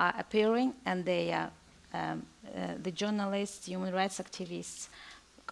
are 0.00 0.14
appearing, 0.18 0.74
and 0.84 1.04
they, 1.04 1.32
uh, 1.32 1.46
um, 1.94 2.26
uh, 2.56 2.74
the 2.82 2.90
journalists, 2.90 3.66
human 3.66 3.94
rights 3.94 4.18
activists, 4.18 4.88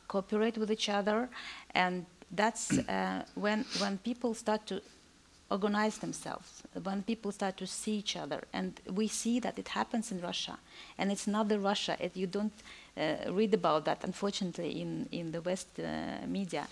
cooperate 0.08 0.56
with 0.56 0.70
each 0.70 0.88
other 0.88 1.28
and 1.74 2.06
that's 2.30 2.78
uh, 2.78 3.22
when, 3.34 3.64
when 3.78 3.98
people 3.98 4.34
start 4.34 4.66
to 4.66 4.82
organize 5.50 5.96
themselves, 5.98 6.62
when 6.82 7.02
people 7.02 7.32
start 7.32 7.56
to 7.56 7.66
see 7.66 7.96
each 7.96 8.16
other. 8.16 8.42
And 8.52 8.78
we 8.92 9.08
see 9.08 9.40
that 9.40 9.58
it 9.58 9.68
happens 9.68 10.12
in 10.12 10.20
Russia. 10.20 10.58
And 10.98 11.10
it's 11.10 11.26
not 11.26 11.48
the 11.48 11.58
Russia. 11.58 11.96
It, 11.98 12.16
you 12.16 12.26
don't 12.26 12.52
uh, 12.96 13.32
read 13.32 13.54
about 13.54 13.86
that, 13.86 14.04
unfortunately, 14.04 14.82
in, 14.82 15.08
in 15.10 15.32
the 15.32 15.40
West 15.40 15.68
uh, 15.78 16.26
media. 16.26 16.66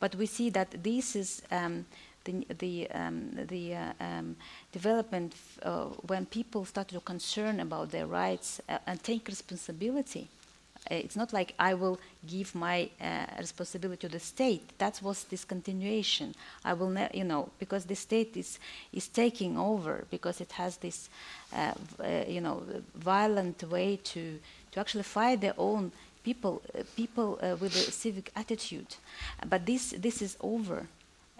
But 0.00 0.14
we 0.14 0.26
see 0.26 0.48
that 0.50 0.82
this 0.82 1.14
is 1.14 1.42
um, 1.50 1.84
the, 2.24 2.46
the, 2.58 2.90
um, 2.90 3.30
the 3.48 3.74
uh, 3.74 3.92
um, 4.00 4.36
development 4.72 5.34
uh, 5.62 5.84
when 6.06 6.26
people 6.26 6.64
start 6.64 6.88
to 6.88 7.00
concern 7.00 7.60
about 7.60 7.90
their 7.90 8.06
rights 8.06 8.60
uh, 8.68 8.78
and 8.86 9.02
take 9.02 9.28
responsibility 9.28 10.28
uh, 10.90 10.94
it's 10.96 11.14
not 11.16 11.32
like 11.32 11.54
I 11.58 11.74
will 11.74 12.00
give 12.26 12.54
my 12.54 12.90
uh, 13.00 13.26
responsibility 13.38 14.00
to 14.00 14.12
the 14.12 14.18
state. 14.18 14.76
That 14.78 15.00
was 15.02 15.24
this 15.24 15.44
continuation. 15.44 16.34
I 16.64 16.72
will, 16.72 16.90
ne- 16.90 17.10
you 17.14 17.24
know, 17.24 17.50
because 17.58 17.84
the 17.84 17.94
state 17.94 18.36
is 18.36 18.58
is 18.92 19.06
taking 19.08 19.56
over 19.56 20.04
because 20.10 20.40
it 20.40 20.52
has 20.52 20.78
this, 20.78 21.08
uh, 21.54 21.72
you 22.26 22.40
know, 22.40 22.62
violent 22.96 23.62
way 23.70 24.00
to 24.04 24.40
to 24.72 24.80
actually 24.80 25.04
fight 25.04 25.40
their 25.40 25.54
own 25.56 25.92
people, 26.24 26.62
people 26.96 27.38
with 27.60 27.76
a 27.76 27.92
civic 27.92 28.32
attitude. 28.34 28.96
But 29.48 29.66
this 29.66 29.94
this 29.96 30.20
is 30.20 30.36
over, 30.40 30.88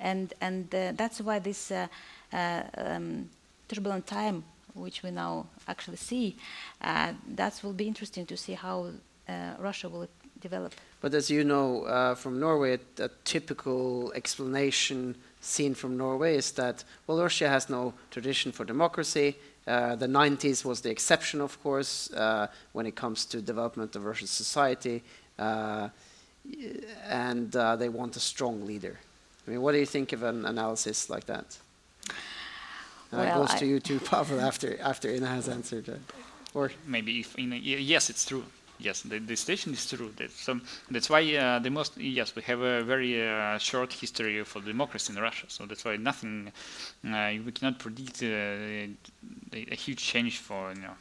and 0.03 0.35
and 0.41 0.71
that's 0.71 1.21
why 1.21 1.39
this 1.39 1.73
um, 1.73 3.29
turbulent 3.69 4.07
time 4.07 4.45
which 4.75 5.03
we 5.03 5.11
now 5.11 5.47
actually 5.69 5.97
see, 5.97 6.37
that 6.81 7.61
will 7.63 7.73
be 7.73 7.87
interesting 7.87 8.27
to 8.27 8.37
see 8.37 8.55
how 8.55 8.91
uh, 9.29 9.53
Russia 9.59 9.89
will 9.89 10.09
develop. 10.41 10.75
But 11.01 11.15
as 11.15 11.31
you 11.31 11.45
know 11.45 11.85
uh, 11.85 12.15
from 12.15 12.39
Norway, 12.39 12.79
a, 12.99 13.09
typical 13.25 14.13
explanation 14.15 15.15
seen 15.41 15.75
from 15.75 15.97
Norway 15.97 16.37
is 16.37 16.53
that, 16.53 16.85
well, 17.07 17.19
Russia 17.19 17.49
has 17.49 17.69
no 17.69 17.95
tradition 18.11 18.53
for 18.53 18.65
democracy. 18.65 19.37
Uh, 19.67 19.97
the 19.97 20.07
90s 20.07 20.65
was 20.65 20.81
the 20.81 20.91
exception, 20.91 21.41
of 21.41 21.61
course, 21.63 22.13
uh, 22.13 22.47
when 22.73 22.87
it 22.87 22.95
comes 22.97 23.25
to 23.27 23.41
development 23.41 23.97
of 23.97 24.05
Russian 24.05 24.27
society, 24.27 25.03
uh, 25.39 25.89
and 27.09 27.55
uh, 27.55 27.77
they 27.77 27.89
want 27.89 28.17
a 28.17 28.21
strong 28.21 28.67
leader. 28.67 28.99
I 29.47 29.51
mean, 29.51 29.62
what 29.62 29.72
do 29.72 29.78
you 29.78 29.86
think 29.86 30.12
of 30.12 30.22
an 30.22 30.47
analysis 30.47 31.11
like 31.11 31.26
that? 31.26 31.59
Well, 33.11 33.22
it 33.22 33.34
goes 33.34 33.51
I 33.51 33.59
to 33.59 33.66
you 33.66 33.80
too, 33.80 34.01
Pavel, 34.11 34.40
after 34.40 34.80
after 34.80 35.09
Inna 35.09 35.26
has 35.26 35.49
answered. 35.49 36.01
or 36.55 36.70
maybe 36.86 37.20
if 37.20 37.38
Inna, 37.38 37.57
yes, 37.57 38.09
it's 38.11 38.24
true 38.24 38.45
yes, 38.82 39.03
the, 39.03 39.18
the 39.18 39.36
situation 39.36 39.72
is 39.72 39.88
true. 39.88 40.12
That, 40.16 40.30
so 40.30 40.61
that's 40.90 41.09
why 41.09 41.22
uh, 41.34 41.59
the 41.59 41.70
most 41.70 41.97
yes 41.97 42.34
we 42.34 42.43
have 42.43 42.61
a 42.61 42.82
very 42.82 43.28
uh, 43.28 43.59
short 43.59 43.93
history 43.93 44.43
for 44.45 44.61
democracy 44.61 45.12
in 45.12 45.22
Russia. 45.22 45.47
So 45.49 45.66
that's 45.66 45.84
why 45.84 45.97
nothing 45.97 46.53
uh, 47.07 47.32
we 47.45 47.53
cannot 47.53 47.78
predict 47.78 48.22
uh, 48.22 48.26
a, 48.26 49.66
a, 49.72 49.74
huge 49.74 50.03
change 50.03 50.38
for 50.38 50.72
you 50.74 50.82
know 50.82 50.95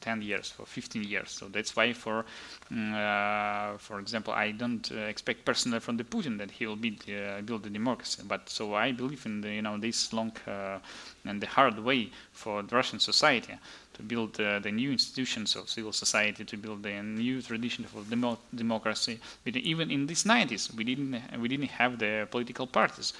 10 0.00 0.22
years, 0.22 0.50
for 0.50 0.66
15 0.66 1.04
years. 1.04 1.30
So 1.30 1.48
that's 1.48 1.74
why, 1.76 1.92
for 1.92 2.24
mm, 2.70 2.92
uh, 2.94 3.78
for 3.78 3.98
example, 4.00 4.32
I 4.32 4.52
don't 4.52 4.90
uh, 4.92 4.96
expect 5.00 5.44
personally 5.44 5.80
from 5.80 5.96
the 5.96 6.04
Putin 6.04 6.38
that 6.38 6.50
he 6.50 6.66
will 6.66 6.76
build, 6.76 7.04
uh, 7.08 7.40
build 7.42 7.62
the 7.64 7.70
democracy. 7.70 8.22
But 8.26 8.48
so 8.48 8.74
I 8.74 8.92
believe 8.92 9.24
in 9.26 9.40
the, 9.40 9.50
you 9.50 9.62
know 9.62 9.78
this 9.78 10.12
long 10.12 10.32
uh, 10.46 10.78
and 11.24 11.40
the 11.40 11.46
hard 11.46 11.78
way 11.78 12.10
for 12.32 12.62
the 12.62 12.74
Russian 12.74 12.98
society 12.98 13.54
to 13.94 14.02
build 14.02 14.40
uh, 14.40 14.58
the 14.58 14.70
new 14.70 14.90
institutions 14.92 15.54
of 15.56 15.68
civil 15.68 15.92
society, 15.92 16.44
to 16.44 16.56
build 16.56 16.82
the 16.82 17.02
new 17.02 17.42
tradition 17.42 17.84
of 17.84 18.08
demo 18.08 18.38
democracy. 18.54 19.18
But 19.44 19.56
even 19.56 19.90
in 19.90 20.06
these 20.06 20.24
90s, 20.24 20.74
we 20.74 20.84
didn't 20.84 21.20
we 21.40 21.48
didn't 21.48 21.70
have 21.70 21.98
the 21.98 22.26
political 22.30 22.66
parties, 22.66 23.12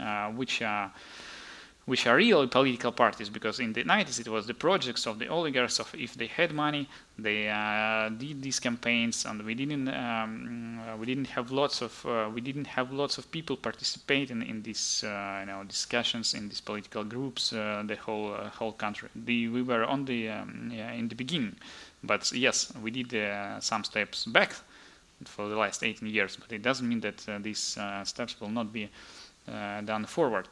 uh, 0.00 0.28
which 0.30 0.62
are 0.62 0.92
which 1.86 2.04
are 2.06 2.16
real 2.16 2.46
political 2.48 2.90
parties 2.90 3.28
because 3.28 3.60
in 3.60 3.72
the 3.72 3.84
90s 3.84 4.18
it 4.18 4.28
was 4.28 4.46
the 4.46 4.54
projects 4.54 5.06
of 5.06 5.20
the 5.20 5.28
oligarchs 5.28 5.78
of 5.78 5.94
if 5.94 6.14
they 6.14 6.26
had 6.26 6.52
money 6.52 6.88
they 7.16 7.48
uh, 7.48 8.08
did 8.08 8.42
these 8.42 8.58
campaigns 8.58 9.24
and 9.24 9.40
we 9.42 9.54
didn't 9.54 9.88
um, 9.88 10.80
uh, 10.80 10.96
we 10.96 11.06
didn't 11.06 11.28
have 11.28 11.52
lots 11.52 11.82
of 11.82 12.04
uh, 12.04 12.28
we 12.34 12.40
didn't 12.40 12.66
have 12.66 12.92
lots 12.92 13.18
of 13.18 13.30
people 13.30 13.56
participating 13.56 14.42
in 14.42 14.62
these 14.62 15.04
uh, 15.04 15.38
you 15.40 15.46
know 15.46 15.62
discussions 15.64 16.34
in 16.34 16.48
these 16.48 16.60
political 16.60 17.04
groups 17.04 17.52
uh, 17.52 17.82
the 17.86 17.96
whole 17.96 18.34
uh, 18.34 18.48
whole 18.50 18.72
country. 18.72 19.08
The, 19.14 19.48
we 19.48 19.62
were 19.62 19.84
on 19.84 20.04
the 20.04 20.28
um, 20.28 20.70
yeah, 20.72 20.92
in 20.92 21.08
the 21.08 21.14
beginning. 21.14 21.56
But 22.02 22.30
yes 22.32 22.72
we 22.82 22.90
did 22.90 23.14
some 23.62 23.84
steps 23.84 24.24
back 24.24 24.52
for 25.24 25.48
the 25.48 25.56
last 25.56 25.82
18 25.82 26.08
years 26.08 26.36
but 26.36 26.52
it 26.52 26.62
doesn't 26.62 26.88
mean 26.88 27.00
that 27.00 27.24
these 27.42 27.78
steps 28.04 28.40
will 28.40 28.50
not 28.50 28.72
be 28.72 28.90
done 29.46 30.04
forward 30.04 30.46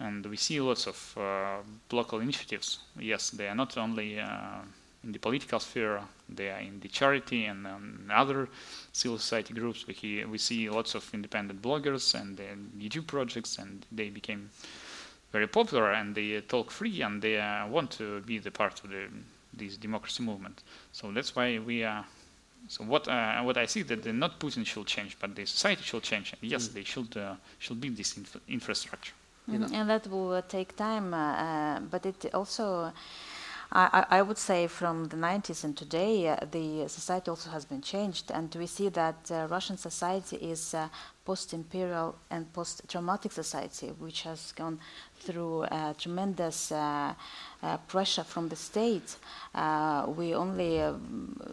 and 0.00 0.24
we 0.26 0.36
see 0.36 0.60
lots 0.60 0.86
of 0.86 1.14
uh, 1.18 1.58
local 1.92 2.20
initiatives. 2.20 2.80
Yes, 2.98 3.30
they 3.30 3.48
are 3.48 3.54
not 3.54 3.76
only 3.76 4.18
uh, 4.18 4.60
in 5.04 5.12
the 5.12 5.18
political 5.18 5.60
sphere, 5.60 6.00
they 6.28 6.50
are 6.50 6.60
in 6.60 6.80
the 6.80 6.88
charity 6.88 7.44
and 7.44 7.66
um, 7.66 8.10
other 8.12 8.48
civil 8.92 9.18
society 9.18 9.54
groups. 9.54 9.86
We, 9.86 10.24
we 10.24 10.38
see 10.38 10.68
lots 10.68 10.94
of 10.94 11.08
independent 11.14 11.62
bloggers 11.62 12.14
and 12.14 12.38
YouTube 12.78 13.06
projects, 13.06 13.58
and 13.58 13.84
they 13.92 14.10
became 14.10 14.50
very 15.32 15.46
popular 15.46 15.92
and 15.92 16.14
they 16.14 16.40
talk 16.40 16.70
free 16.70 17.02
and 17.02 17.22
they 17.22 17.38
uh, 17.38 17.66
want 17.68 17.90
to 17.92 18.20
be 18.22 18.38
the 18.38 18.50
part 18.50 18.82
of 18.82 18.90
the, 18.90 19.06
this 19.54 19.76
democracy 19.76 20.22
movement. 20.22 20.62
So 20.92 21.12
that's 21.12 21.36
why 21.36 21.58
we 21.58 21.84
are. 21.84 22.04
So 22.68 22.84
what 22.84 23.08
uh, 23.08 23.40
what 23.42 23.56
I 23.56 23.66
see 23.66 23.82
that 23.82 24.02
the, 24.02 24.12
not 24.12 24.38
Putin 24.38 24.66
should 24.66 24.86
change, 24.86 25.16
but 25.18 25.34
the 25.34 25.46
society 25.46 25.82
should 25.82 26.02
change. 26.02 26.34
And 26.34 26.50
yes, 26.50 26.68
mm. 26.68 26.74
they 26.74 26.84
should 26.84 27.16
uh, 27.16 27.34
should 27.58 27.80
build 27.80 27.96
this 27.96 28.16
inf 28.18 28.36
infrastructure. 28.48 29.14
You 29.46 29.58
know? 29.58 29.68
And 29.72 29.90
that 29.90 30.06
will 30.06 30.32
uh, 30.32 30.42
take 30.42 30.76
time, 30.76 31.14
uh, 31.14 31.16
uh, 31.16 31.80
but 31.80 32.06
it 32.06 32.34
also. 32.34 32.92
I, 33.72 34.04
I, 34.10 34.22
would 34.22 34.36
say 34.36 34.66
from 34.66 35.04
the 35.04 35.16
90s 35.16 35.62
and 35.62 35.76
today, 35.76 36.26
uh, 36.26 36.38
the 36.50 36.88
society 36.88 37.30
also 37.30 37.50
has 37.50 37.64
been 37.64 37.80
changed, 37.80 38.32
and 38.32 38.52
we 38.56 38.66
see 38.66 38.88
that 38.88 39.30
uh, 39.30 39.46
Russian 39.48 39.76
society 39.76 40.38
is 40.38 40.74
uh, 40.74 40.88
post-imperial 41.24 42.16
and 42.30 42.52
post-traumatic 42.52 43.30
society, 43.30 43.92
which 44.00 44.22
has 44.22 44.50
gone 44.50 44.80
through 45.20 45.66
tremendous 45.98 46.72
pressure 47.86 48.24
from 48.24 48.48
the 48.48 48.56
state. 48.56 49.16
we 50.16 50.34
only, 50.34 50.82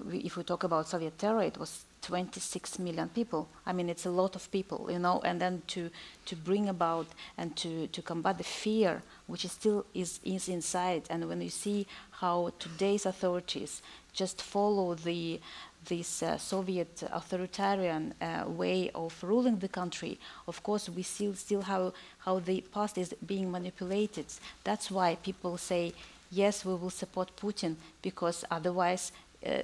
we, 0.09 0.17
if 0.21 0.37
we 0.37 0.43
talk 0.43 0.63
about 0.63 0.87
Soviet 0.87 1.19
terror, 1.19 1.43
it 1.43 1.59
was 1.59 1.85
26 2.01 2.79
million 2.79 3.09
people. 3.09 3.47
I 3.65 3.73
mean, 3.73 3.89
it's 3.89 4.05
a 4.05 4.09
lot 4.09 4.35
of 4.35 4.49
people, 4.51 4.87
you 4.89 4.99
know, 4.99 5.21
and 5.23 5.41
then 5.41 5.61
to, 5.67 5.89
to 6.25 6.35
bring 6.35 6.69
about 6.69 7.07
and 7.37 7.55
to, 7.57 7.87
to 7.87 8.01
combat 8.01 8.37
the 8.37 8.43
fear 8.43 9.01
which 9.27 9.45
is 9.45 9.51
still 9.51 9.85
is, 9.93 10.19
is 10.23 10.49
inside. 10.49 11.03
And 11.09 11.27
when 11.27 11.41
you 11.41 11.49
see 11.49 11.85
how 12.11 12.51
today's 12.59 13.05
authorities 13.05 13.81
just 14.13 14.41
follow 14.41 14.95
the 14.95 15.39
this 15.85 16.21
uh, 16.21 16.37
Soviet 16.37 17.03
authoritarian 17.13 18.13
uh, 18.19 18.43
way 18.47 18.89
of 18.93 19.15
ruling 19.23 19.57
the 19.59 19.69
country, 19.69 20.19
of 20.47 20.61
course, 20.63 20.89
we 20.89 21.03
still 21.03 21.33
still 21.33 21.61
how 21.61 21.93
how 22.19 22.39
the 22.39 22.61
past 22.73 22.97
is 22.97 23.13
being 23.25 23.51
manipulated. 23.51 24.25
That's 24.63 24.91
why 24.91 25.15
people 25.15 25.57
say, 25.57 25.93
yes, 26.31 26.65
we 26.65 26.73
will 26.73 26.89
support 26.89 27.31
Putin 27.37 27.75
because 28.01 28.43
otherwise 28.51 29.11
uh, 29.45 29.61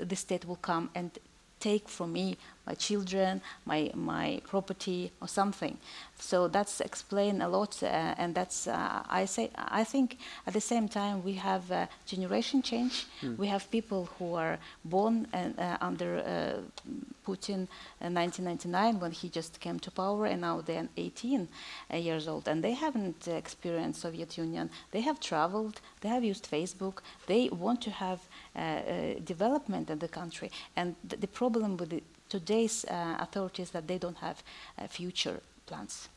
the 0.00 0.16
state 0.16 0.44
will 0.46 0.56
come 0.56 0.90
and 0.94 1.10
take 1.60 1.88
from 1.88 2.12
me 2.12 2.36
my 2.68 2.74
children, 2.74 3.40
my, 3.64 3.90
my 3.94 4.40
property, 4.46 5.10
or 5.22 5.28
something. 5.28 5.76
So 6.20 6.48
that's 6.48 6.80
explain 6.80 7.40
a 7.42 7.48
lot, 7.48 7.82
uh, 7.82 7.86
and 8.18 8.34
that's 8.34 8.66
uh, 8.66 9.02
I 9.08 9.24
say 9.24 9.50
I 9.56 9.84
think 9.84 10.18
at 10.46 10.52
the 10.52 10.60
same 10.60 10.88
time 10.88 11.22
we 11.22 11.34
have 11.34 11.70
uh, 11.70 11.86
generation 12.06 12.60
change. 12.62 13.06
Mm. 13.22 13.38
We 13.38 13.46
have 13.46 13.70
people 13.70 14.08
who 14.18 14.34
are 14.34 14.58
born 14.84 15.28
and, 15.32 15.58
uh, 15.58 15.78
under 15.80 16.18
uh, 16.18 16.60
Putin 17.24 17.68
in 18.00 18.14
1999 18.14 19.00
when 19.00 19.12
he 19.12 19.28
just 19.28 19.60
came 19.60 19.78
to 19.78 19.90
power, 19.90 20.26
and 20.26 20.40
now 20.40 20.60
they're 20.60 20.88
18 20.96 21.48
uh, 21.92 21.96
years 21.96 22.26
old, 22.26 22.48
and 22.48 22.64
they 22.64 22.74
haven't 22.74 23.28
experienced 23.28 24.00
Soviet 24.00 24.36
Union. 24.36 24.70
They 24.90 25.02
have 25.02 25.20
traveled, 25.20 25.80
they 26.00 26.08
have 26.08 26.24
used 26.24 26.50
Facebook. 26.50 26.98
They 27.26 27.48
want 27.48 27.80
to 27.82 27.90
have 27.90 28.20
development 29.24 29.88
in 29.90 29.98
the 29.98 30.08
country, 30.08 30.50
and 30.74 30.96
th 31.08 31.20
the 31.20 31.28
problem 31.40 31.76
with 31.76 31.90
the 31.90 32.02
today's 32.28 32.84
uh, 32.84 33.16
authorities 33.18 33.70
that 33.70 33.86
they 33.86 33.98
don't 33.98 34.18
have 34.18 34.42
uh, 34.78 34.86
future 34.86 35.40
plans. 35.66 36.08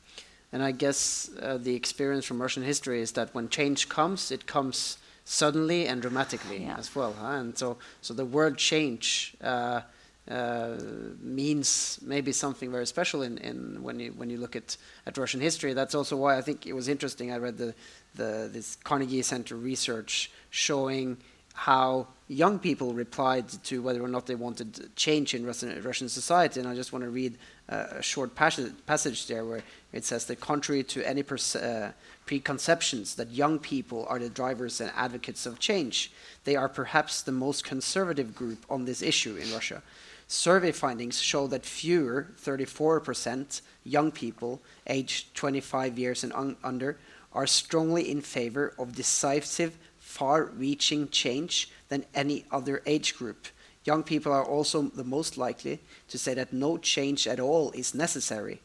And 0.53 0.61
I 0.61 0.71
guess 0.71 1.29
uh, 1.41 1.57
the 1.57 1.75
experience 1.75 2.25
from 2.25 2.41
Russian 2.41 2.63
history 2.63 3.01
is 3.01 3.13
that 3.13 3.33
when 3.33 3.47
change 3.49 3.87
comes, 3.87 4.31
it 4.31 4.45
comes 4.45 4.97
suddenly 5.23 5.87
and 5.87 6.01
dramatically 6.01 6.63
yeah. 6.63 6.75
as 6.77 6.93
well. 6.93 7.13
Huh? 7.13 7.27
And 7.27 7.57
so, 7.57 7.77
so 8.01 8.13
the 8.13 8.25
word 8.25 8.57
change 8.57 9.35
uh, 9.41 9.81
uh, 10.29 10.77
means 11.21 11.99
maybe 12.01 12.31
something 12.31 12.71
very 12.71 12.85
special 12.85 13.21
in, 13.21 13.37
in 13.37 13.81
when 13.81 13.99
you 13.99 14.11
when 14.13 14.29
you 14.29 14.37
look 14.37 14.55
at, 14.55 14.77
at 15.05 15.17
Russian 15.17 15.41
history. 15.41 15.73
That's 15.73 15.95
also 15.95 16.17
why 16.17 16.37
I 16.37 16.41
think 16.41 16.67
it 16.67 16.73
was 16.73 16.87
interesting. 16.87 17.31
I 17.31 17.37
read 17.37 17.57
the, 17.57 17.73
the 18.15 18.49
this 18.51 18.75
Carnegie 18.83 19.21
Center 19.21 19.55
research 19.55 20.31
showing 20.49 21.17
how 21.53 22.07
young 22.27 22.59
people 22.59 22.93
replied 22.93 23.49
to 23.63 23.81
whether 23.81 24.01
or 24.01 24.07
not 24.07 24.25
they 24.25 24.35
wanted 24.35 24.95
change 24.95 25.33
in 25.33 25.45
Russian 25.45 26.09
society. 26.09 26.59
And 26.59 26.69
I 26.69 26.75
just 26.75 26.93
want 26.93 27.03
to 27.03 27.09
read 27.09 27.37
a 27.67 28.01
short 28.01 28.35
passage, 28.35 28.73
passage, 28.85 29.27
there 29.27 29.45
where 29.45 29.63
it 29.91 30.05
says 30.05 30.25
that 30.25 30.39
contrary 30.39 30.83
to 30.83 31.07
any 31.07 31.23
uh, 31.23 31.91
preconceptions 32.25 33.15
that 33.15 33.31
young 33.31 33.59
people 33.59 34.05
are 34.09 34.19
the 34.19 34.29
drivers 34.29 34.79
and 34.81 34.91
advocates 34.95 35.45
of 35.45 35.59
change, 35.59 36.11
they 36.45 36.55
are 36.55 36.69
perhaps 36.69 37.21
the 37.21 37.31
most 37.31 37.63
conservative 37.63 38.33
group 38.33 38.65
on 38.69 38.85
this 38.85 39.01
issue 39.01 39.35
in 39.35 39.51
Russia. 39.51 39.81
Survey 40.27 40.71
findings 40.71 41.19
show 41.19 41.47
that 41.47 41.65
fewer, 41.65 42.27
34%, 42.41 43.61
young 43.83 44.11
people 44.11 44.61
aged 44.87 45.35
25 45.35 45.99
years 45.99 46.23
and 46.23 46.31
un 46.31 46.55
under 46.63 46.97
are 47.33 47.47
strongly 47.47 48.09
in 48.09 48.21
favor 48.21 48.73
of 48.77 48.95
decisive 48.95 49.77
far-reaching 50.11 51.07
change 51.09 51.69
than 51.87 52.05
any 52.13 52.43
other 52.51 52.81
age 52.85 53.15
group. 53.17 53.47
Young 53.85 54.03
people 54.03 54.31
are 54.31 54.43
also 54.45 54.81
the 54.83 55.03
most 55.03 55.37
likely 55.37 55.79
to 56.09 56.17
say 56.17 56.33
that 56.33 56.51
no 56.51 56.77
change 56.77 57.27
at 57.27 57.39
all 57.39 57.71
is 57.71 57.95
necessary. 57.95 58.59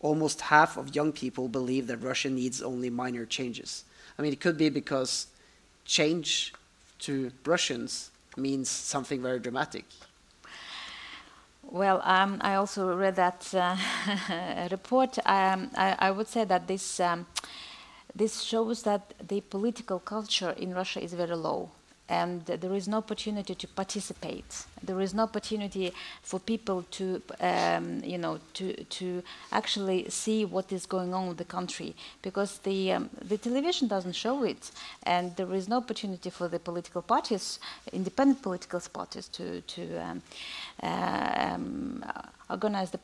Almost 0.00 0.40
half 0.40 0.76
of 0.76 0.94
young 0.96 1.12
people 1.12 1.48
believe 1.48 1.86
that 1.86 1.98
Russia 1.98 2.30
needs 2.30 2.62
only 2.62 2.90
minor 2.90 3.26
changes. 3.26 3.84
I 4.18 4.22
mean, 4.22 4.32
it 4.32 4.40
could 4.40 4.56
be 4.56 4.70
because 4.70 5.26
change 5.84 6.54
to 7.00 7.30
Russians 7.44 8.10
means 8.36 8.70
something 8.70 9.20
very 9.22 9.38
dramatic. 9.38 9.84
Well, 11.62 12.00
um, 12.04 12.38
I 12.40 12.54
also 12.54 12.96
read 12.96 13.16
that 13.16 13.52
uh, 13.54 13.76
report. 14.70 15.18
Um, 15.26 15.70
I, 15.76 15.96
I, 15.98 16.10
would 16.10 16.28
say 16.28 16.44
that 16.44 16.68
this 16.68 17.00
um, 17.00 17.26
this 18.16 18.42
shows 18.42 18.82
that 18.82 19.14
the 19.28 19.40
political 19.42 19.98
culture 19.98 20.50
in 20.56 20.74
Russia 20.74 21.00
is 21.00 21.12
very 21.12 21.36
low 21.36 21.70
and 22.08 22.46
there 22.46 22.72
is 22.74 22.86
no 22.86 22.98
opportunity 22.98 23.54
to 23.54 23.66
participate. 23.66 24.64
There 24.82 25.00
is 25.00 25.12
no 25.12 25.24
opportunity 25.24 25.92
for 26.22 26.38
people 26.38 26.84
to, 26.92 27.20
um, 27.40 28.00
you 28.04 28.18
know, 28.18 28.38
to 28.54 28.84
to 28.84 29.22
actually 29.50 30.08
see 30.08 30.44
what 30.44 30.72
is 30.72 30.86
going 30.86 31.12
on 31.14 31.26
with 31.28 31.38
the 31.38 31.44
country 31.44 31.96
because 32.22 32.58
the 32.58 32.92
um, 32.92 33.10
the 33.20 33.38
television 33.38 33.88
doesn't 33.88 34.14
show 34.14 34.44
it, 34.44 34.70
and 35.02 35.34
there 35.36 35.52
is 35.52 35.68
no 35.68 35.78
opportunity 35.78 36.30
for 36.30 36.48
the 36.48 36.60
political 36.60 37.02
parties, 37.02 37.58
independent 37.92 38.40
political 38.40 38.80
parties, 38.92 39.28
to 39.28 39.60
to 39.62 39.82
um, 39.98 40.22
um, 40.82 42.04
organize 42.48 42.92
the 42.92 43.00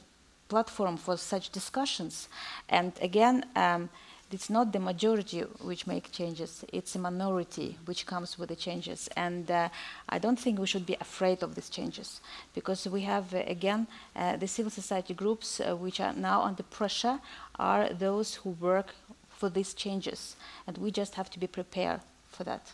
platform 0.48 0.96
for 0.96 1.16
such 1.16 1.50
discussions. 1.50 2.28
And 2.68 2.92
again 3.00 3.46
um, 3.56 3.88
it's 4.32 4.48
not 4.48 4.72
the 4.72 4.78
majority 4.78 5.40
which 5.60 5.86
make 5.86 6.10
changes, 6.10 6.64
it's 6.72 6.94
a 6.94 6.98
minority 6.98 7.78
which 7.84 8.06
comes 8.06 8.38
with 8.38 8.48
the 8.48 8.56
changes. 8.56 9.08
And 9.16 9.50
uh, 9.50 9.68
I 10.08 10.18
don't 10.18 10.38
think 10.38 10.58
we 10.58 10.66
should 10.66 10.86
be 10.86 10.96
afraid 11.00 11.42
of 11.42 11.54
these 11.54 11.68
changes 11.68 12.20
because 12.54 12.86
we 12.86 13.02
have, 13.02 13.34
uh, 13.34 13.42
again, 13.46 13.86
uh, 14.16 14.36
the 14.36 14.48
civil 14.48 14.70
society 14.70 15.14
groups 15.14 15.60
uh, 15.60 15.76
which 15.76 16.00
are 16.00 16.12
now 16.14 16.42
under 16.42 16.62
pressure 16.62 17.20
are 17.58 17.88
those 17.90 18.36
who 18.36 18.50
work 18.50 18.94
for 19.28 19.50
these 19.50 19.74
changes. 19.74 20.36
And 20.66 20.78
we 20.78 20.90
just 20.90 21.14
have 21.14 21.30
to 21.30 21.38
be 21.38 21.46
prepared 21.46 22.00
for 22.28 22.44
that. 22.44 22.72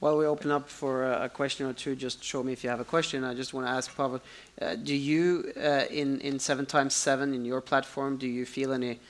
While 0.00 0.16
we 0.16 0.26
open 0.26 0.50
up 0.50 0.68
for 0.68 1.12
a 1.12 1.28
question 1.28 1.66
or 1.66 1.72
two, 1.72 1.94
just 1.94 2.22
show 2.22 2.42
me 2.42 2.52
if 2.52 2.64
you 2.64 2.70
have 2.70 2.80
a 2.80 2.84
question. 2.84 3.24
I 3.24 3.34
just 3.34 3.52
want 3.52 3.66
to 3.66 3.70
ask 3.70 3.94
Pavel, 3.96 4.20
do 4.82 4.94
you, 4.94 5.52
in 5.90 6.20
in 6.20 6.38
7 6.38 6.66
times 6.66 6.94
7 6.94 7.34
in 7.34 7.44
your 7.44 7.60
platform, 7.60 8.16
do 8.16 8.26
you 8.26 8.46
feel 8.46 8.72
any 8.72 9.00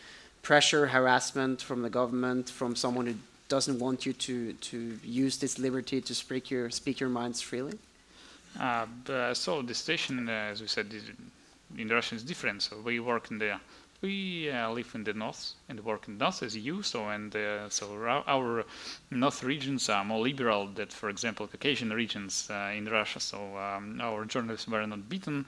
pressure, 0.49 0.87
harassment 0.87 1.61
from 1.61 1.83
the 1.83 1.91
government, 1.91 2.49
from 2.49 2.75
someone 2.75 3.07
who 3.07 3.15
doesn't 3.51 3.79
want 3.79 4.07
you 4.07 4.15
to 4.15 4.55
to 4.71 4.79
use 5.05 5.37
this 5.45 5.59
liberty 5.59 6.01
to 6.01 6.15
speak 6.15 6.45
your 6.51 6.71
speak 6.71 6.97
your 7.03 7.11
minds 7.21 7.41
freely? 7.43 7.77
Uh, 8.59 8.87
uh, 9.11 9.35
so 9.35 9.51
the 9.63 9.75
situation, 9.75 10.15
uh, 10.29 10.53
as 10.53 10.59
we 10.63 10.69
said, 10.77 10.87
in 11.77 11.89
Russia 11.89 12.15
is 12.15 12.23
different. 12.23 12.63
So 12.63 12.73
we 12.91 12.99
work 12.99 13.31
in 13.31 13.39
the 13.39 13.61
we 14.01 14.51
uh, 14.51 14.71
live 14.71 14.95
in 14.95 15.05
the 15.05 15.13
north 15.13 15.55
and 15.69 15.85
work 15.85 16.07
in 16.07 16.19
the 16.19 16.25
north 16.25 16.43
as 16.43 16.57
you. 16.57 16.83
So 16.83 17.09
and 17.09 17.35
uh, 17.35 17.69
so 17.69 17.87
our, 18.27 18.65
north 19.11 19.43
regions 19.43 19.89
are 19.89 20.05
more 20.05 20.21
liberal 20.21 20.69
than, 20.69 20.89
for 20.89 21.09
example, 21.11 21.47
Caucasian 21.49 21.93
regions 21.93 22.49
uh, 22.51 22.73
in 22.75 22.87
Russia. 22.87 23.21
So 23.21 23.57
um, 23.57 24.01
our 24.01 24.25
journalists 24.25 24.69
were 24.69 24.87
not 24.87 25.09
beaten; 25.09 25.47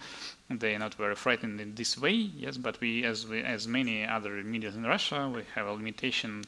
they 0.49 0.75
are 0.75 0.79
not 0.81 0.95
very 0.95 1.15
frightened 1.15 1.61
in 1.61 1.75
this 1.75 1.97
way. 1.97 2.13
Yes, 2.13 2.57
but 2.57 2.81
we, 2.81 3.05
as 3.05 3.27
we, 3.27 3.41
as 3.43 3.69
many 3.69 4.05
other 4.05 4.43
media 4.43 4.71
in 4.71 4.85
Russia, 4.85 5.31
we 5.33 5.43
have 5.55 5.67
a 5.67 5.73
limitation 5.73 6.45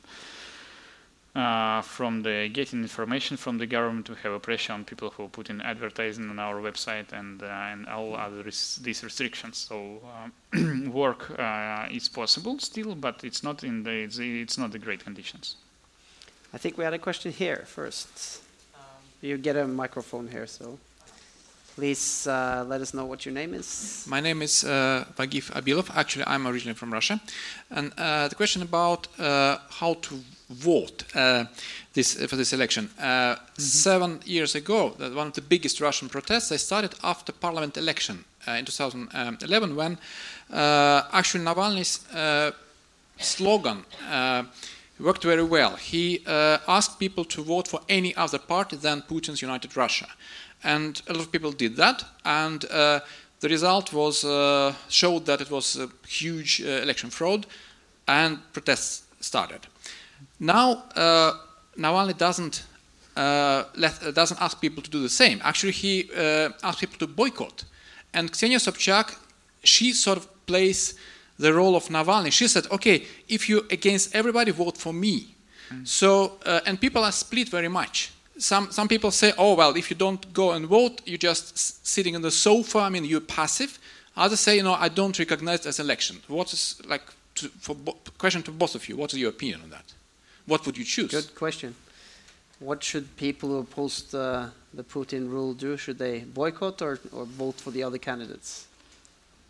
uh, 1.35 1.80
from 1.80 2.22
the 2.22 2.49
getting 2.53 2.83
information 2.83 3.37
from 3.37 3.59
the 3.59 3.66
government. 3.66 4.09
We 4.09 4.16
have 4.22 4.33
a 4.33 4.41
pressure 4.41 4.72
on 4.72 4.85
people 4.85 5.11
who 5.11 5.28
put 5.28 5.49
in 5.51 5.61
advertising 5.61 6.28
on 6.28 6.39
our 6.39 6.61
website 6.61 7.12
and 7.12 7.43
uh, 7.43 7.47
and 7.47 7.89
all 7.89 8.14
other 8.14 8.43
res 8.43 8.78
these 8.83 9.03
restrictions. 9.03 9.59
So 9.59 10.01
uh, 10.05 10.91
work 10.91 11.39
uh, 11.39 11.87
is 11.91 12.09
possible 12.09 12.59
still, 12.59 12.95
but 12.95 13.24
it's 13.24 13.43
not 13.43 13.64
in 13.64 13.83
the 13.83 14.05
it's, 14.05 14.18
it's, 14.18 14.59
not 14.59 14.72
the 14.72 14.78
great 14.78 15.05
conditions. 15.05 15.57
I 16.53 16.59
think 16.59 16.76
we 16.76 16.85
had 16.85 16.93
a 16.93 16.99
question 16.99 17.33
here 17.33 17.64
first. 17.66 18.43
Um, 18.74 18.80
you 19.22 19.39
get 19.39 19.57
a 19.57 19.66
microphone 19.66 20.28
here, 20.28 20.47
so. 20.47 20.78
Please 21.74 22.26
uh, 22.26 22.66
let 22.68 22.83
us 22.83 22.93
know 22.93 23.07
what 23.07 23.24
your 23.24 23.33
name 23.33 23.55
is. 23.55 24.05
My 24.07 24.20
name 24.20 24.43
is 24.43 24.62
uh, 24.62 25.07
Vagif 25.16 25.51
Abilov. 25.53 25.89
Actually, 25.97 26.26
I'm 26.26 26.47
originally 26.47 26.74
from 26.74 26.93
Russia. 26.93 27.18
And 27.70 27.93
uh, 27.97 28.28
the 28.28 28.35
question 28.35 28.61
about 28.61 29.09
uh, 29.18 29.57
how 29.70 29.95
to 29.95 30.20
vote 30.53 31.05
uh, 31.14 31.44
this, 31.92 32.14
for 32.14 32.36
this 32.36 32.53
election. 32.53 32.84
Mm 32.84 33.03
-hmm. 33.03 33.36
Seven 33.57 34.20
years 34.24 34.55
ago, 34.55 34.96
one 34.98 35.28
of 35.28 35.32
the 35.32 35.42
biggest 35.48 35.78
Russian 35.78 36.09
protests, 36.09 36.48
they 36.48 36.59
started 36.59 36.94
after 37.00 37.34
parliament 37.34 37.76
election 37.76 38.24
uh, 38.46 38.59
in 38.59 38.64
2011 38.64 39.74
when 39.74 39.98
actually 41.11 41.44
Navalny's 41.44 42.00
slogan 43.16 43.84
worked 44.98 45.24
very 45.24 45.44
well. 45.44 45.76
He 45.76 46.20
asked 46.66 46.98
people 46.98 47.24
to 47.24 47.44
vote 47.44 47.68
for 47.68 47.80
any 47.88 48.14
other 48.16 48.38
party 48.46 48.76
than 48.76 49.03
Putin's 49.03 49.42
United 49.42 49.76
Russia. 49.76 50.07
And 50.64 51.03
a 51.07 51.12
lot 51.12 51.22
of 51.22 51.30
people 51.30 51.53
did 51.57 51.76
that, 51.76 52.05
and 52.24 52.64
the 53.42 53.48
result 53.48 53.92
was 53.92 54.24
uh, 54.24 54.72
showed 54.88 55.26
that 55.26 55.40
it 55.40 55.50
was 55.50 55.76
a 55.76 55.88
huge 56.07 56.62
uh, 56.62 56.82
election 56.82 57.11
fraud, 57.11 57.44
and 58.07 58.38
protests 58.53 59.03
started. 59.20 59.66
Now, 60.43 60.82
uh, 60.97 61.34
Navalny 61.78 62.18
doesn't 62.18 62.64
uh, 63.16 63.62
let, 63.76 64.03
uh, 64.03 64.11
doesn't 64.11 64.40
ask 64.40 64.61
people 64.61 64.82
to 64.82 64.90
do 64.90 65.01
the 65.01 65.09
same. 65.09 65.40
Actually, 65.45 65.70
he 65.70 66.11
uh, 66.16 66.51
asks 66.64 66.80
people 66.80 66.99
to 66.99 67.07
boycott. 67.07 67.64
And 68.12 68.30
Ksenia 68.32 68.59
Sobchak, 68.59 69.16
she 69.62 69.93
sort 69.93 70.18
of 70.18 70.26
plays 70.47 70.95
the 71.38 71.55
role 71.55 71.76
of 71.76 71.84
Navalny. 71.84 72.32
She 72.32 72.49
said, 72.49 72.66
"Okay, 72.72 73.07
if 73.28 73.49
you 73.49 73.64
against 73.70 74.14
everybody, 74.16 74.51
vote 74.51 74.76
for 74.76 74.93
me." 74.93 75.34
Mm. 75.70 75.86
So, 75.86 76.38
uh, 76.45 76.61
and 76.66 76.80
people 76.80 77.05
are 77.05 77.12
split 77.12 77.49
very 77.49 77.68
much. 77.68 78.11
Some 78.36 78.72
some 78.72 78.88
people 78.88 79.12
say, 79.12 79.32
"Oh 79.38 79.55
well, 79.55 79.76
if 79.76 79.90
you 79.90 79.97
don't 79.97 80.32
go 80.32 80.51
and 80.53 80.66
vote, 80.66 81.03
you're 81.07 81.18
just 81.30 81.86
sitting 81.86 82.16
on 82.16 82.22
the 82.22 82.30
sofa. 82.30 82.80
I 82.80 82.88
mean, 82.90 83.05
you're 83.05 83.20
passive." 83.20 83.78
Others 84.16 84.40
say, 84.40 84.57
"You 84.57 84.64
know, 84.64 84.74
I 84.74 84.88
don't 84.88 85.16
recognize 85.18 85.61
it 85.61 85.66
as 85.66 85.78
election." 85.78 86.16
What 86.26 86.53
is 86.53 86.80
like 86.86 87.05
to, 87.36 87.49
for 87.61 87.76
question 88.18 88.43
to 88.43 88.51
both 88.51 88.74
of 88.74 88.88
you? 88.88 88.97
What 88.97 89.12
is 89.12 89.20
your 89.20 89.30
opinion 89.30 89.62
on 89.62 89.70
that? 89.70 89.95
What 90.47 90.66
would 90.66 90.76
you 90.76 90.84
choose? 90.84 91.11
Good 91.11 91.34
question. 91.34 91.74
What 92.59 92.82
should 92.82 93.16
people 93.16 93.49
who 93.49 93.59
oppose 93.59 94.03
the, 94.03 94.51
the 94.72 94.84
Putin 94.84 95.28
rule 95.30 95.53
do? 95.53 95.76
Should 95.76 95.99
they 95.99 96.20
boycott 96.20 96.80
or, 96.82 97.01
or 97.12 97.24
vote 97.24 97.57
for 97.57 97.70
the 97.70 97.82
other 97.82 97.99
candidates? 97.99 98.66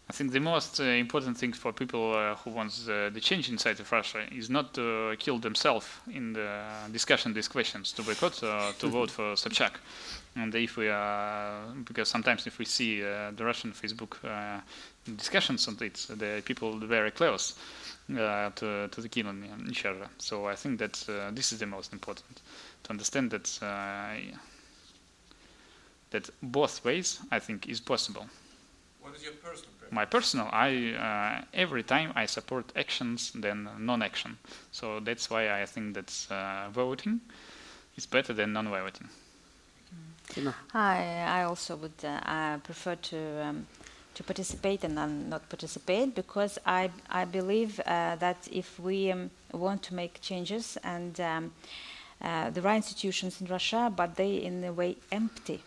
I 0.08 0.14
think 0.14 0.32
the 0.32 0.40
most 0.40 0.80
uh, 0.80 0.84
important 0.84 1.38
thing 1.38 1.52
for 1.54 1.72
people 1.72 2.14
uh, 2.14 2.34
who 2.34 2.50
want 2.50 2.72
uh, 2.86 3.08
the 3.08 3.20
change 3.20 3.48
inside 3.48 3.80
of 3.80 3.90
Russia 3.90 4.26
is 4.30 4.50
not 4.50 4.74
to 4.74 5.16
kill 5.18 5.38
themselves 5.38 5.86
in 6.12 6.34
the 6.34 6.60
discussion 6.92 7.32
these 7.32 7.48
questions, 7.48 7.92
to 7.92 8.02
boycott, 8.02 8.42
uh, 8.42 8.72
to 8.78 8.88
vote 8.88 9.10
for 9.10 9.34
Sobchak. 9.36 9.72
And 10.36 10.54
if 10.54 10.76
we 10.76 10.88
are, 10.88 11.62
because 11.84 12.08
sometimes 12.08 12.46
if 12.46 12.58
we 12.58 12.64
see 12.64 13.02
uh, 13.02 13.30
the 13.34 13.44
Russian 13.44 13.72
Facebook 13.72 14.16
uh, 14.24 14.60
discussions 15.16 15.66
on 15.68 15.76
it, 15.80 16.06
the 16.10 16.42
people 16.44 16.76
very 16.78 17.10
close 17.10 17.54
uh, 18.10 18.50
to, 18.50 18.88
to 18.88 19.00
the 19.00 19.08
king 19.08 19.26
on 19.26 19.66
each 19.70 19.84
other. 19.84 20.08
So 20.18 20.46
I 20.46 20.56
think 20.56 20.78
that 20.78 21.04
uh, 21.08 21.30
this 21.30 21.52
is 21.52 21.58
the 21.58 21.66
most 21.66 21.92
important 21.92 22.40
to 22.84 22.90
understand 22.90 23.30
that 23.30 23.58
uh, 23.62 24.36
that 26.10 26.28
both 26.42 26.84
ways 26.84 27.20
I 27.30 27.38
think 27.38 27.68
is 27.68 27.80
possible. 27.80 28.26
What 29.00 29.14
is 29.16 29.22
your 29.22 29.32
personal 29.32 29.70
preference? 29.78 29.92
My 29.92 30.04
personal, 30.04 30.48
I 30.52 30.94
uh, 30.94 31.44
every 31.54 31.82
time 31.82 32.12
I 32.14 32.26
support 32.26 32.72
actions 32.76 33.32
than 33.32 33.68
non-action. 33.78 34.38
So 34.72 35.00
that's 35.00 35.30
why 35.30 35.62
I 35.62 35.66
think 35.66 35.94
that 35.94 36.26
uh, 36.30 36.70
voting 36.70 37.20
is 37.96 38.06
better 38.06 38.32
than 38.34 38.52
non-voting. 38.52 39.08
I 40.74 41.40
I 41.40 41.42
also 41.44 41.76
would 41.76 42.04
uh, 42.04 42.58
prefer 42.58 42.96
to. 42.96 43.18
Um, 43.44 43.66
to 44.14 44.22
participate 44.22 44.84
and 44.84 44.94
not 45.30 45.48
participate 45.48 46.14
because 46.14 46.58
I, 46.66 46.90
I 47.10 47.24
believe 47.24 47.80
uh, 47.80 48.16
that 48.16 48.48
if 48.50 48.78
we 48.78 49.10
um, 49.10 49.30
want 49.52 49.82
to 49.84 49.94
make 49.94 50.20
changes 50.20 50.78
and 50.82 51.20
um, 51.20 51.52
uh, 52.22 52.50
there 52.50 52.66
are 52.66 52.76
institutions 52.76 53.40
in 53.40 53.48
Russia, 53.48 53.92
but 53.94 54.14
they 54.16 54.36
in 54.36 54.62
a 54.64 54.72
way 54.72 54.96
empty. 55.10 55.62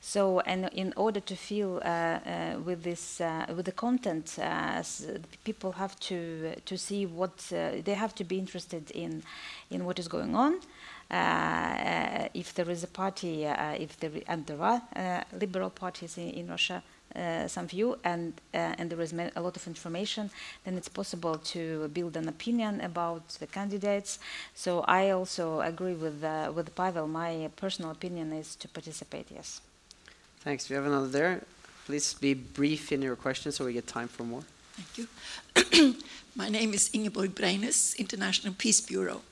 So, 0.00 0.40
and 0.40 0.68
in 0.74 0.92
order 0.96 1.18
to 1.20 1.34
feel 1.34 1.80
uh, 1.84 1.88
uh 1.88 2.58
with 2.64 2.82
this, 2.82 3.20
uh, 3.20 3.46
with 3.56 3.66
the 3.66 3.72
content, 3.72 4.38
uh, 4.38 4.82
people 5.44 5.72
have 5.72 5.98
to 6.00 6.54
to 6.64 6.76
see 6.78 7.06
what 7.06 7.36
they 7.48 7.94
have 7.94 8.14
to 8.14 8.24
be 8.24 8.38
interested 8.38 8.90
in, 8.92 9.22
in 9.70 9.84
what 9.84 9.98
is 9.98 10.08
going 10.08 10.36
on. 10.36 10.60
if 12.34 12.52
there 12.54 12.70
is 12.70 12.84
a 12.84 12.86
party, 12.86 13.44
if 13.80 13.98
there 13.98 14.12
and 14.28 14.46
there 14.46 14.62
are 14.62 15.24
liberal 15.32 15.70
parties 15.70 16.18
in, 16.18 16.30
in 16.30 16.48
Russia, 16.48 16.82
some 17.46 17.66
view 17.66 17.98
and 18.04 18.32
uh, 18.54 18.74
and 18.78 18.90
there 18.90 19.00
is 19.00 19.12
a 19.12 19.40
lot 19.40 19.56
of 19.56 19.66
information, 19.66 20.30
then 20.64 20.76
it's 20.76 20.88
possible 20.88 21.38
to 21.38 21.88
build 21.88 22.16
an 22.16 22.28
opinion 22.28 22.80
about 22.80 23.28
the 23.40 23.46
candidates. 23.46 24.18
So 24.54 24.80
I 24.86 25.10
also 25.10 25.60
agree 25.60 25.94
with 25.94 26.22
uh, 26.22 26.52
with 26.54 26.74
Pavel. 26.74 27.08
My 27.08 27.50
personal 27.56 27.90
opinion 27.90 28.32
is 28.32 28.56
to 28.56 28.68
participate. 28.68 29.26
Yes. 29.34 29.60
Thanks. 30.40 30.68
We 30.68 30.76
have 30.76 30.86
another 30.86 31.08
there. 31.08 31.42
Please 31.86 32.14
be 32.14 32.34
brief 32.34 32.92
in 32.92 33.02
your 33.02 33.16
questions 33.16 33.56
so 33.56 33.64
we 33.64 33.72
get 33.72 33.86
time 33.86 34.08
for 34.08 34.24
more. 34.24 34.42
Thank 34.76 34.98
you. 34.98 35.96
My 36.36 36.48
name 36.48 36.72
is 36.74 36.90
Ingeborg 36.92 37.34
Breines, 37.34 37.98
International 37.98 38.54
Peace 38.56 38.80
Bureau. 38.80 39.22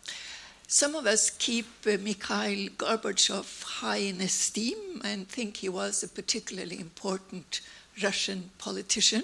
Some 0.68 0.96
of 0.96 1.06
us 1.06 1.30
keep 1.30 1.66
uh, 1.86 1.96
Mikhail 2.00 2.68
Gorbachev 2.70 3.62
high 3.62 3.98
in 3.98 4.20
esteem 4.20 5.00
and 5.04 5.28
think 5.28 5.58
he 5.58 5.68
was 5.68 6.02
a 6.02 6.08
particularly 6.08 6.80
important 6.80 7.60
Russian 8.02 8.50
politician, 8.58 9.22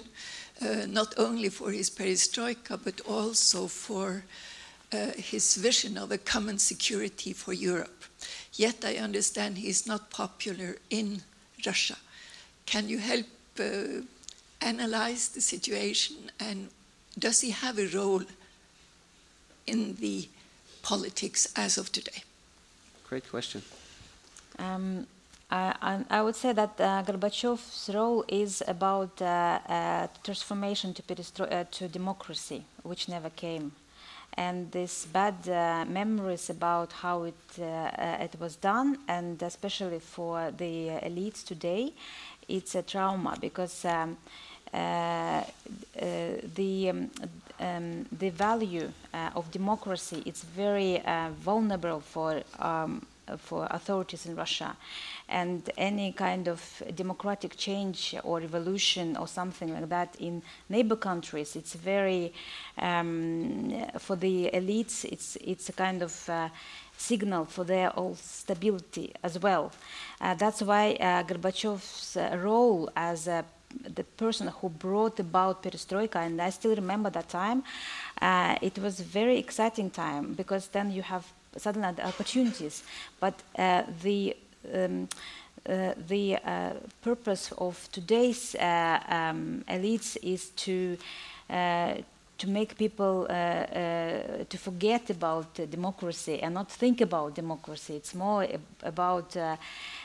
uh, 0.60 0.86
not 0.86 1.14
only 1.18 1.48
for 1.48 1.72
his 1.72 1.90
perestroika, 1.90 2.78
but 2.82 3.00
also 3.00 3.66
for 3.66 4.22
uh, 4.92 5.10
his 5.16 5.56
vision 5.56 5.98
of 5.98 6.12
a 6.12 6.18
common 6.18 6.58
security 6.58 7.32
for 7.32 7.52
Europe. 7.52 8.04
Yet 8.54 8.84
I 8.84 8.96
understand 8.98 9.58
he 9.58 9.68
is 9.68 9.84
not 9.84 10.10
popular 10.10 10.76
in 10.90 11.22
Russia. 11.66 11.96
Can 12.66 12.88
you 12.88 12.98
help 12.98 13.26
uh, 13.58 14.02
analyze 14.60 15.30
the 15.30 15.40
situation 15.40 16.30
and 16.38 16.68
does 17.18 17.40
he 17.40 17.50
have 17.50 17.80
a 17.80 17.88
role 17.88 18.22
in 19.66 19.96
the 19.96 20.28
politics 20.82 21.52
as 21.56 21.78
of 21.78 21.90
today? 21.92 22.22
Great 23.08 23.28
question. 23.30 23.62
Um, 24.58 25.06
I, 25.50 26.04
I, 26.08 26.22
would 26.22 26.36
say 26.36 26.52
that 26.54 26.80
uh, 26.80 27.02
Gorbachev's 27.02 27.90
role 27.92 28.24
is 28.26 28.62
about 28.66 29.20
uh, 29.20 29.58
uh, 29.68 30.06
transformation 30.24 30.94
to, 30.94 31.02
uh, 31.44 31.64
to 31.70 31.88
democracy, 31.88 32.64
which 32.82 33.08
never 33.08 33.28
came. 33.28 33.72
And 34.34 34.72
these 34.72 35.06
bad 35.12 35.46
uh, 35.46 35.84
memories 35.86 36.48
about 36.48 36.92
how 36.92 37.24
it, 37.24 37.34
uh, 37.60 38.16
it 38.20 38.34
was 38.40 38.56
done, 38.56 38.98
and 39.08 39.42
especially 39.42 39.98
for 39.98 40.50
the 40.56 40.88
elites 41.02 41.44
today, 41.44 41.92
it's 42.48 42.74
a 42.74 42.82
trauma 42.82 43.36
because 43.38 43.84
um, 43.84 44.16
the 44.72 46.90
um, 46.90 47.10
um, 47.60 48.06
the 48.18 48.30
value 48.30 48.90
uh, 49.14 49.30
of 49.36 49.50
democracy 49.50 50.22
is 50.26 50.42
very 50.42 51.00
uh, 51.04 51.28
vulnerable 51.44 52.00
for 52.00 52.42
um, 52.58 53.06
for 53.38 53.66
authorities 53.70 54.26
in 54.26 54.36
Russia. 54.36 54.76
And 55.28 55.70
any 55.78 56.12
kind 56.12 56.48
of 56.48 56.82
democratic 56.94 57.56
change 57.56 58.14
or 58.24 58.40
revolution 58.40 59.16
or 59.16 59.28
something 59.28 59.72
like 59.72 59.88
that 59.88 60.16
in 60.18 60.42
neighbor 60.68 60.96
countries, 60.96 61.56
it's 61.56 61.74
very, 61.74 62.32
um, 62.78 63.86
for 63.98 64.16
the 64.16 64.50
elites, 64.52 65.04
it's, 65.04 65.36
it's 65.36 65.68
a 65.68 65.72
kind 65.72 66.02
of 66.02 66.28
uh, 66.28 66.48
signal 66.96 67.46
for 67.46 67.64
their 67.64 67.96
own 67.98 68.16
stability 68.16 69.12
as 69.22 69.38
well. 69.38 69.72
Uh, 70.20 70.34
that's 70.34 70.62
why 70.62 70.96
uh, 71.00 71.22
Gorbachev's 71.22 72.16
uh, 72.16 72.36
role 72.42 72.90
as 72.96 73.28
a 73.28 73.44
the 73.94 74.04
person 74.04 74.48
who 74.48 74.68
brought 74.68 75.20
about 75.20 75.62
perestroika, 75.62 76.16
and 76.16 76.40
I 76.40 76.50
still 76.50 76.74
remember 76.74 77.10
that 77.10 77.28
time. 77.28 77.62
Uh, 78.20 78.56
it 78.60 78.78
was 78.78 79.00
a 79.00 79.04
very 79.04 79.38
exciting 79.38 79.90
time 79.90 80.34
because 80.34 80.68
then 80.68 80.90
you 80.90 81.02
have 81.02 81.24
suddenly 81.56 81.92
the 81.94 82.06
opportunities. 82.06 82.82
But 83.20 83.34
uh, 83.58 83.82
the 84.02 84.36
um, 84.74 85.08
uh, 85.68 85.94
the 86.08 86.36
uh, 86.44 86.72
purpose 87.02 87.52
of 87.58 87.88
today's 87.92 88.54
uh, 88.56 88.98
um, 89.08 89.64
elites 89.68 90.16
is 90.22 90.50
to 90.50 90.96
uh, 91.48 91.94
to 92.42 92.48
make 92.48 92.70
people 92.76 93.26
to 94.52 94.58
forget 94.58 95.10
about 95.10 95.54
democracy 95.70 96.36
and 96.42 96.54
not 96.54 96.68
think 96.70 97.00
about 97.00 97.34
democracy. 97.34 97.94
It's 98.00 98.14
more 98.14 98.42
ab 98.42 98.60
about 98.82 99.36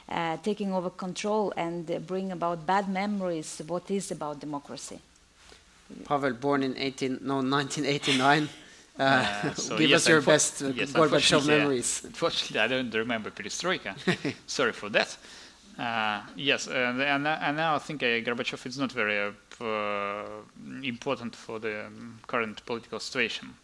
uh, 0.10 0.38
taking 0.42 0.74
over 0.74 0.90
control 0.90 1.54
and 1.58 1.90
uh, 1.92 2.00
bring 2.00 2.32
about 2.32 2.66
bad 2.66 2.88
memories 2.88 3.62
what 3.68 3.92
is 3.92 4.12
about 4.12 4.40
democracy. 4.40 5.00
Pavel, 6.06 6.34
born 6.34 6.64
in 6.64 6.78
18, 6.78 7.20
no, 7.22 7.36
1989. 7.42 8.50
Uh, 9.00 9.04
uh, 9.04 9.54
so 9.54 9.78
give 9.78 9.92
yes, 9.92 10.02
us 10.02 10.10
your 10.10 10.22
best 10.22 10.64
uh, 10.64 10.70
yes, 10.70 10.92
Gorbachev 10.92 11.46
memories. 11.46 12.02
Unfortunately, 12.04 12.60
I 12.60 12.68
don't 12.68 12.92
remember 12.92 13.30
perestroika. 13.30 13.94
Sorry 14.48 14.72
for 14.72 14.90
that. 14.90 15.16
Uh, 15.78 16.22
yes, 16.36 16.66
and, 16.66 17.00
and, 17.00 17.28
and, 17.28 17.58
now 17.58 17.76
I 17.76 17.78
think 17.78 18.02
uh, 18.02 18.08
Gorbachev 18.26 18.66
is 18.66 18.80
not 18.80 18.92
very 18.92 19.20
uh, 19.20 19.34
Uh, 19.60 20.44
important 20.84 21.36
for 21.36 21.58
the 21.58 21.86
current 22.28 22.64
political 22.66 23.00
situation 23.00 23.56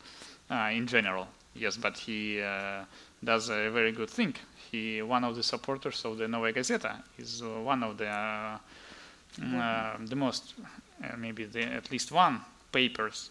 uh, 0.49 0.69
in 0.71 0.87
general. 0.87 1.27
Yes, 1.53 1.77
but 1.77 1.97
he 1.97 2.41
uh, 2.41 2.83
does 3.23 3.49
a 3.49 3.69
very 3.69 3.91
good 3.91 4.09
thing 4.09 4.33
he 4.73 5.01
one 5.03 5.23
of 5.23 5.35
the 5.35 5.43
supporters 5.43 6.03
of 6.03 6.17
the 6.17 6.27
Novaya 6.27 6.53
Gazeta. 6.53 7.03
is 7.17 7.41
uh, 7.43 7.45
one 7.61 7.83
of 7.83 7.97
the 7.97 8.07
uh, 8.07 8.57
mm-hmm. 9.39 9.59
uh, 9.59 10.07
the 10.07 10.15
most 10.15 10.55
maybe 11.17 11.45
the, 11.45 11.61
at 11.61 11.91
least 11.91 12.11
one 12.11 12.41
papers 12.71 13.29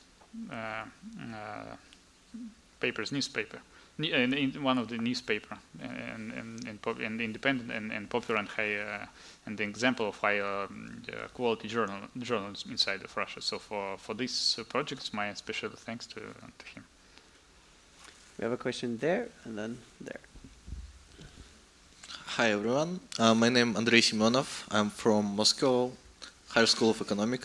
papers 2.80 3.10
newspaper 3.10 3.58
in 3.99 4.62
one 4.62 4.78
of 4.78 4.88
the 4.88 4.97
newspaper 4.97 5.57
and, 5.80 6.32
and, 6.32 6.64
and, 6.66 7.01
and 7.01 7.20
independent 7.20 7.70
and, 7.70 7.93
and, 7.93 8.09
popular 8.09 8.40
and 8.40 8.49
high 8.49 8.76
uh, 8.76 9.07
and 9.47 9.59
the 9.59 9.64
example 9.64 10.09
of 10.09 10.16
high 10.16 10.40
um, 10.40 11.03
quality 11.34 11.68
journal 11.68 11.97
journalism 12.18 12.70
inside 12.70 13.03
of 13.05 13.16
Russia. 13.16 13.40
So 13.40 13.59
for 13.59 13.99
for 13.99 14.14
this 14.14 14.59
uh, 14.59 14.64
project, 14.64 15.12
my 15.12 15.34
special 15.34 15.70
thanks 15.70 16.07
to, 16.07 16.20
to 16.20 16.66
him. 16.74 16.84
We 18.38 18.45
have 18.45 18.53
a 18.53 18.57
question 18.57 18.99
there 18.99 19.28
and 19.45 19.59
then 19.59 19.78
there. 20.01 20.20
Hi 22.36 22.53
everyone, 22.53 23.01
uh, 23.18 23.34
my 23.34 23.51
name 23.51 23.72
is 23.72 23.76
Andrei 23.76 24.01
Simonov. 24.01 24.64
I'm 24.70 24.88
from 24.88 25.36
Moscow 25.36 25.93
Higher 26.49 26.66
School 26.66 26.90
of 26.90 27.01
Economic, 27.03 27.43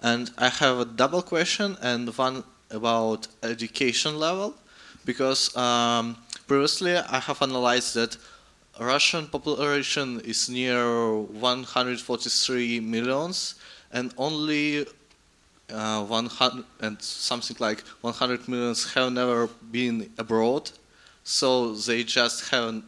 and 0.00 0.30
I 0.38 0.48
have 0.48 0.78
a 0.78 0.86
double 0.86 1.20
question 1.20 1.76
and 1.82 2.08
one 2.16 2.44
about 2.70 3.28
education 3.42 4.18
level, 4.18 4.54
because 5.04 5.54
um, 5.56 6.16
previously 6.46 6.96
I 6.96 7.18
have 7.20 7.42
analyzed 7.42 7.94
that 7.94 8.16
Russian 8.80 9.26
population 9.26 10.20
is 10.20 10.48
near 10.48 11.16
143 11.16 12.80
millions, 12.80 13.56
and 13.92 14.14
only 14.16 14.86
uh, 15.70 16.04
100 16.04 16.64
and 16.80 17.00
something 17.02 17.56
like 17.60 17.80
100 18.00 18.48
millions 18.48 18.92
have 18.94 19.12
never 19.12 19.48
been 19.70 20.10
abroad, 20.18 20.70
so 21.24 21.74
they 21.74 22.02
just 22.02 22.50
haven't 22.50 22.84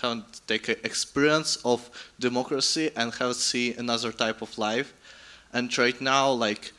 haven't 0.00 0.46
taken 0.46 0.76
experience 0.84 1.56
of 1.64 1.90
democracy 2.20 2.90
and 2.96 3.14
have 3.14 3.34
seen 3.34 3.74
another 3.78 4.12
type 4.12 4.42
of 4.42 4.56
life. 4.58 4.92
And 5.52 5.76
right 5.78 5.98
now, 6.00 6.30
like 6.30 6.72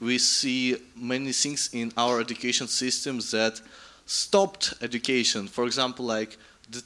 we 0.00 0.18
see 0.18 0.76
many 0.96 1.32
things 1.32 1.70
in 1.72 1.92
our 1.96 2.20
education 2.20 2.66
systems 2.66 3.30
that 3.30 3.60
stopped 4.06 4.74
education. 4.82 5.48
For 5.48 5.64
example, 5.64 6.04
like 6.04 6.36
the 6.70 6.82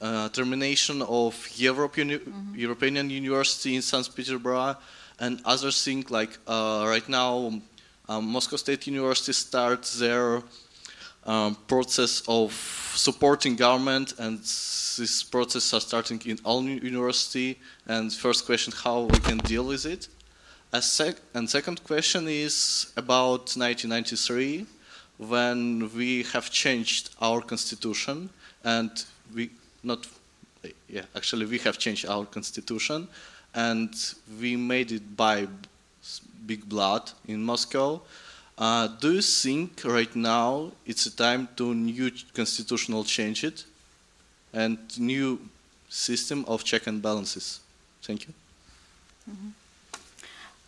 uh, 0.00 0.28
termination 0.30 1.02
of 1.02 1.34
Europe 1.56 1.96
uni 1.96 2.18
mm-hmm. 2.18 2.54
European 2.54 3.10
University 3.10 3.76
in 3.76 3.82
St. 3.82 4.14
Petersburg 4.14 4.76
and 5.20 5.40
other 5.44 5.70
things 5.70 6.10
like 6.10 6.38
uh, 6.46 6.84
right 6.86 7.08
now 7.08 7.60
um, 8.08 8.26
Moscow 8.26 8.56
State 8.56 8.86
University 8.86 9.32
starts 9.32 9.98
their 9.98 10.42
um, 11.24 11.56
process 11.66 12.22
of 12.26 12.52
supporting 12.94 13.54
government 13.54 14.14
and 14.18 14.38
this 14.40 15.22
process 15.22 15.72
are 15.74 15.80
starting 15.80 16.20
in 16.24 16.38
all 16.44 16.62
university 16.62 17.58
and 17.86 18.12
first 18.12 18.46
question 18.46 18.72
how 18.84 19.02
we 19.02 19.18
can 19.20 19.38
deal 19.38 19.64
with 19.64 19.86
it 19.86 20.08
sec 20.80 21.16
and 21.34 21.48
second 21.48 21.82
question 21.84 22.26
is 22.28 22.92
about 22.96 23.54
1993 23.56 24.66
when 25.18 25.90
we 25.94 26.22
have 26.32 26.50
changed 26.50 27.10
our 27.20 27.40
constitution 27.40 28.30
and 28.64 29.04
we 29.34 29.50
not 29.82 30.06
yeah 30.88 31.02
actually 31.14 31.46
we 31.46 31.58
have 31.58 31.78
changed 31.78 32.06
our 32.06 32.24
constitution 32.26 33.08
and 33.54 34.14
we 34.40 34.56
made 34.56 34.92
it 34.92 35.16
by 35.16 35.46
big 36.46 36.68
blood 36.68 37.10
in 37.26 37.44
Moscow 37.44 38.00
uh, 38.58 38.88
do 38.88 39.12
you 39.12 39.22
think 39.22 39.82
right 39.84 40.14
now 40.16 40.72
it's 40.84 41.06
a 41.06 41.14
time 41.14 41.48
to 41.56 41.74
new 41.74 42.10
constitutional 42.34 43.04
change 43.04 43.44
it 43.44 43.64
and 44.52 44.78
new 44.98 45.38
system 45.88 46.44
of 46.48 46.64
check 46.64 46.86
and 46.86 47.00
balances? 47.00 47.60
Thank 48.02 48.22
you. 48.26 48.34
Mm 49.30 49.36
-hmm. 49.40 49.56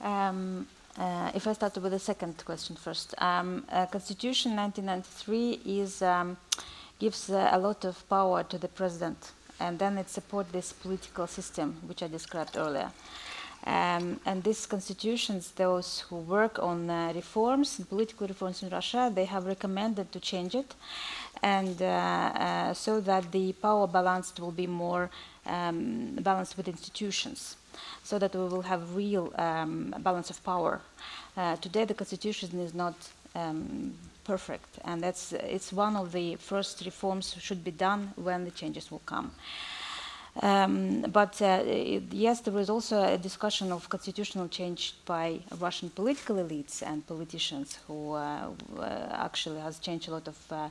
um, 0.06 0.66
uh, 0.98 1.30
if 1.34 1.46
I 1.46 1.52
start 1.52 1.76
with 1.78 1.92
the 1.92 1.98
second 1.98 2.44
question 2.44 2.76
first, 2.76 3.14
um, 3.18 3.64
uh, 3.70 3.86
Constitution 3.86 4.56
1993 4.56 5.60
is 5.80 6.02
um, 6.02 6.36
gives 6.98 7.30
uh, 7.30 7.48
a 7.52 7.58
lot 7.58 7.84
of 7.84 8.08
power 8.08 8.42
to 8.44 8.58
the 8.58 8.68
president, 8.68 9.32
and 9.58 9.78
then 9.78 9.98
it 9.98 10.08
supports 10.08 10.52
this 10.52 10.72
political 10.72 11.26
system 11.26 11.76
which 11.86 12.02
I 12.02 12.08
described 12.08 12.56
earlier. 12.56 12.90
Um, 13.66 14.18
and 14.24 14.42
these 14.42 14.64
constitutions, 14.64 15.50
those 15.50 16.00
who 16.00 16.16
work 16.16 16.58
on 16.58 16.88
uh, 16.88 17.12
reforms, 17.14 17.78
political 17.88 18.26
reforms 18.26 18.62
in 18.62 18.70
Russia, 18.70 19.12
they 19.14 19.26
have 19.26 19.44
recommended 19.44 20.10
to 20.12 20.20
change 20.20 20.54
it, 20.54 20.74
and 21.42 21.80
uh, 21.82 21.84
uh, 21.84 22.74
so 22.74 23.00
that 23.00 23.30
the 23.32 23.52
power 23.52 23.86
balance 23.86 24.32
will 24.38 24.50
be 24.50 24.66
more 24.66 25.10
um, 25.44 26.16
balanced 26.20 26.56
with 26.56 26.68
institutions, 26.68 27.56
so 28.02 28.18
that 28.18 28.34
we 28.34 28.40
will 28.40 28.62
have 28.62 28.96
real 28.96 29.32
um, 29.36 29.94
balance 30.00 30.30
of 30.30 30.42
power. 30.44 30.80
Uh, 31.36 31.56
today, 31.56 31.84
the 31.84 31.94
constitution 31.94 32.58
is 32.60 32.74
not 32.74 32.94
um, 33.34 33.94
perfect, 34.24 34.78
and 34.84 35.02
that's 35.02 35.32
it's 35.32 35.72
one 35.72 35.96
of 35.96 36.12
the 36.12 36.36
first 36.36 36.84
reforms 36.84 37.36
should 37.38 37.62
be 37.64 37.70
done 37.70 38.12
when 38.16 38.44
the 38.44 38.50
changes 38.50 38.90
will 38.90 39.02
come. 39.06 39.32
Um, 40.42 41.02
but 41.02 41.42
uh, 41.42 41.62
yes, 42.12 42.40
there 42.40 42.56
is 42.58 42.70
also 42.70 43.02
a 43.02 43.18
discussion 43.18 43.72
of 43.72 43.88
constitutional 43.88 44.48
change 44.48 44.94
by 45.04 45.40
Russian 45.58 45.90
political 45.90 46.36
elites 46.36 46.82
and 46.82 47.04
politicians 47.06 47.78
who 47.86 48.12
uh, 48.12 48.50
uh 48.78 49.26
actually 49.26 49.60
has 49.60 49.80
changed 49.80 50.08
a 50.08 50.12
lot 50.12 50.28
of, 50.28 50.38
uh, 50.52 50.68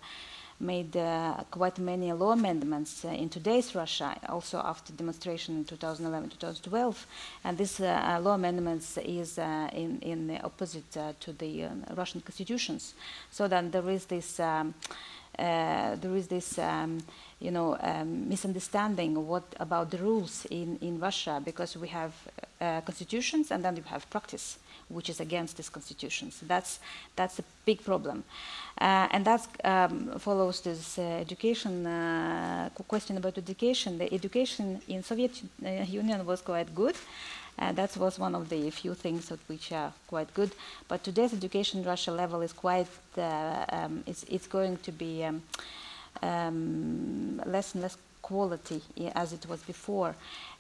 made 0.60 0.96
uh, 0.98 1.36
quite 1.50 1.80
many 1.80 2.12
law 2.14 2.32
amendments 2.32 3.06
uh, 3.06 3.10
in 3.10 3.30
today's 3.30 3.74
Russia, 3.76 4.16
also 4.28 4.60
after 4.60 4.94
demonstration 4.94 5.58
in 5.58 5.66
2011-2012. 5.66 7.06
And 7.44 7.58
this 7.58 7.80
law 7.80 8.34
amendments 8.34 8.98
is 8.98 9.38
in, 9.38 10.00
in 10.02 10.28
the 10.28 10.42
opposite 10.42 10.92
to 10.92 11.34
the 11.34 11.66
um, 11.66 11.86
Russian 11.96 12.22
constitutions. 12.22 12.94
So 13.32 13.48
then 13.48 13.72
there 13.72 13.90
is 13.90 14.06
this, 14.06 14.40
um, 14.40 14.74
there 15.38 16.16
is 16.16 16.28
this 16.28 16.60
um, 16.60 17.00
you 17.40 17.52
know, 17.52 17.78
um, 17.80 18.28
misunderstanding 18.28 19.26
what 19.28 19.44
about 19.60 19.92
the 19.92 19.98
rules 19.98 20.46
in, 20.52 20.78
in 20.82 21.00
Russia 21.00 21.42
because 21.44 21.78
we 21.78 21.88
have 21.88 22.14
uh, 22.60 22.82
constitutions 22.82 23.52
and 23.52 23.64
then 23.64 23.76
we 23.76 23.82
have 23.86 24.10
practice 24.10 24.58
which 24.90 25.10
is 25.10 25.20
against 25.20 25.58
these 25.58 25.70
constitutions. 25.70 26.42
That's 26.48 26.80
that's 27.16 27.40
a 27.40 27.44
big 27.66 27.84
problem, 27.84 28.24
uh, 28.82 29.08
and 29.12 29.26
that 29.26 29.48
um, 29.64 30.20
follows 30.20 30.62
this 30.62 30.98
uh, 30.98 31.02
education 31.02 31.86
uh, 31.86 32.70
question 32.88 33.18
about 33.18 33.38
education. 33.38 33.98
The 33.98 34.14
education 34.14 34.82
in 34.88 35.04
Soviet 35.04 35.42
uh, 35.66 35.70
Union 35.84 36.26
was 36.26 36.42
quite 36.42 36.74
good. 36.76 36.96
Uh, 37.58 37.74
that 37.74 37.96
was 37.98 38.18
one 38.18 38.36
of 38.36 38.48
the 38.48 38.70
few 38.72 38.94
things 38.94 39.28
that 39.28 39.40
which 39.48 39.72
are 39.72 39.92
quite 40.08 40.34
good. 40.34 40.52
But 40.88 41.04
today's 41.04 41.34
education 41.34 41.84
Russia 41.84 42.12
level 42.12 42.42
is 42.42 42.54
quite. 42.54 42.88
Um, 43.18 44.04
it's, 44.06 44.24
it's 44.24 44.48
going 44.48 44.78
to 44.78 44.92
be. 44.92 45.24
Um, 45.24 45.42
um, 46.22 47.42
less 47.46 47.74
and 47.74 47.84
less 47.84 47.98
quality 48.22 48.82
as 49.16 49.34
it 49.34 49.46
was 49.48 49.62
before, 49.64 50.16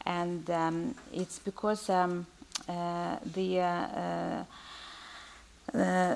and 0.06 0.50
um, 0.50 0.96
it's 1.14 1.40
because 1.40 1.90
um, 1.90 2.26
uh, 2.39 2.39
the 2.68 3.60
uh, 3.60 4.44
uh, 5.74 6.16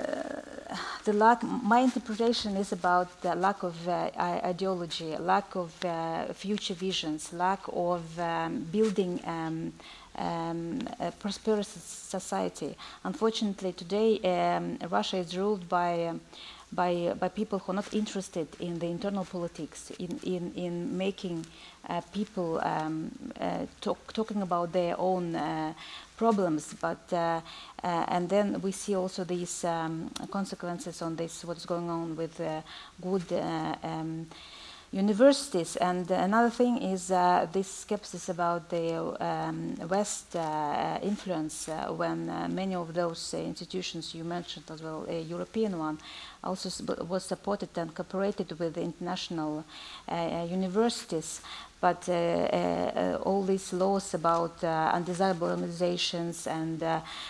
the 1.06 1.14
lack, 1.14 1.44
my 1.44 1.80
interpretation 1.80 2.56
is 2.58 2.72
about 2.72 3.22
the 3.22 3.36
lack 3.36 3.64
of 3.64 3.88
uh, 3.88 4.10
ideology, 4.18 5.16
lack 5.18 5.56
of 5.56 5.72
uh, 5.86 6.34
future 6.34 6.74
visions, 6.74 7.32
lack 7.34 7.60
of 7.72 8.20
um, 8.20 8.66
building 8.72 9.20
um, 9.26 9.74
um, 10.18 10.88
a 11.00 11.12
prosperous 11.12 11.68
society. 11.68 12.76
Unfortunately, 13.04 13.74
today 13.74 14.20
um, 14.20 14.78
Russia 14.90 15.18
is 15.18 15.38
ruled 15.38 15.68
by 15.70 16.06
um, 16.06 16.22
by, 16.76 17.14
by 17.20 17.30
people 17.30 17.60
who 17.60 17.72
are 17.72 17.76
not 17.76 17.94
interested 17.94 18.48
in 18.60 18.80
the 18.80 18.88
internal 18.88 19.26
politics, 19.26 19.92
in, 20.00 20.20
in, 20.24 20.52
in 20.56 20.98
making 20.98 21.46
uh, 21.88 22.02
people 22.14 22.60
um, 22.64 23.12
uh, 23.40 23.60
talk, 23.82 24.12
talking 24.14 24.42
about 24.42 24.72
their 24.72 25.00
own 25.00 25.36
uh, 25.36 25.74
problems. 26.18 26.74
But 26.80 27.12
uh, 27.12 27.42
uh, 27.84 28.06
and 28.08 28.30
then 28.30 28.62
we 28.62 28.72
see 28.72 28.96
also 28.96 29.24
these 29.26 29.66
um, 29.66 30.10
consequences 30.32 31.02
on 31.02 31.16
this, 31.16 31.44
what's 31.44 31.66
going 31.66 31.90
on 31.90 32.16
with 32.16 32.40
uh, 32.40 32.62
good 33.02 33.24
um, 33.84 34.28
universities. 34.94 35.76
And 35.76 36.10
another 36.12 36.52
thing 36.52 36.78
is 36.78 37.12
uh, 37.12 37.48
this 37.52 37.68
skepticism 37.68 38.36
about 38.36 38.70
the 38.70 38.96
um, 39.20 39.76
West 39.90 40.36
uh, 40.36 41.00
influence 41.02 41.68
uh, 41.68 41.92
when 41.92 42.28
many 42.54 42.76
of 42.76 42.94
those 42.94 43.34
institutions 43.34 44.16
you 44.16 44.24
mentioned 44.24 44.66
as 44.72 44.82
well, 44.82 45.06
a 45.10 45.22
European 45.22 45.78
one, 45.78 45.98
also 46.44 46.70
was 47.10 47.26
supported 47.26 47.70
and 47.76 47.94
cooperated 47.94 48.58
with 48.60 48.78
international 48.78 49.66
universities. 50.48 51.42
But 51.84 52.08
uh, 52.08 52.14
uh, 52.14 53.28
all 53.28 53.44
these 53.44 53.74
laws 53.74 54.14
about 54.14 54.64
uh, 54.64 54.92
undesirable 54.98 55.50
organizations 55.50 56.48
and 56.48 56.82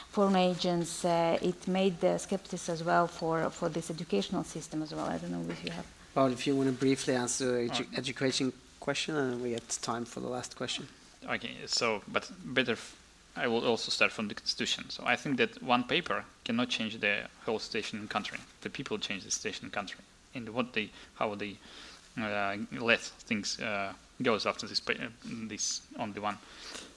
foreign 0.09 0.35
agents, 0.35 1.03
it 1.51 1.67
made 1.67 1.99
the 1.99 2.19
skeptics 2.19 2.69
as 2.69 2.83
well 2.83 3.07
for, 3.07 3.49
for 3.49 3.69
this 3.69 3.89
educational 3.89 4.43
system 4.43 4.83
as 4.83 4.93
well. 4.93 5.07
I 5.07 5.17
don't 5.17 5.31
know 5.31 5.43
if 5.49 5.63
you 5.65 5.71
have. 5.71 5.87
Well, 6.13 6.31
if 6.31 6.45
you 6.45 6.55
want 6.55 6.69
to 6.69 6.75
briefly 6.85 7.15
answer 7.15 7.45
the 7.45 7.69
edu 7.69 7.83
education 7.97 8.53
question, 8.79 9.15
and 9.15 9.41
we 9.41 9.49
get 9.49 9.67
time 9.81 10.05
for 10.05 10.19
the 10.19 10.29
last 10.37 10.55
question. 10.55 10.87
Okay, 11.35 11.53
so, 11.65 12.03
but 12.07 12.29
better, 12.45 12.77
I 13.35 13.47
will 13.47 13.65
also 13.65 13.89
start 13.89 14.11
from 14.11 14.27
the 14.27 14.35
constitution. 14.35 14.83
So 14.89 15.01
I 15.13 15.15
think 15.15 15.37
that 15.37 15.63
one 15.63 15.83
paper 15.95 16.25
cannot 16.45 16.69
change 16.69 16.99
the 16.99 17.15
whole 17.45 17.59
station 17.59 17.99
and 18.01 18.07
country. 18.07 18.39
The 18.61 18.69
people 18.69 18.99
change 18.99 19.23
the 19.23 19.31
station 19.31 19.65
and 19.65 19.73
country, 19.73 20.01
and 20.35 20.47
what 20.49 20.73
they, 20.73 20.91
how 21.15 21.33
they 21.35 21.57
uh, 22.19 22.55
let 22.79 22.99
things 22.99 23.59
uh, 23.59 23.93
goes 24.21 24.45
after 24.45 24.67
this, 24.67 24.81
uh, 24.87 24.93
this 25.47 25.81
only 25.97 26.19
one 26.19 26.37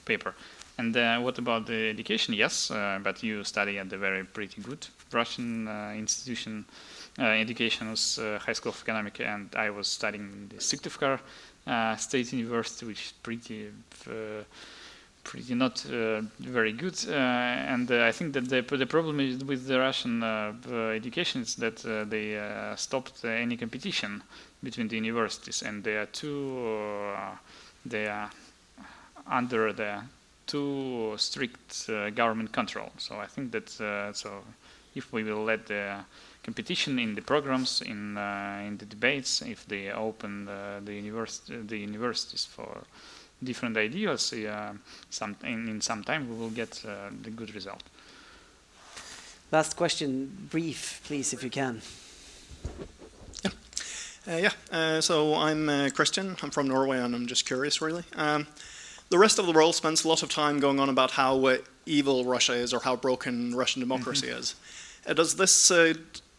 paper. 0.05 0.33
And 0.77 0.95
uh, 0.95 1.19
what 1.19 1.39
about 1.39 1.65
the 1.65 1.89
education? 1.89 2.35
Yes, 2.35 2.69
uh, 2.69 2.99
but 3.03 3.23
you 3.23 3.43
study 3.43 3.79
at 3.79 3.89
the 3.89 3.97
very 3.97 4.23
pretty 4.23 4.61
good 4.61 4.87
Russian 5.11 5.67
institution 5.97 6.65
uh, 7.19 7.23
education 7.23 7.89
was 7.89 8.19
High 8.39 8.53
School 8.53 8.71
of 8.71 8.81
Economics, 8.83 9.19
and 9.21 9.49
I 9.55 9.71
was 9.71 9.87
studying 9.87 10.23
in 10.23 10.49
the 10.49 10.57
Syktyvkar 10.57 11.19
State 11.97 12.31
University, 12.31 12.85
which 12.85 13.05
is 13.05 13.13
pretty 13.23 13.71
pretty 15.27 15.55
not 15.55 15.85
uh, 15.85 16.21
very 16.39 16.71
good. 16.71 16.97
Uh, 17.07 17.11
and 17.13 17.91
uh, 17.91 18.05
I 18.05 18.11
think 18.13 18.33
that 18.33 18.47
the, 18.47 18.61
the 18.77 18.85
problem 18.85 19.19
is 19.19 19.43
with 19.43 19.67
the 19.67 19.77
Russian 19.77 20.23
education 20.23 21.41
is 21.41 21.55
that 21.55 21.77
they 22.09 22.27
stopped 22.77 23.23
any 23.25 23.57
competition 23.57 24.23
between 24.63 24.87
the 24.87 24.95
universities, 24.95 25.61
and 25.61 25.83
they 25.83 25.97
are 25.97 26.07
too 26.07 27.13
they 27.85 28.07
are 28.07 28.31
under 29.29 29.73
the 29.73 30.01
too 30.45 31.13
strict 31.17 31.87
government 32.15 32.51
control. 32.53 32.91
So 32.97 33.19
I 33.19 33.27
think 33.27 33.51
that 33.51 33.69
so 34.15 34.29
if 34.95 35.11
we 35.11 35.23
will 35.23 35.43
let 35.43 35.67
the 35.67 36.05
competition 36.43 36.97
in 36.99 37.13
the 37.15 37.21
programs, 37.21 37.81
in 37.81 38.17
uh, 38.17 38.63
in 38.65 38.77
the 38.77 38.85
debates, 38.85 39.41
if 39.41 39.65
they 39.67 39.91
open 39.91 40.47
uh, 40.47 40.79
the 40.83 40.93
university 40.93 41.57
the 41.67 41.77
universities 41.77 42.45
for 42.45 42.83
different 43.43 43.77
ideas, 43.77 44.33
uh, 44.33 44.73
some 45.09 45.35
in, 45.43 45.69
in, 45.69 45.81
some 45.81 46.03
time 46.03 46.29
we 46.29 46.35
will 46.35 46.49
get 46.49 46.71
the 47.23 47.29
good 47.29 47.53
result. 47.53 47.83
Last 49.51 49.75
question, 49.75 50.47
brief, 50.49 51.01
please, 51.05 51.33
if 51.33 51.43
you 51.43 51.49
can. 51.49 51.81
Yeah. 53.43 53.51
Uh, 54.27 54.37
yeah, 54.37 54.51
uh, 54.71 55.01
so 55.01 55.35
I'm 55.35 55.69
uh, 55.69 55.89
Christian. 55.93 56.35
I'm 56.41 56.49
from 56.49 56.67
Norway, 56.67 56.99
and 56.99 57.15
I'm 57.15 57.27
just 57.27 57.45
curious, 57.45 57.81
really. 57.81 58.03
Um, 58.15 58.47
the 59.09 59.17
rest 59.17 59.39
of 59.39 59.45
the 59.45 59.53
world 59.53 59.75
spends 59.75 60.03
a 60.03 60.07
lot 60.07 60.21
of 60.21 60.29
time 60.29 60.59
going 60.59 60.79
on 60.79 60.89
about 60.89 61.11
how 61.11 61.57
evil 61.85 62.25
Russia 62.25 62.53
is 62.53 62.73
or 62.73 62.81
how 62.81 62.97
broken 62.97 63.55
Russian 63.55 63.79
democracy 63.79 64.27
mm 64.27 64.33
-hmm. 64.33 64.39
is. 64.39 64.55
does 65.15 65.35
this 65.35 65.71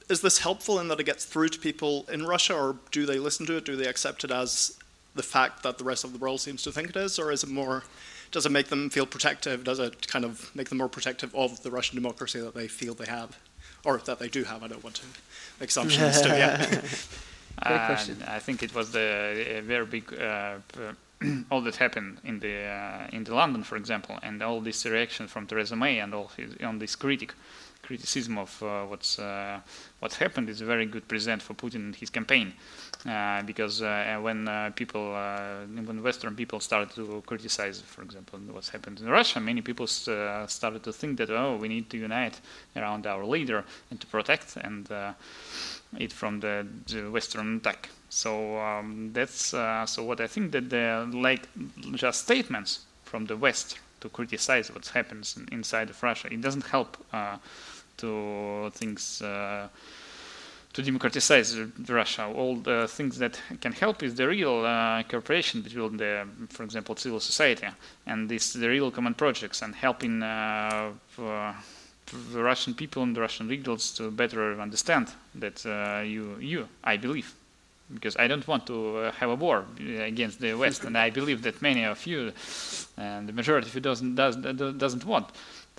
is 0.08 0.20
this 0.20 0.38
helpful 0.38 0.80
in 0.80 0.88
that 0.88 1.00
it 1.00 1.06
gets 1.06 1.24
through 1.24 1.48
to 1.50 1.58
people 1.58 2.12
in 2.12 2.26
Russia, 2.26 2.54
or 2.54 2.76
do 2.90 3.06
they 3.06 3.18
listen 3.18 3.46
to 3.46 3.56
it? 3.56 3.64
Do 3.64 3.76
they 3.76 3.88
accept 3.88 4.24
it 4.24 4.30
as 4.30 4.78
the 5.14 5.22
fact 5.22 5.62
that 5.62 5.78
the 5.78 5.84
rest 5.84 6.04
of 6.04 6.12
the 6.12 6.18
world 6.18 6.40
seems 6.40 6.62
to 6.62 6.72
think 6.72 6.90
it 6.90 6.96
is, 6.96 7.18
or 7.18 7.32
is 7.32 7.42
it 7.42 7.50
more? 7.50 7.84
Does 8.30 8.44
it 8.44 8.52
make 8.52 8.68
them 8.68 8.90
feel 8.90 9.06
protective? 9.06 9.64
Does 9.64 9.78
it 9.78 10.06
kind 10.06 10.24
of 10.24 10.54
make 10.54 10.68
them 10.68 10.78
more 10.78 10.88
protective 10.88 11.34
of 11.34 11.62
the 11.62 11.70
Russian 11.70 11.96
democracy 11.96 12.40
that 12.40 12.54
they 12.54 12.68
feel 12.68 12.94
they 12.94 13.06
have, 13.06 13.38
or 13.84 13.98
that 13.98 14.18
they 14.18 14.28
do 14.28 14.44
have? 14.44 14.62
I 14.62 14.68
don't 14.68 14.84
want 14.84 14.96
to 14.96 15.06
make 15.60 15.70
assumptions. 15.70 16.20
too, 16.20 16.28
yeah. 16.28 16.66
Great 17.66 17.86
question. 17.86 18.22
I 18.26 18.38
think 18.38 18.62
it 18.62 18.74
was 18.74 18.92
the 18.92 19.62
very 19.66 19.86
big. 19.86 20.12
Uh, 20.14 20.58
all 21.50 21.60
that 21.62 21.76
happened 21.76 22.20
in 22.24 22.38
the 22.40 22.64
uh, 22.64 23.08
in 23.12 23.24
the 23.24 23.34
London, 23.34 23.64
for 23.64 23.76
example, 23.76 24.18
and 24.22 24.42
all 24.42 24.60
this 24.60 24.86
reaction 24.86 25.26
from 25.26 25.46
Theresa 25.46 25.76
May 25.76 25.98
and 25.98 26.14
all 26.14 26.30
his, 26.36 26.56
on 26.62 26.78
this 26.78 26.94
critic 26.96 27.34
criticism 27.82 28.36
of 28.36 28.62
uh, 28.62 28.84
what's 28.84 29.18
uh, 29.18 29.60
happened 30.18 30.48
is 30.50 30.60
a 30.60 30.64
very 30.64 30.84
good 30.84 31.08
present 31.08 31.40
for 31.40 31.54
Putin 31.54 31.76
and 31.86 31.96
his 31.96 32.10
campaign, 32.10 32.52
uh, 33.06 33.42
because 33.42 33.80
when 33.80 34.72
people, 34.74 35.12
when 35.12 36.02
Western 36.02 36.34
people 36.36 36.60
started 36.60 36.94
to 36.94 37.22
criticize, 37.24 37.80
for 37.80 38.02
example, 38.02 38.38
what's 38.50 38.68
happened 38.68 39.00
in 39.00 39.08
Russia, 39.08 39.40
many 39.40 39.62
people 39.62 39.86
started 39.86 40.82
to 40.82 40.92
think 40.92 41.16
that 41.18 41.30
oh, 41.30 41.56
we 41.56 41.68
need 41.68 41.88
to 41.88 41.96
unite 41.96 42.40
around 42.76 43.06
our 43.06 43.24
leader 43.24 43.64
and 43.90 44.00
to 44.00 44.06
protect 44.06 44.56
and 44.56 44.88
it 45.98 46.12
from 46.12 46.40
the, 46.40 46.66
the 46.86 47.10
Western 47.10 47.56
attack. 47.56 47.88
So 48.10 48.58
um, 48.58 49.10
that's 49.12 49.52
uh, 49.52 49.86
so 49.86 50.02
what 50.04 50.20
I 50.20 50.26
think 50.26 50.52
that 50.52 50.70
the 50.70 51.08
like 51.12 51.48
just 51.94 52.22
statements 52.22 52.80
from 53.04 53.26
the 53.26 53.36
West 53.36 53.78
to 54.00 54.08
criticize 54.08 54.70
what 54.70 54.86
happens 54.88 55.38
inside 55.52 55.90
of 55.90 56.02
Russia. 56.02 56.28
It 56.30 56.40
doesn't 56.40 56.66
help 56.66 56.96
uh, 57.12 57.36
to 57.98 58.70
things 58.74 59.20
uh, 59.22 59.68
to 60.72 60.82
democratize 60.82 61.58
Russia. 61.88 62.26
All 62.26 62.56
the 62.56 62.86
things 62.88 63.18
that 63.18 63.40
can 63.60 63.72
help 63.72 64.02
is 64.02 64.14
the 64.14 64.28
real 64.28 64.64
uh, 64.64 65.02
cooperation 65.02 65.62
between 65.62 65.96
the, 65.96 66.26
for 66.50 66.62
example, 66.62 66.94
civil 66.96 67.20
society 67.20 67.66
and 68.06 68.28
this 68.28 68.52
the 68.52 68.68
real 68.68 68.90
common 68.90 69.14
projects 69.14 69.62
and 69.62 69.74
helping 69.74 70.22
uh, 70.22 70.92
the 72.32 72.42
Russian 72.42 72.74
people 72.74 73.02
and 73.02 73.14
the 73.14 73.20
Russian 73.20 73.48
leaders 73.48 73.92
to 73.92 74.10
better 74.10 74.60
understand 74.60 75.08
that 75.34 75.64
uh, 75.66 76.02
you, 76.02 76.36
you, 76.40 76.68
I 76.84 76.96
believe, 76.96 77.34
because 77.92 78.16
I 78.16 78.26
don't 78.26 78.46
want 78.46 78.66
to 78.66 78.98
uh, 78.98 79.12
have 79.12 79.30
a 79.30 79.34
war 79.34 79.64
against 80.00 80.40
the 80.40 80.54
West, 80.54 80.84
and 80.84 80.96
I 80.96 81.10
believe 81.10 81.42
that 81.42 81.62
many 81.62 81.84
of 81.84 82.06
you, 82.06 82.32
and 82.96 83.28
the 83.28 83.32
majority 83.32 83.68
of 83.68 83.74
you 83.74 83.80
doesn't 83.80 84.14
does, 84.14 84.36
doesn't 84.36 85.04
want 85.04 85.30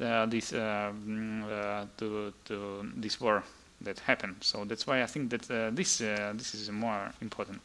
uh, 0.01 0.25
this 0.25 0.53
uh, 0.53 0.91
mm, 1.05 1.43
uh, 1.43 1.85
to 1.97 2.33
to 2.45 2.89
this 2.95 3.19
war 3.19 3.43
that 3.81 3.99
happened. 3.99 4.35
So 4.41 4.65
that's 4.65 4.87
why 4.87 5.03
I 5.03 5.05
think 5.05 5.29
that 5.29 5.75
this 5.75 5.97
this 5.97 6.55
is 6.55 6.69
more 6.71 7.11
important. 7.21 7.61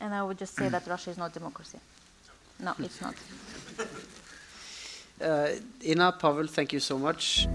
And 0.00 0.14
I 0.14 0.22
would 0.22 0.38
just 0.38 0.54
say 0.54 0.68
that 0.68 0.86
Russia 0.86 1.10
is 1.10 1.16
not 1.16 1.32
democracy. 1.32 1.78
No, 2.60 2.74
it's 2.78 3.00
not. 3.00 3.14
Uh, 5.18 5.48
Inna, 5.80 6.12
Pavel, 6.12 6.46
thank 6.46 6.74
you 6.74 6.80
so 6.80 6.98
much. 6.98 7.48